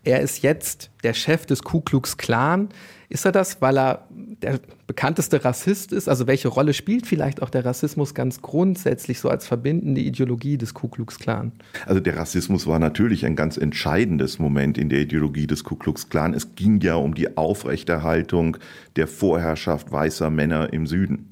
Er 0.04 0.22
ist 0.22 0.42
jetzt 0.42 0.90
der 1.04 1.14
Chef 1.14 1.46
des 1.46 1.64
Ku 1.64 1.82
Klux 1.82 2.16
Klan. 2.16 2.70
Ist 3.10 3.26
er 3.26 3.34
das, 3.34 3.62
weil 3.62 3.78
er 3.78 4.08
der 4.10 4.60
bekannteste 4.86 5.44
Rassist 5.44 5.92
ist? 5.92 6.08
Also 6.08 6.28
welche 6.28 6.48
Rolle 6.48 6.74
spielt 6.74 7.06
vielleicht 7.06 7.42
auch 7.42 7.50
der 7.50 7.66
Rassismus 7.66 8.14
ganz 8.14 8.42
grundsätzlich 8.42 9.20
so 9.20 9.30
als 9.30 9.46
verbindende 9.46 10.00
Ideologie 10.00 10.58
des 10.58 10.74
Ku 10.74 10.88
Klux 10.88 11.20
Klan? 11.20 11.52
Also 11.86 12.00
der 12.00 12.16
Rassismus 12.16 12.68
war 12.68 12.80
natürlich 12.80 13.26
ein 13.26 13.36
ganz 13.36 13.58
entscheidendes 13.58 14.40
Moment 14.40 14.78
in 14.78 14.88
der 14.88 15.00
Ideologie 15.00 15.48
des 15.48 15.66
Ku 15.66 15.76
Klux 15.76 16.08
Klan. 16.08 16.34
Es 16.34 16.56
ging 16.56 16.80
ja 16.80 16.96
um 16.96 17.14
die 17.14 17.36
Aufrechterhaltung 17.36 18.58
der 18.96 19.08
Vorherrschaft 19.08 19.92
weißer 19.92 20.30
Männer 20.30 20.72
im 20.72 20.88
Süden 20.88 21.32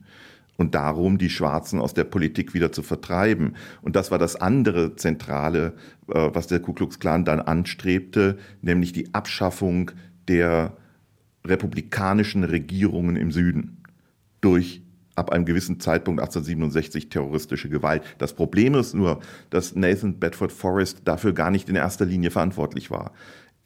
und 0.57 0.75
darum, 0.75 1.17
die 1.17 1.29
Schwarzen 1.29 1.79
aus 1.79 1.93
der 1.93 2.05
Politik 2.05 2.53
wieder 2.53 2.71
zu 2.71 2.83
vertreiben. 2.83 3.55
Und 3.81 3.95
das 3.95 4.11
war 4.11 4.17
das 4.17 4.35
andere 4.35 4.95
Zentrale, 4.95 5.73
äh, 6.07 6.29
was 6.33 6.47
der 6.47 6.59
Ku 6.59 6.73
Klux 6.73 6.99
Klan 6.99 7.25
dann 7.25 7.39
anstrebte, 7.39 8.37
nämlich 8.61 8.93
die 8.93 9.13
Abschaffung 9.13 9.91
der 10.27 10.77
republikanischen 11.45 12.43
Regierungen 12.43 13.15
im 13.15 13.32
Süden 13.32 13.84
durch 14.41 14.82
ab 15.15 15.32
einem 15.32 15.45
gewissen 15.45 15.80
Zeitpunkt 15.80 16.19
1867 16.19 17.09
terroristische 17.09 17.69
Gewalt. 17.69 18.03
Das 18.17 18.34
Problem 18.34 18.75
ist 18.75 18.93
nur, 18.93 19.21
dass 19.49 19.75
Nathan 19.75 20.19
Bedford 20.19 20.51
Forrest 20.51 21.01
dafür 21.05 21.34
gar 21.34 21.51
nicht 21.51 21.69
in 21.69 21.75
erster 21.75 22.05
Linie 22.05 22.32
verantwortlich 22.32 22.91
war. 22.91 23.11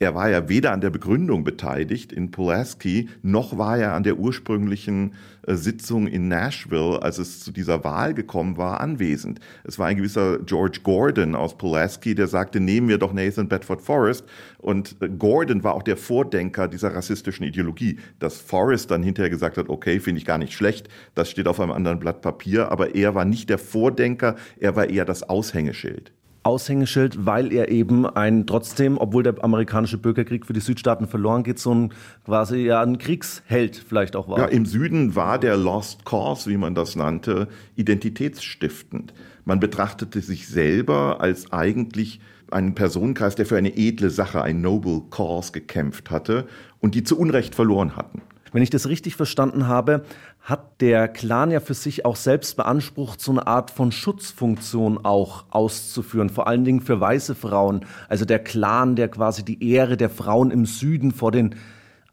Er 0.02 0.16
war 0.16 0.30
ja 0.30 0.48
weder 0.48 0.72
an 0.72 0.80
der 0.80 0.92
Begründung 0.92 1.44
beteiligt 1.44 2.14
in 2.14 2.32
Pulaski, 2.32 3.10
noch 3.22 3.58
war 3.58 3.78
er 3.78 3.96
an 3.96 4.04
der 4.04 4.18
ursprünglichen 4.18 5.16
äh, 5.46 5.56
Sitzung 5.56 6.08
in 6.08 6.30
Nashville, 6.30 7.02
als 7.02 7.18
es 7.18 7.42
zu 7.42 7.52
dieser 7.52 7.84
Wahl 7.84 8.14
gekommen 8.14 8.56
war, 8.56 8.80
anwesend. 8.80 9.42
Es 9.66 9.78
war 9.78 9.88
ein 9.88 9.98
gewisser 9.98 10.40
George 10.40 10.80
Gordon 10.84 11.36
aus 11.36 11.58
Pulaski, 11.58 12.16
der 12.16 12.30
sagte, 12.30 12.62
nehmen 12.62 12.88
wir 12.88 12.98
doch 12.98 13.12
Nathan 13.12 13.50
Bedford 13.50 13.82
Forrest. 13.82 14.24
Und 14.58 14.96
äh, 15.02 15.10
Gordon 15.10 15.66
war 15.66 15.74
auch 15.74 15.84
der 15.84 15.98
Vordenker 15.98 16.70
dieser 16.70 16.96
rassistischen 16.96 17.46
Ideologie. 17.46 18.00
Dass 18.20 18.40
Forrest 18.40 18.92
dann 18.92 19.04
hinterher 19.04 19.30
gesagt 19.30 19.58
hat, 19.58 19.68
okay, 19.68 20.00
finde 20.00 20.20
ich 20.20 20.26
gar 20.26 20.38
nicht 20.38 20.54
schlecht, 20.54 20.88
das 21.14 21.30
steht 21.30 21.50
auf 21.50 21.60
einem 21.60 21.72
anderen 21.72 22.00
Blatt 22.00 22.22
Papier, 22.22 22.72
aber 22.72 22.96
er 22.96 23.16
war 23.16 23.26
nicht 23.26 23.50
der 23.50 23.58
Vordenker, 23.58 24.38
er 24.62 24.78
war 24.78 24.90
eher 24.90 25.04
das 25.04 25.24
Aushängeschild. 25.24 26.14
Aushängeschild, 26.44 27.26
weil 27.26 27.52
er 27.52 27.70
eben 27.70 28.06
ein 28.06 28.48
trotzdem, 28.48 28.98
obwohl 28.98 29.24
der 29.24 29.44
amerikanische 29.44 29.98
Bürgerkrieg 29.98 30.46
für 30.46 30.54
die 30.54 30.60
Südstaaten 30.60 31.08
verloren 31.08 31.44
geht, 31.44 31.60
so 31.60 31.74
ein 31.74 31.94
quasi 32.26 32.60
ja 32.60 32.82
ein 32.82 32.98
Kriegsheld 32.98 33.76
vielleicht 33.76 34.16
auch 34.16 34.28
war. 34.28 34.40
Ja, 34.40 34.46
im 34.46 34.66
Süden 34.66 35.16
war 35.16 35.38
der 35.40 35.58
Lost 35.58 36.06
Cause, 36.06 36.50
wie 36.50 36.58
man 36.58 36.76
das 36.76 36.96
nannte, 36.96 37.48
identitätsstiftend. 37.76 39.14
Man 39.46 39.60
betrachtete 39.60 40.22
sich 40.22 40.48
selber 40.48 41.22
als 41.22 41.52
eigentlich 41.52 42.22
einen 42.52 42.76
Personenkreis, 42.76 43.36
der 43.36 43.46
für 43.46 43.58
eine 43.58 43.76
edle 43.78 44.10
Sache, 44.10 44.42
ein 44.42 44.62
Noble 44.62 45.04
Cause 45.10 45.52
gekämpft 45.52 46.10
hatte 46.10 46.48
und 46.80 46.96
die 46.96 47.04
zu 47.04 47.18
Unrecht 47.18 47.56
verloren 47.56 47.96
hatten. 47.96 48.22
Wenn 48.52 48.64
ich 48.64 48.70
das 48.70 48.88
richtig 48.88 49.16
verstanden 49.16 49.68
habe, 49.68 50.04
hat 50.42 50.82
der 50.82 51.08
Clan 51.08 51.52
ja 51.52 51.60
für 51.60 51.74
sich 51.74 52.06
auch 52.06 52.16
selbst 52.16 52.58
beansprucht, 52.58 53.22
so 53.22 53.32
eine 53.32 53.46
Art 53.46 53.72
von 53.72 53.92
Schutzfunktion 53.92 54.98
auch 55.04 55.46
auszuführen, 55.52 56.30
vor 56.30 56.48
allen 56.48 56.64
Dingen 56.64 56.82
für 56.82 57.00
weiße 57.00 57.36
Frauen. 57.36 57.86
Also 58.08 58.26
der 58.26 58.40
Clan, 58.40 58.96
der 58.96 59.10
quasi 59.10 59.44
die 59.44 59.72
Ehre 59.72 59.98
der 59.98 60.10
Frauen 60.10 60.52
im 60.52 60.66
Süden 60.66 61.12
vor 61.12 61.32
den 61.32 61.56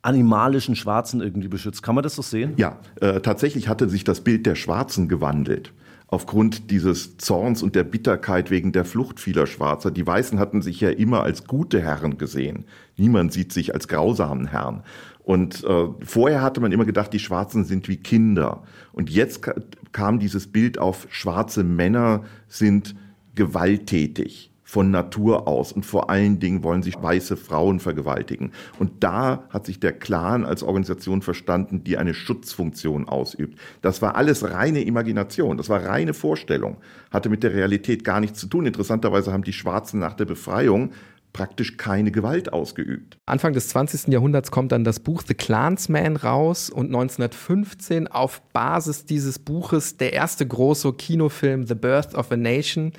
animalischen 0.03 0.77
Schwarzen 0.77 1.21
irgendwie 1.21 1.49
beschützt. 1.49 1.83
Kann 1.83 1.95
man 1.95 2.05
das 2.05 2.15
so 2.15 2.23
sehen? 2.23 2.53
Ja, 2.57 2.79
äh, 3.01 3.21
tatsächlich 3.21 3.69
hatte 3.69 3.89
sich 3.89 4.05
das 4.05 4.21
Bild 4.21 4.47
der 4.47 4.55
Schwarzen 4.55 5.09
gewandelt 5.09 5.73
aufgrund 6.09 6.71
dieses 6.71 7.17
Zorns 7.19 7.63
und 7.63 7.75
der 7.75 7.85
Bitterkeit 7.85 8.51
wegen 8.51 8.73
der 8.73 8.85
Flucht 8.85 9.19
vieler 9.19 9.47
Schwarzer. 9.47 9.91
Die 9.91 10.07
Weißen 10.07 10.39
hatten 10.39 10.63
sich 10.63 10.81
ja 10.81 10.91
immer 10.91 11.23
als 11.23 11.45
gute 11.45 11.81
Herren 11.81 12.17
gesehen. 12.17 12.65
Niemand 12.97 13.33
sieht 13.33 13.53
sich 13.53 13.75
als 13.75 13.89
grausamen 13.89 14.47
Herrn. 14.47 14.85
Und 15.25 15.65
äh, 15.65 15.89
vorher 16.05 16.43
hatte 16.43 16.61
man 16.61 16.71
immer 16.71 16.85
gedacht, 16.85 17.13
die 17.13 17.19
Schwarzen 17.19 17.65
sind 17.65 17.89
wie 17.89 17.97
Kinder. 17.97 18.63
Und 18.93 19.11
jetzt 19.11 19.43
kam 19.93 20.21
dieses 20.21 20.47
Bild 20.47 20.79
auf, 20.79 21.09
schwarze 21.11 21.65
Männer 21.65 22.23
sind 22.47 22.95
gewalttätig 23.35 24.53
von 24.69 24.91
Natur 24.91 25.47
aus 25.47 25.71
und 25.71 25.87
vor 25.87 26.11
allen 26.11 26.41
Dingen 26.41 26.65
wollen 26.65 26.83
sich 26.83 27.01
weiße 27.01 27.37
Frauen 27.37 27.79
vergewaltigen. 27.79 28.51
Und 28.81 29.05
da 29.05 29.45
hat 29.51 29.65
sich 29.65 29.79
der 29.79 29.93
Clan 29.93 30.45
als 30.45 30.65
Organisation 30.65 31.23
verstanden, 31.23 31.85
die 31.85 31.97
eine 31.97 32.15
Schutzfunktion 32.15 33.09
ausübt. 33.09 33.61
Das 33.81 34.03
war 34.03 34.17
alles 34.17 34.51
reine 34.51 34.83
Imagination, 34.83 35.57
das 35.57 35.69
war 35.69 35.85
reine 35.85 36.15
Vorstellung, 36.15 36.79
hatte 37.13 37.29
mit 37.29 37.45
der 37.45 37.55
Realität 37.55 38.03
gar 38.03 38.19
nichts 38.19 38.41
zu 38.41 38.49
tun. 38.49 38.67
Interessanterweise 38.67 39.33
haben 39.33 39.45
die 39.45 39.53
Schwarzen 39.53 40.01
nach 40.01 40.15
der 40.15 40.25
Befreiung 40.25 40.91
praktisch 41.37 41.77
keine 41.77 42.11
Gewalt 42.11 42.53
ausgeübt. 42.53 43.19
Anfang 43.27 43.53
des 43.53 43.69
20. 43.69 44.09
Jahrhunderts 44.09 44.51
kommt 44.51 44.73
dann 44.73 44.85
das 44.85 45.01
Buch 45.01 45.23
The 45.27 45.35
Clansman 45.35 46.17
raus 46.17 46.71
und 46.71 46.87
1915 46.87 48.09
auf 48.09 48.41
Basis 48.55 49.05
dieses 49.05 49.39
Buches 49.39 49.99
der 49.99 50.15
erste 50.15 50.47
große 50.47 50.95
Kinofilm 50.95 51.67
The 51.67 51.75
Birth 51.75 52.15
of 52.15 52.33
a 52.33 52.39
Nation, 52.39 52.93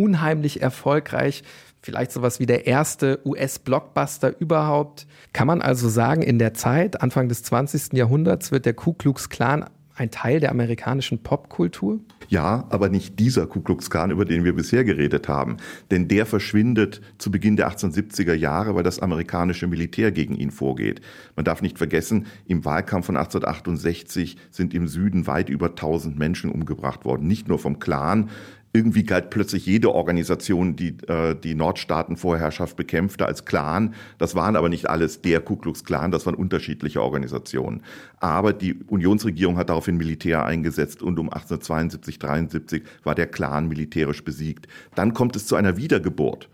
unheimlich 0.00 0.62
erfolgreich, 0.62 1.42
vielleicht 1.82 2.12
sowas 2.12 2.40
wie 2.40 2.46
der 2.46 2.66
erste 2.66 3.20
US-Blockbuster 3.24 4.40
überhaupt. 4.40 5.06
Kann 5.32 5.46
man 5.46 5.60
also 5.60 5.88
sagen, 5.88 6.22
in 6.22 6.38
der 6.38 6.54
Zeit, 6.54 7.02
Anfang 7.02 7.28
des 7.28 7.42
20. 7.42 7.92
Jahrhunderts, 7.92 8.50
wird 8.50 8.66
der 8.66 8.74
Ku 8.74 8.94
Klux 8.94 9.28
Klan 9.28 9.66
ein 10.00 10.10
Teil 10.10 10.40
der 10.40 10.50
amerikanischen 10.50 11.22
Popkultur? 11.22 12.00
Ja, 12.28 12.66
aber 12.70 12.88
nicht 12.88 13.18
dieser 13.18 13.46
Ku 13.46 13.60
Klux 13.60 13.90
Klan, 13.90 14.10
über 14.10 14.24
den 14.24 14.44
wir 14.44 14.54
bisher 14.54 14.82
geredet 14.82 15.28
haben. 15.28 15.58
Denn 15.90 16.08
der 16.08 16.24
verschwindet 16.24 17.02
zu 17.18 17.30
Beginn 17.30 17.56
der 17.56 17.70
1870er 17.70 18.32
Jahre, 18.32 18.74
weil 18.74 18.82
das 18.82 19.00
amerikanische 19.00 19.66
Militär 19.66 20.10
gegen 20.10 20.36
ihn 20.36 20.52
vorgeht. 20.52 21.02
Man 21.36 21.44
darf 21.44 21.60
nicht 21.60 21.76
vergessen, 21.76 22.26
im 22.46 22.64
Wahlkampf 22.64 23.06
von 23.06 23.16
1868 23.16 24.36
sind 24.50 24.72
im 24.72 24.88
Süden 24.88 25.26
weit 25.26 25.50
über 25.50 25.70
1000 25.70 26.18
Menschen 26.18 26.50
umgebracht 26.50 27.04
worden. 27.04 27.26
Nicht 27.26 27.48
nur 27.48 27.58
vom 27.58 27.78
Klan, 27.78 28.30
irgendwie 28.72 29.02
galt 29.02 29.30
plötzlich 29.30 29.66
jede 29.66 29.92
Organisation, 29.92 30.76
die 30.76 30.96
äh, 31.08 31.34
die 31.34 31.54
Nordstaatenvorherrschaft 31.54 32.76
bekämpfte, 32.76 33.26
als 33.26 33.44
Clan. 33.44 33.94
Das 34.18 34.34
waren 34.34 34.54
aber 34.54 34.68
nicht 34.68 34.88
alles 34.88 35.22
der 35.22 35.40
Ku 35.40 35.56
Klux 35.56 35.84
Klan, 35.84 36.12
das 36.12 36.24
waren 36.26 36.36
unterschiedliche 36.36 37.02
Organisationen. 37.02 37.82
Aber 38.20 38.52
die 38.52 38.74
Unionsregierung 38.86 39.56
hat 39.56 39.70
daraufhin 39.70 39.96
Militär 39.96 40.44
eingesetzt 40.44 41.02
und 41.02 41.18
um 41.18 41.30
1872, 41.30 42.18
73 42.18 42.84
war 43.02 43.16
der 43.16 43.26
Clan 43.26 43.66
militärisch 43.66 44.24
besiegt. 44.24 44.68
Dann 44.94 45.14
kommt 45.14 45.34
es 45.34 45.46
zu 45.46 45.56
einer 45.56 45.76
Wiedergeburt. 45.76 46.48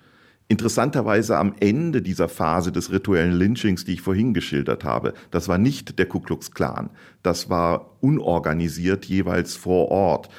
Interessanterweise 0.49 1.37
am 1.39 1.55
Ende 1.59 2.03
dieser 2.03 2.29
Phase 2.29 2.71
des 2.71 2.93
rituellen 2.93 3.33
Lynchings, 3.33 3.85
die 3.85 3.95
ich 3.95 4.01
vorhin 4.01 4.33
geschildert 4.33 4.85
habe, 4.85 5.13
das 5.33 5.49
war 5.49 5.59
nicht 5.59 5.99
der 5.99 6.07
Ku 6.07 6.21
Klux 6.21 6.53
Klan. 6.53 6.91
Das 7.23 7.51
war 7.51 7.97
unorganisiert 8.01 9.05
jeweils 9.07 9.57
vor 9.57 9.89
Ort. 9.91 10.31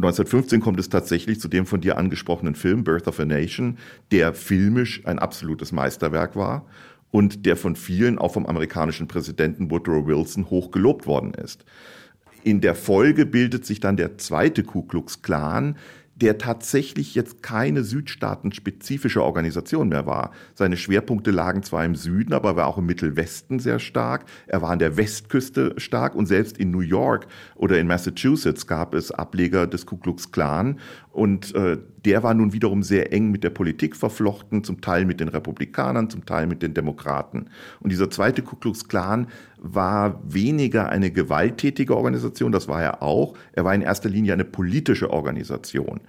1915 0.00 0.60
kommt 0.60 0.80
es 0.80 0.88
tatsächlich 0.88 1.40
zu 1.40 1.48
dem 1.48 1.66
von 1.66 1.80
dir 1.80 1.98
angesprochenen 1.98 2.54
Film 2.54 2.84
Birth 2.84 3.06
of 3.06 3.20
a 3.20 3.24
Nation, 3.24 3.76
der 4.12 4.32
filmisch 4.32 5.02
ein 5.04 5.18
absolutes 5.18 5.72
Meisterwerk 5.72 6.36
war 6.36 6.64
und 7.10 7.44
der 7.44 7.56
von 7.56 7.76
vielen, 7.76 8.18
auch 8.18 8.32
vom 8.32 8.46
amerikanischen 8.46 9.08
Präsidenten 9.08 9.70
Woodrow 9.70 10.06
Wilson, 10.06 10.48
hoch 10.48 10.70
gelobt 10.70 11.06
worden 11.06 11.34
ist. 11.34 11.64
In 12.42 12.62
der 12.62 12.74
Folge 12.74 13.26
bildet 13.26 13.66
sich 13.66 13.80
dann 13.80 13.98
der 13.98 14.16
zweite 14.16 14.62
Ku 14.62 14.82
Klux 14.82 15.20
Klan, 15.20 15.76
der 16.20 16.38
tatsächlich 16.38 17.14
jetzt 17.14 17.42
keine 17.42 17.82
südstaatenspezifische 17.82 19.22
Organisation 19.22 19.88
mehr 19.88 20.06
war. 20.06 20.32
Seine 20.54 20.76
Schwerpunkte 20.76 21.30
lagen 21.30 21.62
zwar 21.62 21.84
im 21.84 21.94
Süden, 21.94 22.34
aber 22.34 22.50
er 22.50 22.56
war 22.56 22.66
auch 22.66 22.78
im 22.78 22.86
Mittelwesten 22.86 23.58
sehr 23.58 23.78
stark. 23.78 24.24
Er 24.46 24.60
war 24.60 24.70
an 24.70 24.78
der 24.78 24.96
Westküste 24.96 25.74
stark 25.78 26.14
und 26.14 26.26
selbst 26.26 26.58
in 26.58 26.70
New 26.70 26.80
York 26.80 27.26
oder 27.56 27.78
in 27.78 27.86
Massachusetts 27.86 28.66
gab 28.66 28.94
es 28.94 29.10
Ableger 29.10 29.66
des 29.66 29.86
Ku 29.86 29.96
Klux 29.96 30.30
Klan. 30.30 30.78
Und 31.12 31.54
äh, 31.56 31.76
der 32.04 32.22
war 32.22 32.34
nun 32.34 32.52
wiederum 32.52 32.82
sehr 32.82 33.12
eng 33.12 33.30
mit 33.30 33.42
der 33.42 33.50
Politik 33.50 33.96
verflochten, 33.96 34.62
zum 34.62 34.80
Teil 34.80 35.04
mit 35.04 35.18
den 35.18 35.28
Republikanern, 35.28 36.08
zum 36.08 36.24
Teil 36.24 36.46
mit 36.46 36.62
den 36.62 36.72
Demokraten. 36.72 37.46
Und 37.80 37.90
dieser 37.90 38.10
zweite 38.10 38.42
Ku 38.42 38.56
Klux 38.56 38.86
Klan 38.86 39.26
war 39.58 40.22
weniger 40.24 40.88
eine 40.88 41.10
gewalttätige 41.10 41.96
Organisation, 41.96 42.52
das 42.52 42.68
war 42.68 42.82
er 42.82 43.02
auch. 43.02 43.34
Er 43.52 43.64
war 43.64 43.74
in 43.74 43.82
erster 43.82 44.08
Linie 44.08 44.34
eine 44.34 44.44
politische 44.44 45.10
Organisation. 45.10 46.00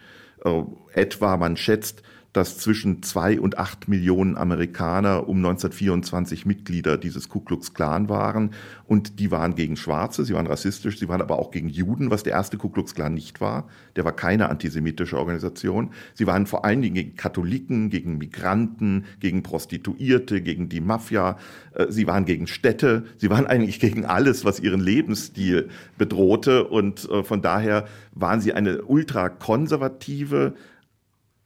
Äh, 0.45 0.62
etwa, 0.93 1.36
man 1.38 1.58
schätzt, 1.58 2.04
dass 2.34 2.58
zwischen 2.58 3.04
zwei 3.04 3.40
und 3.40 3.58
acht 3.58 3.88
Millionen 3.88 4.38
Amerikaner 4.38 5.28
um 5.28 5.38
1924 5.38 6.46
Mitglieder 6.46 6.98
dieses 6.98 7.28
Ku 7.28 7.42
Klux 7.42 7.74
Klan 7.74 8.08
waren. 8.08 8.52
Und 8.86 9.20
die 9.20 9.32
waren 9.32 9.56
gegen 9.56 9.76
Schwarze, 9.76 10.24
sie 10.24 10.34
waren 10.34 10.48
rassistisch, 10.48 11.00
sie 11.00 11.10
waren 11.10 11.22
aber 11.22 11.40
auch 11.40 11.52
gegen 11.52 11.68
Juden, 11.68 12.10
was 12.10 12.24
der 12.24 12.34
erste 12.34 12.58
Ku 12.58 12.70
Klux 12.70 12.96
Klan 12.96 13.14
nicht 13.14 13.42
war. 13.42 13.68
Der 13.96 14.06
war 14.06 14.14
keine 14.14 14.50
antisemitische 14.50 15.18
Organisation. 15.18 15.92
Sie 16.14 16.26
waren 16.26 16.46
vor 16.46 16.64
allen 16.64 16.82
Dingen 16.82 16.96
gegen 16.96 17.16
Katholiken, 17.16 17.90
gegen 17.90 18.18
Migranten, 18.18 19.06
gegen 19.20 19.44
Prostituierte, 19.44 20.42
gegen 20.42 20.70
die 20.70 20.82
Mafia. 20.82 21.38
Äh, 21.74 21.88
sie 21.90 22.08
waren 22.08 22.26
gegen 22.26 22.48
Städte. 22.48 23.04
Sie 23.18 23.30
waren 23.30 23.46
eigentlich 23.46 23.80
gegen 23.80 24.06
alles, 24.06 24.46
was 24.46 24.60
ihren 24.60 24.80
Lebensstil 24.80 25.70
bedrohte. 25.98 26.66
Und 26.66 27.10
äh, 27.10 27.24
von 27.24 27.42
daher 27.42 27.86
waren 28.14 28.40
sie 28.40 28.54
eine 28.54 28.84
ultrakonservative, 28.84 30.54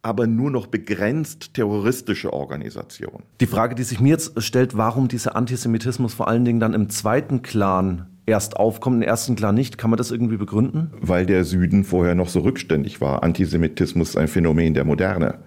aber 0.06 0.28
nur 0.28 0.52
noch 0.52 0.68
begrenzt 0.68 1.54
terroristische 1.54 2.32
Organisation. 2.32 3.24
Die 3.40 3.46
Frage, 3.46 3.74
die 3.74 3.82
sich 3.82 3.98
mir 3.98 4.10
jetzt 4.10 4.40
stellt, 4.40 4.76
warum 4.76 5.08
dieser 5.08 5.34
Antisemitismus 5.34 6.14
vor 6.14 6.28
allen 6.28 6.44
Dingen 6.44 6.60
dann 6.60 6.74
im 6.74 6.88
zweiten 6.90 7.42
Clan 7.42 8.06
erst 8.24 8.56
aufkommt, 8.56 9.02
im 9.02 9.02
ersten 9.02 9.34
Clan 9.34 9.56
nicht, 9.56 9.78
kann 9.78 9.90
man 9.90 9.96
das 9.96 10.12
irgendwie 10.12 10.36
begründen? 10.36 10.92
Weil 11.00 11.26
der 11.26 11.42
Süden 11.42 11.82
vorher 11.82 12.14
noch 12.14 12.28
so 12.28 12.40
rückständig 12.40 13.00
war. 13.00 13.24
Antisemitismus 13.24 14.10
ist 14.10 14.16
ein 14.16 14.28
Phänomen 14.28 14.74
der 14.74 14.84
Moderne. 14.84 15.38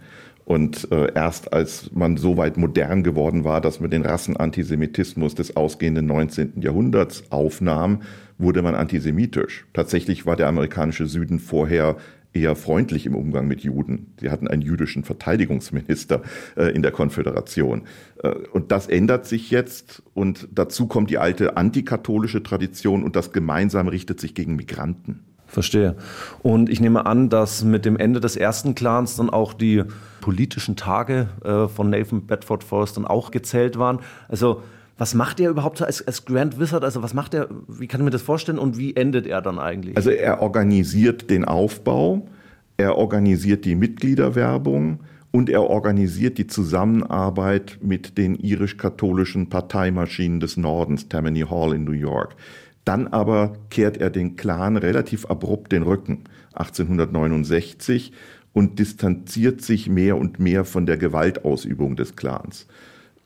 Und 0.44 0.92
äh, 0.92 1.14
erst 1.14 1.54
als 1.54 1.92
man 1.94 2.18
so 2.18 2.36
weit 2.36 2.58
modern 2.58 3.04
geworden 3.04 3.46
war, 3.46 3.62
dass 3.62 3.80
man 3.80 3.92
den 3.92 4.02
Rassenantisemitismus 4.04 5.36
des 5.36 5.56
ausgehenden 5.56 6.08
19. 6.08 6.62
Jahrhunderts 6.62 7.24
aufnahm, 7.30 8.02
wurde 8.40 8.62
man 8.62 8.76
antisemitisch. 8.76 9.68
Tatsächlich 9.74 10.26
war 10.26 10.36
der 10.36 10.48
amerikanische 10.48 11.06
Süden 11.06 11.40
vorher 11.40 11.98
eher 12.34 12.56
freundlich 12.56 13.06
im 13.06 13.16
Umgang 13.16 13.48
mit 13.48 13.62
Juden. 13.62 14.14
Sie 14.20 14.30
hatten 14.30 14.48
einen 14.48 14.62
jüdischen 14.62 15.04
Verteidigungsminister 15.04 16.22
äh, 16.56 16.72
in 16.74 16.82
der 16.82 16.92
Konföderation. 16.92 17.84
Äh, 18.24 18.30
und 18.52 18.72
das 18.72 18.88
ändert 18.88 19.26
sich 19.26 19.52
jetzt 19.52 20.04
und 20.14 20.48
dazu 20.52 20.88
kommt 20.88 21.10
die 21.10 21.18
alte 21.18 21.58
antikatholische 21.58 22.44
Tradition 22.44 23.04
und 23.04 23.16
das 23.16 23.32
Gemeinsame 23.32 23.92
richtet 23.92 24.20
sich 24.20 24.36
gegen 24.36 24.56
Migranten. 24.56 25.22
Verstehe. 25.48 25.96
Und 26.44 26.70
ich 26.70 26.80
nehme 26.80 27.08
an, 27.08 27.30
dass 27.30 27.64
mit 27.64 27.84
dem 27.84 27.98
Ende 27.98 28.20
des 28.20 28.36
ersten 28.36 28.76
Clans 28.76 29.16
dann 29.16 29.32
auch 29.32 29.54
die 29.54 29.84
politischen 30.22 30.76
Tage 30.76 31.30
äh, 31.44 31.68
von 31.68 31.90
Nathan 31.90 32.28
Bedford 32.28 32.64
Forrest 32.64 32.98
dann 32.98 33.06
auch 33.08 33.32
gezählt 33.32 33.80
waren. 33.80 34.00
Also 34.28 34.62
was 35.00 35.16
macht 35.16 35.40
er 35.40 35.50
überhaupt 35.50 35.82
als, 35.82 36.06
als 36.06 36.26
Grand 36.26 36.60
Wizard? 36.60 36.84
Also 36.84 37.02
was 37.02 37.14
macht 37.14 37.34
er, 37.34 37.48
wie 37.68 37.88
kann 37.88 38.02
ich 38.02 38.06
mir 38.06 38.12
das 38.12 38.22
vorstellen 38.22 38.60
und 38.60 38.78
wie 38.78 38.96
endet 38.96 39.26
er 39.26 39.42
dann 39.42 39.58
eigentlich? 39.58 39.96
Also 39.96 40.10
er 40.12 40.42
organisiert 40.42 41.30
den 41.30 41.46
Aufbau, 41.46 42.28
er 42.76 42.98
organisiert 42.98 43.64
die 43.64 43.76
Mitgliederwerbung 43.76 45.00
und 45.32 45.50
er 45.50 45.64
organisiert 45.64 46.38
die 46.38 46.48
Zusammenarbeit 46.48 47.80
mit 47.82 48.18
den 48.18 48.36
irisch-katholischen 48.36 49.48
Parteimaschinen 49.48 50.42
des 50.42 50.58
Nordens, 50.58 51.08
Tammany 51.08 51.46
Hall 51.50 51.74
in 51.74 51.86
New 51.86 51.92
York. 51.92 52.36
Dann 52.84 53.08
aber 53.08 53.54
kehrt 53.70 53.98
er 53.98 54.10
den 54.10 54.36
Clan 54.36 54.76
relativ 54.76 55.26
abrupt 55.28 55.72
den 55.72 55.84
Rücken 55.84 56.26
1869 56.54 58.12
und 58.52 58.80
distanziert 58.80 59.62
sich 59.62 59.88
mehr 59.88 60.18
und 60.18 60.40
mehr 60.40 60.66
von 60.66 60.86
der 60.86 60.98
Gewaltausübung 60.98 61.96
des 61.96 62.18
Clans. 62.18 62.68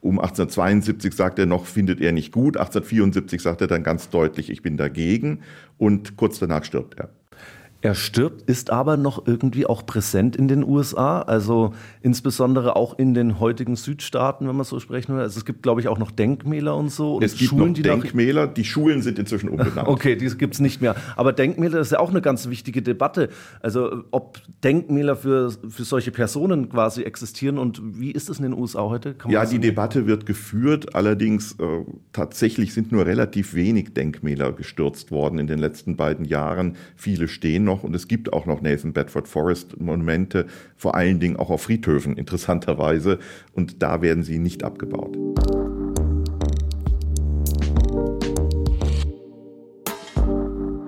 Um 0.04 0.18
1872 0.18 1.14
sagt 1.14 1.38
er 1.38 1.46
noch, 1.46 1.64
findet 1.64 1.98
er 1.98 2.12
nicht 2.12 2.30
gut. 2.30 2.58
1874 2.58 3.40
sagt 3.40 3.62
er 3.62 3.68
dann 3.68 3.82
ganz 3.82 4.10
deutlich, 4.10 4.50
ich 4.50 4.60
bin 4.60 4.76
dagegen. 4.76 5.40
Und 5.78 6.18
kurz 6.18 6.38
danach 6.38 6.62
stirbt 6.62 6.98
er. 6.98 7.08
Er 7.84 7.94
stirbt, 7.94 8.48
ist 8.48 8.70
aber 8.70 8.96
noch 8.96 9.26
irgendwie 9.26 9.66
auch 9.66 9.84
präsent 9.84 10.36
in 10.36 10.48
den 10.48 10.64
USA, 10.64 11.20
also 11.20 11.74
insbesondere 12.00 12.76
auch 12.76 12.98
in 12.98 13.12
den 13.12 13.40
heutigen 13.40 13.76
Südstaaten, 13.76 14.48
wenn 14.48 14.56
man 14.56 14.64
so 14.64 14.80
sprechen 14.80 15.14
will. 15.14 15.20
Also 15.20 15.36
es 15.36 15.44
gibt, 15.44 15.62
glaube 15.62 15.82
ich, 15.82 15.88
auch 15.88 15.98
noch 15.98 16.10
Denkmäler 16.10 16.74
und 16.76 16.88
so. 16.88 17.16
Und 17.16 17.24
es 17.24 17.36
gibt 17.36 17.50
Schulen, 17.50 17.72
noch 17.72 17.82
Denkmäler, 17.82 18.46
die 18.46 18.64
Schulen 18.64 19.02
sind 19.02 19.18
inzwischen 19.18 19.50
umbenannt. 19.50 19.86
okay, 19.86 20.16
die 20.16 20.28
gibt 20.28 20.54
es 20.54 20.60
nicht 20.60 20.80
mehr. 20.80 20.96
Aber 21.14 21.34
Denkmäler 21.34 21.78
ist 21.78 21.92
ja 21.92 21.98
auch 21.98 22.08
eine 22.08 22.22
ganz 22.22 22.48
wichtige 22.48 22.80
Debatte. 22.80 23.28
Also 23.60 24.04
ob 24.12 24.40
Denkmäler 24.62 25.14
für, 25.14 25.50
für 25.50 25.84
solche 25.84 26.10
Personen 26.10 26.70
quasi 26.70 27.02
existieren 27.02 27.58
und 27.58 27.82
wie 27.82 28.12
ist 28.12 28.30
es 28.30 28.38
in 28.38 28.44
den 28.44 28.54
USA 28.54 28.80
heute? 28.80 29.14
ja, 29.28 29.44
die 29.44 29.58
Debatte 29.58 30.06
wird 30.06 30.24
geführt, 30.24 30.94
allerdings 30.94 31.52
äh, 31.60 31.84
tatsächlich 32.14 32.72
sind 32.72 32.92
nur 32.92 33.04
relativ 33.04 33.52
wenig 33.52 33.92
Denkmäler 33.92 34.52
gestürzt 34.52 35.10
worden 35.10 35.38
in 35.38 35.48
den 35.48 35.58
letzten 35.58 35.96
beiden 35.96 36.24
Jahren. 36.24 36.76
Viele 36.96 37.28
stehen 37.28 37.64
noch 37.64 37.73
noch 37.74 37.82
und 37.82 37.94
es 37.94 38.08
gibt 38.08 38.32
auch 38.32 38.46
noch 38.46 38.60
Nathan 38.60 38.92
Bedford 38.92 39.28
Forest 39.28 39.80
Monumente, 39.80 40.46
vor 40.76 40.94
allen 40.94 41.18
Dingen 41.18 41.36
auch 41.36 41.50
auf 41.50 41.62
Friedhöfen 41.62 42.16
interessanterweise 42.16 43.18
und 43.52 43.82
da 43.82 44.00
werden 44.00 44.22
sie 44.22 44.38
nicht 44.38 44.62
abgebaut. 44.62 45.16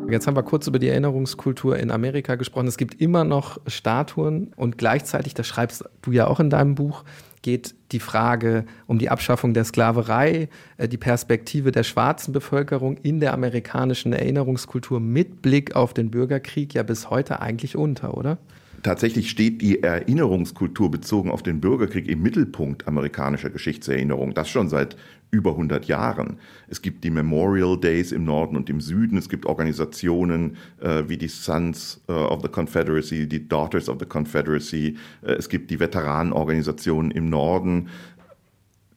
Jetzt 0.09 0.28
haben 0.28 0.37
wir 0.37 0.45
kurz 0.45 0.68
über 0.68 0.78
die 0.78 0.89
Erinnerungskultur 0.89 1.76
in 1.76 1.91
Amerika 1.91 2.37
gesprochen. 2.37 2.68
Es 2.68 2.76
gibt 2.76 3.01
immer 3.01 3.24
noch 3.24 3.59
Statuen 3.66 4.53
und 4.55 4.78
gleichzeitig, 4.78 5.34
das 5.34 5.49
schreibst 5.49 5.84
du 6.03 6.12
ja 6.12 6.28
auch 6.28 6.39
in 6.39 6.49
deinem 6.49 6.76
Buch, 6.76 7.03
geht 7.47 7.76
die 7.92 8.01
Frage 8.01 8.64
um 8.88 8.99
die 8.99 9.09
Abschaffung 9.09 9.55
der 9.55 9.62
Sklaverei, 9.62 10.49
äh, 10.78 10.88
die 10.88 10.97
Perspektive 10.97 11.70
der 11.70 11.84
schwarzen 11.84 12.32
Bevölkerung 12.32 12.97
in 12.97 13.20
der 13.20 13.32
amerikanischen 13.34 14.12
Erinnerungskultur 14.12 14.99
mit 14.99 15.42
Blick 15.42 15.76
auf 15.76 15.94
den 15.94 16.11
Bürgerkrieg 16.11 16.74
ja 16.74 16.82
bis 16.82 17.09
heute 17.09 17.40
eigentlich 17.40 17.76
unter, 17.76 18.16
oder? 18.16 18.38
Tatsächlich 18.83 19.31
steht 19.31 19.62
die 19.62 19.83
Erinnerungskultur 19.83 20.91
bezogen 20.91 21.31
auf 21.31 21.43
den 21.43 21.61
Bürgerkrieg 21.61 22.09
im 22.09 22.22
Mittelpunkt 22.22 22.87
amerikanischer 22.87 23.51
Geschichtserinnerung. 23.51 24.35
Das 24.35 24.49
schon 24.49 24.68
seit 24.68 24.97
über 25.31 25.53
100 25.53 25.87
Jahren. 25.87 26.39
Es 26.68 26.83
gibt 26.83 27.05
die 27.05 27.11
Memorial 27.11 27.79
Days 27.79 28.12
im 28.12 28.24
Norden 28.24 28.57
und 28.57 28.70
im 28.70 28.81
Süden. 28.81 29.18
Es 29.18 29.29
gibt 29.29 29.47
Organisationen 29.47 30.57
äh, 30.81 31.05
wie 31.07 31.16
die 31.16 31.29
Sons 31.29 32.01
äh, 32.09 32.12
of 32.12 32.43
the 32.43 32.49
Confederacy, 32.49 33.29
die 33.29 33.49
Daughters 33.49 33.89
of 33.89 33.99
the 33.99 34.07
Confederacy. 34.07 34.97
Äh, 35.22 35.33
es 35.33 35.49
gibt 35.49 35.70
die 35.70 35.81
Veteranenorganisationen 35.81 37.11
im 37.11 37.29
Norden. 37.29 37.89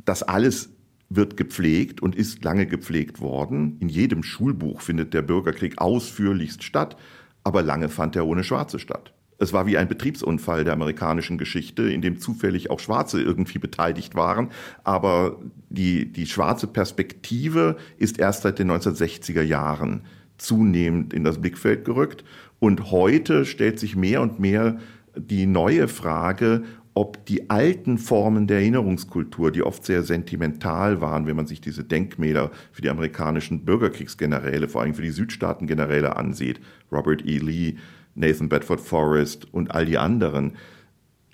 Das 0.05 0.23
alles 0.23 0.69
wird 1.09 1.37
gepflegt 1.37 2.01
und 2.01 2.15
ist 2.15 2.43
lange 2.43 2.67
gepflegt 2.67 3.19
worden. 3.19 3.77
In 3.79 3.89
jedem 3.89 4.21
Schulbuch 4.23 4.81
findet 4.81 5.13
der 5.13 5.23
Bürgerkrieg 5.23 5.79
ausführlichst 5.79 6.63
statt, 6.63 6.95
aber 7.43 7.63
lange 7.63 7.89
fand 7.89 8.15
er 8.15 8.27
ohne 8.27 8.43
Schwarze 8.43 8.77
statt. 8.77 9.13
Es 9.39 9.53
war 9.53 9.65
wie 9.65 9.77
ein 9.77 9.87
Betriebsunfall 9.87 10.65
der 10.65 10.73
amerikanischen 10.73 11.37
Geschichte, 11.37 11.83
in 11.83 12.01
dem 12.01 12.19
zufällig 12.19 12.69
auch 12.69 12.79
Schwarze 12.79 13.21
irgendwie 13.21 13.57
beteiligt 13.57 14.15
waren. 14.15 14.49
Aber 14.83 15.39
die, 15.69 16.11
die 16.11 16.27
schwarze 16.27 16.67
Perspektive 16.67 17.77
ist 17.97 18.19
erst 18.19 18.43
seit 18.43 18.59
den 18.59 18.69
1960er 18.69 19.41
Jahren 19.41 20.01
zunehmend 20.37 21.13
in 21.13 21.23
das 21.23 21.39
Blickfeld 21.39 21.85
gerückt. 21.85 22.23
Und 22.59 22.91
heute 22.91 23.45
stellt 23.45 23.79
sich 23.79 23.95
mehr 23.95 24.21
und 24.21 24.39
mehr 24.39 24.79
die 25.15 25.45
neue 25.45 25.87
Frage, 25.87 26.63
ob 26.93 27.25
die 27.25 27.49
alten 27.49 27.97
Formen 27.97 28.45
der 28.45 28.57
Erinnerungskultur, 28.57 29.51
die 29.51 29.63
oft 29.63 29.85
sehr 29.85 30.03
sentimental 30.03 30.99
waren, 30.99 31.27
wenn 31.27 31.35
man 31.35 31.47
sich 31.47 31.61
diese 31.61 31.85
Denkmäler 31.85 32.51
für 32.73 32.81
die 32.81 32.89
amerikanischen 32.89 33.63
Bürgerkriegsgeneräle, 33.63 34.67
vor 34.67 34.81
allem 34.81 34.93
für 34.93 35.01
die 35.01 35.11
Südstaatengeneräle 35.11 36.17
ansieht, 36.17 36.59
Robert 36.91 37.25
E. 37.25 37.37
Lee, 37.37 37.75
Nathan 38.15 38.49
Bedford 38.49 38.81
Forrest 38.81 39.51
und 39.53 39.71
all 39.71 39.85
die 39.85 39.97
anderen, 39.97 40.53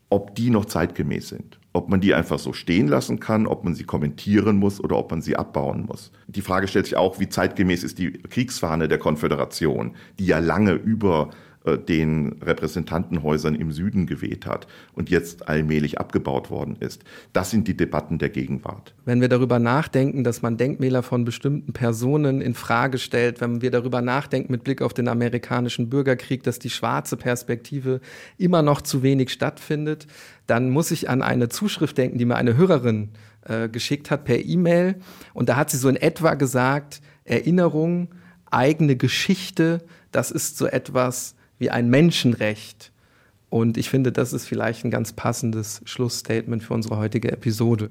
ob 0.09 0.35
die 0.35 0.49
noch 0.49 0.65
zeitgemäß 0.65 1.29
sind. 1.29 1.59
Ob 1.73 1.89
man 1.89 1.99
die 1.99 2.13
einfach 2.13 2.39
so 2.39 2.53
stehen 2.53 2.87
lassen 2.87 3.19
kann, 3.19 3.47
ob 3.47 3.65
man 3.65 3.75
sie 3.75 3.83
kommentieren 3.83 4.57
muss 4.57 4.81
oder 4.81 4.97
ob 4.97 5.11
man 5.11 5.21
sie 5.21 5.35
abbauen 5.35 5.85
muss. 5.85 6.11
Die 6.27 6.41
Frage 6.41 6.67
stellt 6.67 6.85
sich 6.85 6.95
auch, 6.95 7.19
wie 7.19 7.27
zeitgemäß 7.27 7.83
ist 7.83 7.99
die 7.99 8.13
Kriegsfahne 8.13 8.87
der 8.87 8.97
Konföderation, 8.97 9.95
die 10.17 10.25
ja 10.25 10.39
lange 10.39 10.71
über 10.71 11.31
den 11.65 12.33
Repräsentantenhäusern 12.41 13.55
im 13.55 13.71
Süden 13.71 14.05
geweht 14.05 14.45
hat 14.45 14.67
und 14.93 15.09
jetzt 15.09 15.47
allmählich 15.47 15.99
abgebaut 15.99 16.49
worden 16.49 16.77
ist. 16.79 17.03
Das 17.33 17.51
sind 17.51 17.67
die 17.67 17.75
Debatten 17.75 18.17
der 18.17 18.29
Gegenwart. 18.29 18.93
Wenn 19.05 19.21
wir 19.21 19.29
darüber 19.29 19.59
nachdenken, 19.59 20.23
dass 20.23 20.41
man 20.41 20.57
Denkmäler 20.57 21.03
von 21.03 21.25
bestimmten 21.25 21.73
Personen 21.73 22.41
in 22.41 22.53
Frage 22.53 22.97
stellt, 22.97 23.41
wenn 23.41 23.61
wir 23.61 23.71
darüber 23.71 24.01
nachdenken 24.01 24.51
mit 24.51 24.63
Blick 24.63 24.81
auf 24.81 24.93
den 24.93 25.07
amerikanischen 25.07 25.89
Bürgerkrieg, 25.89 26.43
dass 26.43 26.59
die 26.59 26.69
schwarze 26.69 27.17
Perspektive 27.17 27.99
immer 28.37 28.61
noch 28.61 28.81
zu 28.81 29.03
wenig 29.03 29.31
stattfindet, 29.31 30.07
dann 30.47 30.69
muss 30.69 30.91
ich 30.91 31.09
an 31.09 31.21
eine 31.21 31.49
Zuschrift 31.49 31.97
denken, 31.97 32.17
die 32.17 32.25
mir 32.25 32.35
eine 32.35 32.55
Hörerin 32.55 33.09
äh, 33.47 33.69
geschickt 33.69 34.11
hat 34.11 34.25
per 34.25 34.43
E-Mail. 34.43 34.95
Und 35.33 35.49
da 35.49 35.55
hat 35.55 35.69
sie 35.69 35.77
so 35.77 35.89
in 35.89 35.95
etwa 35.95 36.35
gesagt, 36.35 37.01
Erinnerung, 37.23 38.09
eigene 38.51 38.95
Geschichte, 38.95 39.83
das 40.11 40.31
ist 40.31 40.57
so 40.57 40.65
etwas, 40.67 41.35
wie 41.65 41.71
ein 41.71 41.89
Menschenrecht. 41.89 42.91
Und 43.49 43.77
ich 43.77 43.89
finde, 43.89 44.11
das 44.11 44.33
ist 44.33 44.45
vielleicht 44.45 44.85
ein 44.85 44.91
ganz 44.91 45.13
passendes 45.13 45.81
Schlussstatement 45.85 46.61
für 46.61 46.75
unsere 46.75 46.97
heutige 46.97 47.31
Episode. 47.31 47.89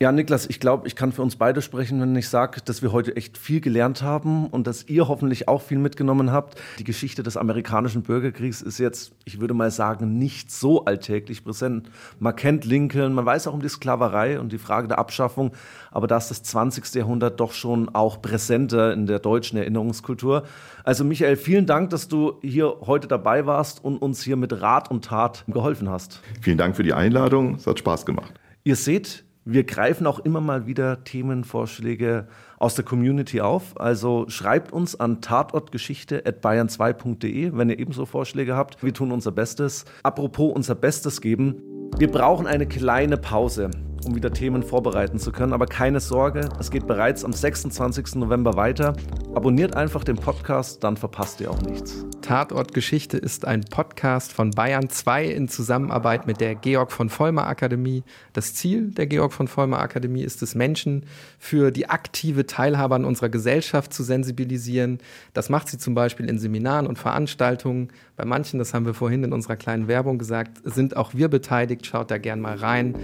Ja, 0.00 0.10
Niklas, 0.10 0.46
ich 0.46 0.58
glaube, 0.58 0.88
ich 0.88 0.96
kann 0.96 1.12
für 1.12 1.22
uns 1.22 1.36
beide 1.36 1.62
sprechen, 1.62 2.00
wenn 2.00 2.16
ich 2.16 2.28
sage, 2.28 2.60
dass 2.64 2.82
wir 2.82 2.90
heute 2.90 3.14
echt 3.14 3.38
viel 3.38 3.60
gelernt 3.60 4.02
haben 4.02 4.48
und 4.48 4.66
dass 4.66 4.88
ihr 4.88 5.06
hoffentlich 5.06 5.46
auch 5.46 5.62
viel 5.62 5.78
mitgenommen 5.78 6.32
habt. 6.32 6.60
Die 6.80 6.84
Geschichte 6.84 7.22
des 7.22 7.36
amerikanischen 7.36 8.02
Bürgerkriegs 8.02 8.60
ist 8.60 8.78
jetzt, 8.78 9.12
ich 9.24 9.40
würde 9.40 9.54
mal 9.54 9.70
sagen, 9.70 10.18
nicht 10.18 10.50
so 10.50 10.84
alltäglich 10.84 11.44
präsent. 11.44 11.90
Man 12.18 12.34
kennt 12.34 12.64
Lincoln, 12.64 13.14
man 13.14 13.24
weiß 13.24 13.46
auch 13.46 13.54
um 13.54 13.60
die 13.60 13.68
Sklaverei 13.68 14.40
und 14.40 14.50
die 14.50 14.58
Frage 14.58 14.88
der 14.88 14.98
Abschaffung, 14.98 15.52
aber 15.92 16.08
da 16.08 16.16
ist 16.16 16.28
das 16.28 16.42
20. 16.42 16.92
Jahrhundert 16.96 17.38
doch 17.38 17.52
schon 17.52 17.88
auch 17.88 18.20
präsenter 18.20 18.92
in 18.92 19.06
der 19.06 19.20
deutschen 19.20 19.58
Erinnerungskultur. 19.58 20.42
Also 20.82 21.04
Michael, 21.04 21.36
vielen 21.36 21.66
Dank, 21.66 21.90
dass 21.90 22.08
du 22.08 22.40
hier 22.42 22.78
heute 22.80 23.06
dabei 23.06 23.46
warst 23.46 23.82
und 23.84 23.98
uns 23.98 24.24
hier 24.24 24.36
mit 24.36 24.60
Rat 24.60 24.90
und 24.90 25.04
Tat 25.04 25.44
geholfen 25.46 25.88
hast. 25.88 26.20
Vielen 26.40 26.58
Dank 26.58 26.74
für 26.74 26.82
die 26.82 26.94
Einladung, 26.94 27.54
es 27.54 27.66
hat 27.68 27.78
Spaß 27.78 28.04
gemacht. 28.04 28.34
Ihr 28.64 28.76
seht, 28.76 29.23
wir 29.44 29.64
greifen 29.64 30.06
auch 30.06 30.20
immer 30.20 30.40
mal 30.40 30.66
wieder 30.66 31.04
Themenvorschläge 31.04 32.28
aus 32.58 32.76
der 32.76 32.84
Community 32.84 33.42
auf. 33.42 33.78
Also 33.78 34.24
schreibt 34.28 34.72
uns 34.72 34.98
an 34.98 35.20
tatortgeschichte.bayern2.de, 35.20 37.50
wenn 37.54 37.68
ihr 37.68 37.78
ebenso 37.78 38.06
Vorschläge 38.06 38.56
habt. 38.56 38.82
Wir 38.82 38.94
tun 38.94 39.12
unser 39.12 39.32
Bestes. 39.32 39.84
Apropos 40.02 40.54
unser 40.54 40.74
Bestes 40.74 41.20
geben. 41.20 41.60
Wir 41.98 42.10
brauchen 42.10 42.46
eine 42.46 42.66
kleine 42.66 43.18
Pause 43.18 43.70
um 44.06 44.14
wieder 44.14 44.32
Themen 44.32 44.62
vorbereiten 44.62 45.18
zu 45.18 45.32
können. 45.32 45.52
Aber 45.52 45.66
keine 45.66 46.00
Sorge, 46.00 46.48
es 46.58 46.70
geht 46.70 46.86
bereits 46.86 47.24
am 47.24 47.32
26. 47.32 48.16
November 48.16 48.56
weiter. 48.56 48.94
Abonniert 49.34 49.76
einfach 49.76 50.04
den 50.04 50.16
Podcast, 50.16 50.84
dann 50.84 50.96
verpasst 50.96 51.40
ihr 51.40 51.50
auch 51.50 51.60
nichts. 51.62 52.04
Tatort 52.22 52.72
Geschichte 52.72 53.18
ist 53.18 53.44
ein 53.44 53.62
Podcast 53.62 54.32
von 54.32 54.50
Bayern 54.50 54.88
2 54.88 55.26
in 55.26 55.48
Zusammenarbeit 55.48 56.26
mit 56.26 56.40
der 56.40 56.54
Georg 56.54 56.90
von 56.90 57.10
Vollmer 57.10 57.46
Akademie. 57.46 58.02
Das 58.32 58.54
Ziel 58.54 58.92
der 58.92 59.06
Georg 59.06 59.34
von 59.34 59.46
Vollmer 59.46 59.80
Akademie 59.80 60.22
ist 60.22 60.42
es, 60.42 60.54
Menschen 60.54 61.04
für 61.38 61.70
die 61.70 61.90
aktive 61.90 62.46
Teilhabe 62.46 62.94
an 62.94 63.04
unserer 63.04 63.28
Gesellschaft 63.28 63.92
zu 63.92 64.02
sensibilisieren. 64.02 65.00
Das 65.34 65.50
macht 65.50 65.68
sie 65.68 65.76
zum 65.76 65.94
Beispiel 65.94 66.30
in 66.30 66.38
Seminaren 66.38 66.86
und 66.86 66.98
Veranstaltungen. 66.98 67.88
Bei 68.16 68.24
manchen, 68.24 68.58
das 68.58 68.72
haben 68.72 68.86
wir 68.86 68.94
vorhin 68.94 69.24
in 69.24 69.32
unserer 69.34 69.56
kleinen 69.56 69.88
Werbung 69.88 70.16
gesagt, 70.16 70.62
sind 70.64 70.96
auch 70.96 71.12
wir 71.12 71.28
beteiligt. 71.28 71.84
Schaut 71.84 72.10
da 72.10 72.16
gern 72.16 72.40
mal 72.40 72.56
rein 72.56 72.94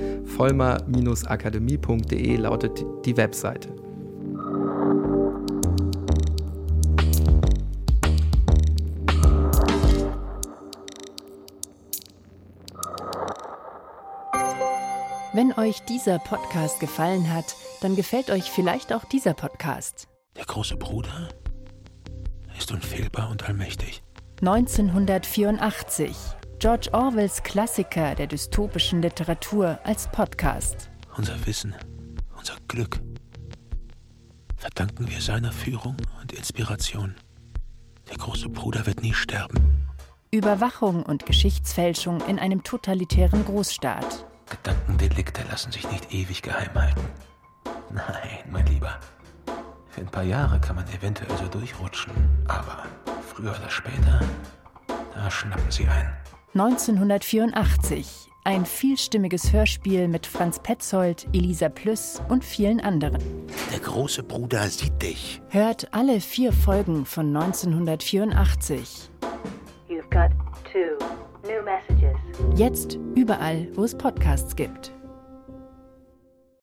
akademiede 1.27 2.37
lautet 2.37 2.85
die 3.05 3.17
Webseite. 3.17 3.69
Wenn 15.33 15.53
euch 15.57 15.81
dieser 15.89 16.19
Podcast 16.19 16.81
gefallen 16.81 17.33
hat, 17.33 17.55
dann 17.81 17.95
gefällt 17.95 18.31
euch 18.31 18.51
vielleicht 18.51 18.93
auch 18.93 19.05
dieser 19.05 19.33
Podcast. 19.33 20.09
Der 20.37 20.45
große 20.45 20.77
Bruder 20.77 21.29
ist 22.59 22.73
unfehlbar 22.73 23.31
und 23.31 23.49
allmächtig. 23.49 24.03
1984 24.41 26.17
George 26.61 26.91
Orwells 26.93 27.43
Klassiker 27.43 28.15
der 28.15 28.27
dystopischen 28.27 29.01
Literatur 29.01 29.79
als 29.83 30.07
Podcast. 30.09 30.91
Unser 31.17 31.35
Wissen, 31.47 31.75
unser 32.37 32.53
Glück 32.69 33.01
verdanken 34.59 35.09
wir 35.09 35.23
seiner 35.23 35.53
Führung 35.53 35.97
und 36.21 36.33
Inspiration. 36.33 37.15
Der 38.11 38.19
große 38.19 38.51
Bruder 38.51 38.85
wird 38.85 39.01
nie 39.01 39.15
sterben. 39.15 39.89
Überwachung 40.31 41.03
und 41.03 41.25
Geschichtsfälschung 41.25 42.21
in 42.29 42.39
einem 42.39 42.63
totalitären 42.63 43.43
Großstaat. 43.47 44.27
Gedankendelikte 44.51 45.43
lassen 45.51 45.73
sich 45.73 45.91
nicht 45.91 46.13
ewig 46.13 46.43
geheim 46.43 46.75
halten. 46.75 47.09
Nein, 47.91 48.45
mein 48.51 48.67
Lieber. 48.67 49.01
Für 49.89 50.03
ein 50.03 50.11
paar 50.11 50.25
Jahre 50.25 50.61
kann 50.61 50.77
man 50.77 50.87
eventuell 50.89 51.35
so 51.39 51.49
durchrutschen, 51.49 52.13
aber 52.49 52.85
früher 53.35 53.53
oder 53.53 53.71
später, 53.71 54.21
da 55.15 55.31
schnappen 55.31 55.71
sie 55.71 55.89
ein. 55.89 56.20
1984. 56.55 58.29
Ein 58.43 58.67
vielstimmiges 58.67 59.53
Hörspiel 59.53 60.09
mit 60.09 60.27
Franz 60.27 60.59
Petzold, 60.59 61.29
Elisa 61.33 61.69
Plüss 61.69 62.21
und 62.29 62.45
vielen 62.45 62.81
anderen. 62.81 63.19
Der 63.73 63.79
große 63.79 64.25
Bruder 64.25 64.67
sieht 64.67 65.01
dich. 65.01 65.41
Hört 65.51 65.95
alle 65.95 66.21
vier 66.21 66.53
Folgen 66.53 67.07
von 67.07 67.37
1984. 67.37 69.11
You've 69.89 70.11
got 70.11 70.33
two 70.65 70.99
new 71.47 71.63
messages. 71.63 72.17
Jetzt 72.57 72.99
überall, 73.15 73.69
wo 73.75 73.85
es 73.85 73.97
Podcasts 73.97 74.57
gibt. 74.57 74.93